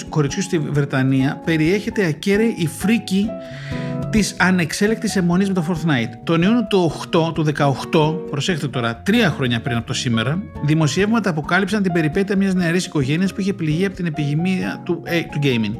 κοριτσιού 0.09 0.41
στη 0.41 0.59
Βρετανία 0.59 1.41
περιέχεται 1.45 2.05
ακέραιη 2.05 2.55
η 2.57 2.67
φρίκη 2.67 3.29
της 4.17 4.35
ανεξέλεκτης 4.37 5.15
αιμονής 5.15 5.47
με 5.47 5.53
το 5.53 5.65
Fortnite. 5.69 6.19
Τον 6.23 6.41
Ιούνιο 6.41 6.67
του 6.67 6.91
8, 7.11 7.33
του 7.33 7.43
18, 7.43 8.29
προσέξτε 8.29 8.67
τώρα, 8.67 8.95
τρία 8.95 9.29
χρόνια 9.29 9.61
πριν 9.61 9.77
από 9.77 9.87
το 9.87 9.93
σήμερα, 9.93 10.43
δημοσιεύματα 10.63 11.29
αποκάλυψαν 11.29 11.83
την 11.83 11.91
περιπέτεια 11.91 12.37
μιας 12.37 12.53
νεαρής 12.53 12.85
οικογένειας 12.85 13.33
που 13.33 13.41
είχε 13.41 13.53
πληγεί 13.53 13.85
από 13.85 13.95
την 13.95 14.05
επιγυμία 14.05 14.81
του, 14.85 15.01
ε, 15.05 15.21
του 15.21 15.39
gaming. 15.43 15.75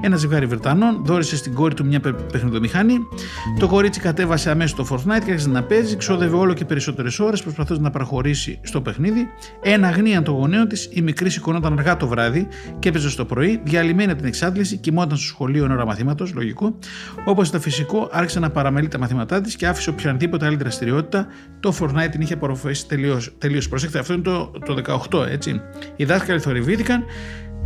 Ένα 0.00 0.16
ζευγάρι 0.16 0.46
Βρετανών 0.46 1.04
δόρισε 1.04 1.36
στην 1.36 1.54
κόρη 1.54 1.74
του 1.74 1.84
μια 1.84 2.00
παιχνιδομηχανή. 2.32 2.98
Το 3.58 3.66
κορίτσι 3.66 4.00
κατέβασε 4.00 4.50
αμέσως 4.50 4.74
το 4.74 4.86
Fortnite 4.90 5.24
και 5.24 5.30
άρχισε 5.30 5.48
να 5.48 5.62
παίζει, 5.62 5.96
ξόδευε 5.96 6.36
όλο 6.36 6.54
και 6.54 6.64
περισσότερες 6.64 7.18
ώρες 7.18 7.42
προσπαθώντας 7.42 7.82
να 7.82 7.90
προχωρήσει 7.90 8.60
στο 8.62 8.80
παιχνίδι. 8.80 9.28
Ένα 9.62 9.90
γνίαν 9.90 10.24
το 10.24 10.32
γονέο 10.32 10.66
της, 10.66 10.88
η 10.92 11.00
μικρή 11.02 11.30
σηκωνόταν 11.30 11.78
αργά 11.78 11.96
το 11.96 12.06
βράδυ 12.06 12.48
και 12.78 12.88
έπαιζε 12.88 13.10
στο 13.10 13.24
πρωί, 13.24 13.60
διαλυμένη 13.64 14.10
από 14.10 14.20
την 14.20 14.28
εξάντληση, 14.28 14.76
κοιμόταν 14.76 15.16
στο 15.16 15.26
σχολείο 15.26 15.64
εν 15.64 15.70
ώρα 15.70 15.86
μαθήματος, 15.86 16.32
λογικό, 16.34 16.78
όπως 17.24 17.50
τα 17.50 17.58
φυσικό 17.78 18.08
άρχισε 18.12 18.40
να 18.40 18.50
παραμελεί 18.50 18.88
τα 18.88 18.98
μαθήματά 18.98 19.40
της 19.40 19.56
και 19.56 19.66
άφησε 19.66 19.90
οποιαδήποτε 19.90 20.46
άλλη 20.46 20.56
δραστηριότητα. 20.56 21.26
Το 21.60 21.74
Fortnite 21.80 22.08
την 22.10 22.20
είχε 22.20 22.34
απορροφήσει 22.34 22.88
τελείως. 23.38 23.68
Προσέξτε, 23.68 23.98
αυτό 23.98 24.12
είναι 24.12 24.22
το, 24.22 24.52
το 24.64 25.00
18, 25.10 25.26
έτσι. 25.30 25.60
Οι 25.96 26.04
δάσκαλοι 26.04 26.40
θορυβήθηκαν 26.40 27.04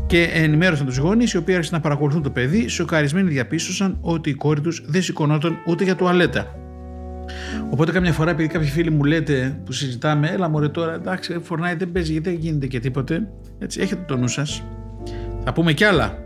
και 0.07 0.23
ενημέρωσαν 0.23 0.87
τους 0.87 0.97
γονεί, 0.97 1.27
οι 1.33 1.37
οποίοι 1.37 1.55
άρχισαν 1.55 1.77
να 1.77 1.83
παρακολουθούν 1.83 2.23
το 2.23 2.31
παιδί. 2.31 2.69
Σοκαρισμένοι 2.69 3.31
διαπίστωσαν 3.31 3.99
ότι 4.01 4.31
η 4.31 4.35
κόρη 4.35 4.61
τους 4.61 4.83
δεν 4.87 5.03
σηκωνόταν 5.03 5.59
ούτε 5.67 5.85
για 5.85 5.97
τουαλέτα. 5.97 6.57
Οπότε, 7.71 7.93
καμιά 7.93 8.13
φορά, 8.13 8.31
επειδή 8.31 8.49
κάποιοι 8.49 8.69
φίλοι 8.69 8.91
μου 8.91 9.05
λέτε 9.05 9.61
που 9.65 9.73
συζητάμε, 9.73 10.29
έλα 10.29 10.49
μωρέ 10.49 10.69
τώρα, 10.69 10.95
εντάξει, 10.95 11.37
Fortnite 11.49 11.77
δεν 11.79 11.93
παίζει 11.93 12.13
γιατί 12.13 12.31
δεν 12.31 12.39
γίνεται 12.39 12.67
και 12.67 12.81
τίποτε. 12.81 13.29
Έτσι, 13.59 13.81
έχετε 13.81 14.05
το 14.07 14.17
νου 14.17 14.29
σας. 14.29 14.63
Θα 15.45 15.53
πούμε 15.53 15.73
κι 15.73 15.85
άλλα. 15.85 16.19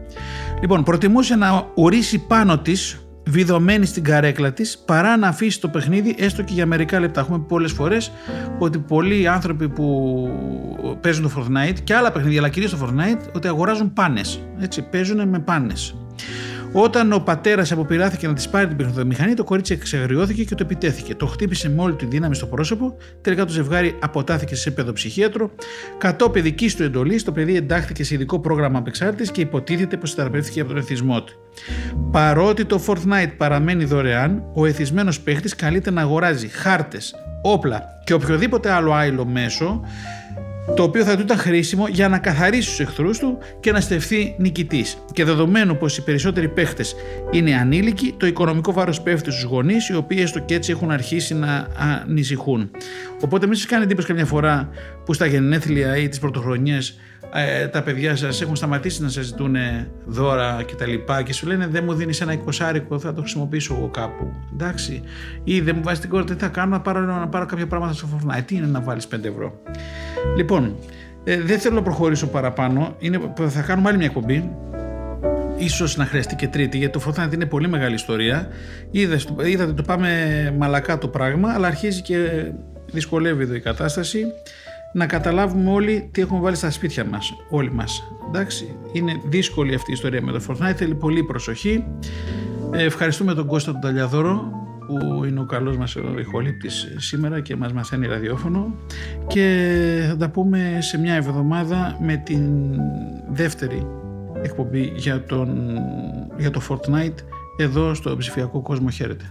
Λοιπόν, 0.61 0.83
προτιμούσε 0.83 1.37
να 1.37 1.71
ορίσει 1.75 2.19
πάνω 2.19 2.59
της 2.59 3.06
βιδωμένη 3.27 3.87
στην 3.87 4.05
καρέκλα 4.05 4.53
της 4.53 4.79
παρά 4.79 5.17
να 5.17 5.29
αφήσει 5.29 5.61
το 5.61 5.69
παιχνίδι 5.69 6.15
έστω 6.19 6.43
και 6.43 6.53
για 6.53 6.67
μερικά 6.67 7.01
λεπτά. 7.01 7.21
Έχουμε 7.21 7.39
πολλές 7.39 7.73
φορές 7.73 8.13
ότι 8.59 8.79
πολλοί 8.79 9.29
άνθρωποι 9.29 9.69
που 9.69 10.29
παίζουν 11.01 11.23
το 11.23 11.31
Fortnite 11.37 11.79
και 11.85 11.95
άλλα 11.95 12.13
παιχνίδια 12.13 12.39
αλλά 12.39 12.49
κυρίως 12.49 12.71
το 12.71 12.79
Fortnite 12.83 13.35
ότι 13.35 13.49
αγοράζουν 13.49 13.93
πάνες. 13.93 14.41
Έτσι, 14.59 14.83
παίζουν 14.83 15.29
με 15.29 15.39
πάνες. 15.39 15.97
Όταν 16.79 17.13
ο 17.13 17.19
πατέρας 17.19 17.73
αποπειράθηκε 17.73 18.27
να 18.27 18.33
της 18.33 18.49
πάρει 18.49 18.67
την 18.67 18.77
παιχνιδομηχανή, 18.77 19.35
το 19.35 19.45
κορίτσι 19.45 19.73
εξαγριώθηκε 19.73 20.45
και 20.45 20.55
το 20.55 20.63
επιτέθηκε. 20.63 21.15
Το 21.15 21.27
χτύπησε 21.27 21.69
με 21.69 21.83
όλη 21.83 21.95
τη 21.95 22.07
δύναμη 22.07 22.35
στο 22.35 22.47
πρόσωπο. 22.47 22.97
Τελικά 23.21 23.45
το 23.45 23.53
ζευγάρι 23.53 23.99
αποτάθηκε 24.01 24.55
σε 24.55 24.71
παιδοψυχίατρο. 24.71 25.51
Κατόπιν 25.99 26.43
δικής 26.43 26.77
του 26.77 26.83
εντολής, 26.83 27.25
το 27.25 27.33
παιδί 27.33 27.57
εντάχθηκε 27.57 28.05
σε 28.05 28.15
ειδικό 28.15 28.41
πρόγραμμα 28.41 28.79
απεξάρτηση 28.79 29.33
και 29.33 29.41
υποτίθεται 29.41 29.97
πως 29.97 30.15
θεραπεύτηκε 30.15 30.61
από 30.61 30.69
τον 30.69 30.79
εθισμό 30.79 31.23
του. 31.23 31.33
Παρότι 32.11 32.65
το 32.65 32.81
Fortnite 32.87 33.33
παραμένει 33.37 33.85
δωρεάν, 33.85 34.43
ο 34.55 34.67
εθισμένος 34.67 35.21
παίχτης 35.21 35.57
καλείται 35.57 35.91
να 35.91 36.01
αγοράζει 36.01 36.49
χάρτες, 36.49 37.15
όπλα 37.43 37.83
και 38.05 38.13
οποιοδήποτε 38.13 38.71
άλλο 38.71 38.93
άϊλο 38.93 39.25
μέσο 39.25 39.81
το 40.75 40.83
οποίο 40.83 41.05
θα 41.05 41.17
του 41.17 41.23
ήταν 41.23 41.39
χρήσιμο 41.39 41.89
για 41.89 42.09
να 42.09 42.19
καθαρίσει 42.19 42.69
τους 42.69 42.81
εχθρούς 42.81 43.19
του 43.19 43.39
και 43.61 43.73
να 43.73 43.81
στεφθεί 43.81 44.35
νικητής. 44.39 44.97
Και 45.13 45.25
δεδομένου 45.25 45.77
πως 45.77 45.97
οι 45.97 46.03
περισσότεροι 46.05 46.49
παίχτες 46.49 46.95
είναι 47.31 47.55
ανήλικοι, 47.55 48.15
το 48.17 48.27
οικονομικό 48.27 48.73
βάρος 48.73 49.01
πέφτει 49.01 49.31
στους 49.31 49.45
γονείς, 49.45 49.89
οι 49.89 49.97
οποίοι 49.97 50.19
έστω 50.21 50.39
και 50.41 50.55
έτσι 50.55 50.71
έχουν 50.71 50.91
αρχίσει 50.91 51.35
να 51.35 51.67
ανησυχούν. 51.77 52.71
Οπότε, 53.21 53.47
μην 53.47 53.57
σας 53.57 53.67
κάνει 53.67 53.83
εντύπωση 53.83 54.07
καμιά 54.07 54.25
φορά 54.25 54.69
που 55.05 55.13
στα 55.15 55.27
γενέθλια 55.27 55.97
ή 55.97 56.09
τις 56.09 56.19
πρωτοχρονιές 56.19 56.99
ε, 57.33 57.67
τα 57.67 57.83
παιδιά 57.83 58.17
σας 58.17 58.41
έχουν 58.43 58.57
σταματήσει 58.57 59.03
να 59.03 59.09
σας 59.09 59.25
ζητούν 59.25 59.57
δώρα 60.07 60.65
κτλ. 60.67 60.85
Και, 60.85 61.23
και 61.25 61.33
σου 61.33 61.47
λένε 61.47 61.67
δεν 61.67 61.85
μου 61.85 61.95
δίνεις 61.95 62.21
ένα 62.21 62.33
εικοσάρικο, 62.33 62.99
θα 62.99 63.13
το 63.13 63.21
χρησιμοποιήσω 63.21 63.75
εγώ 63.75 63.89
κάπου. 63.89 64.33
Εντάξει. 64.53 65.03
Ή 65.45 65.61
δεν 65.61 65.75
μου 65.77 65.83
βάζεις 65.83 66.01
την 66.01 66.11
κόρη, 66.11 66.25
τι 66.25 66.35
θα 66.35 66.49
κάνω 66.49 66.71
να 66.71 66.81
πάρω, 66.81 67.01
να 67.01 67.29
πάρω 67.29 67.47
κάποια 67.47 67.67
πράγματα 67.67 67.93
στο 67.93 68.09
Fortnite. 68.13 68.43
Τι 68.45 68.57
είναι 68.57 68.67
να 68.67 68.81
βάλεις 68.81 69.09
5 69.09 69.25
ευρώ. 69.25 69.61
Λοιπόν, 70.37 70.77
ε, 71.25 71.41
δεν 71.41 71.59
θέλω 71.59 71.75
να 71.75 71.83
προχωρήσω 71.83 72.27
παραπάνω. 72.27 72.97
Είναι, 72.99 73.33
θα 73.49 73.61
κάνουμε 73.61 73.89
άλλη 73.89 73.97
μια 73.99 74.07
εκπομπή. 74.07 74.51
Ίσως 75.59 75.97
να 75.97 76.05
χρειαστεί 76.05 76.35
και 76.35 76.49
τρίτη, 76.49 76.79
γιατί 76.79 76.99
το 76.99 77.05
Fortnite 77.07 77.35
είναι 77.35 77.47
πολύ 77.47 77.69
μεγάλη 77.69 77.95
ιστορία. 77.95 78.49
Είδατε, 78.91 79.51
είδατε 79.51 79.73
το 79.73 79.83
πάμε 79.83 80.09
μαλακά 80.59 80.99
το 80.99 81.09
πράγμα, 81.09 81.53
αλλά 81.53 81.67
αρχίζει 81.67 82.03
και 82.03 82.17
δυσκολεύει 82.93 83.43
εδώ 83.43 83.55
η 83.55 83.61
κατάσταση. 83.61 84.25
Να 84.93 85.07
καταλάβουμε 85.07 85.71
όλοι 85.71 86.09
τι 86.13 86.21
έχουμε 86.21 86.41
βάλει 86.41 86.57
στα 86.57 86.71
σπίτια 86.71 87.05
μας, 87.05 87.33
όλοι 87.51 87.73
μας. 87.73 88.03
Εντάξει, 88.29 88.77
είναι 88.93 89.21
δύσκολη 89.25 89.75
αυτή 89.75 89.91
η 89.91 89.95
ιστορία 89.95 90.23
με 90.23 90.33
το 90.33 90.41
Fortnite, 90.49 90.75
θέλει 90.77 90.95
πολύ 90.95 91.23
προσοχή. 91.23 91.85
Ε, 92.73 92.85
ευχαριστούμε 92.85 93.35
τον 93.35 93.47
Κώστα 93.47 93.73
τον 93.73 93.81
Ταλιαδόρο 93.81 94.65
που 94.87 95.25
είναι 95.25 95.41
ο 95.41 95.45
καλός 95.45 95.77
μας 95.77 95.97
ηχολήπτης 96.19 96.95
σήμερα 96.97 97.41
και 97.41 97.57
μας 97.57 97.73
μαθαίνει 97.73 98.07
ραδιόφωνο 98.07 98.75
και 99.27 100.07
θα 100.09 100.17
τα 100.17 100.29
πούμε 100.29 100.79
σε 100.81 100.99
μια 100.99 101.15
εβδομάδα 101.15 101.97
με 102.01 102.17
την 102.17 102.51
δεύτερη 103.31 103.87
εκπομπή 104.43 104.93
για, 104.97 105.25
τον, 105.25 105.79
για 106.37 106.51
το 106.51 106.61
Fortnite 106.69 107.19
εδώ 107.57 107.95
στο 107.95 108.17
ψηφιακό 108.17 108.61
κόσμο. 108.63 108.91
Χαίρετε. 108.91 109.25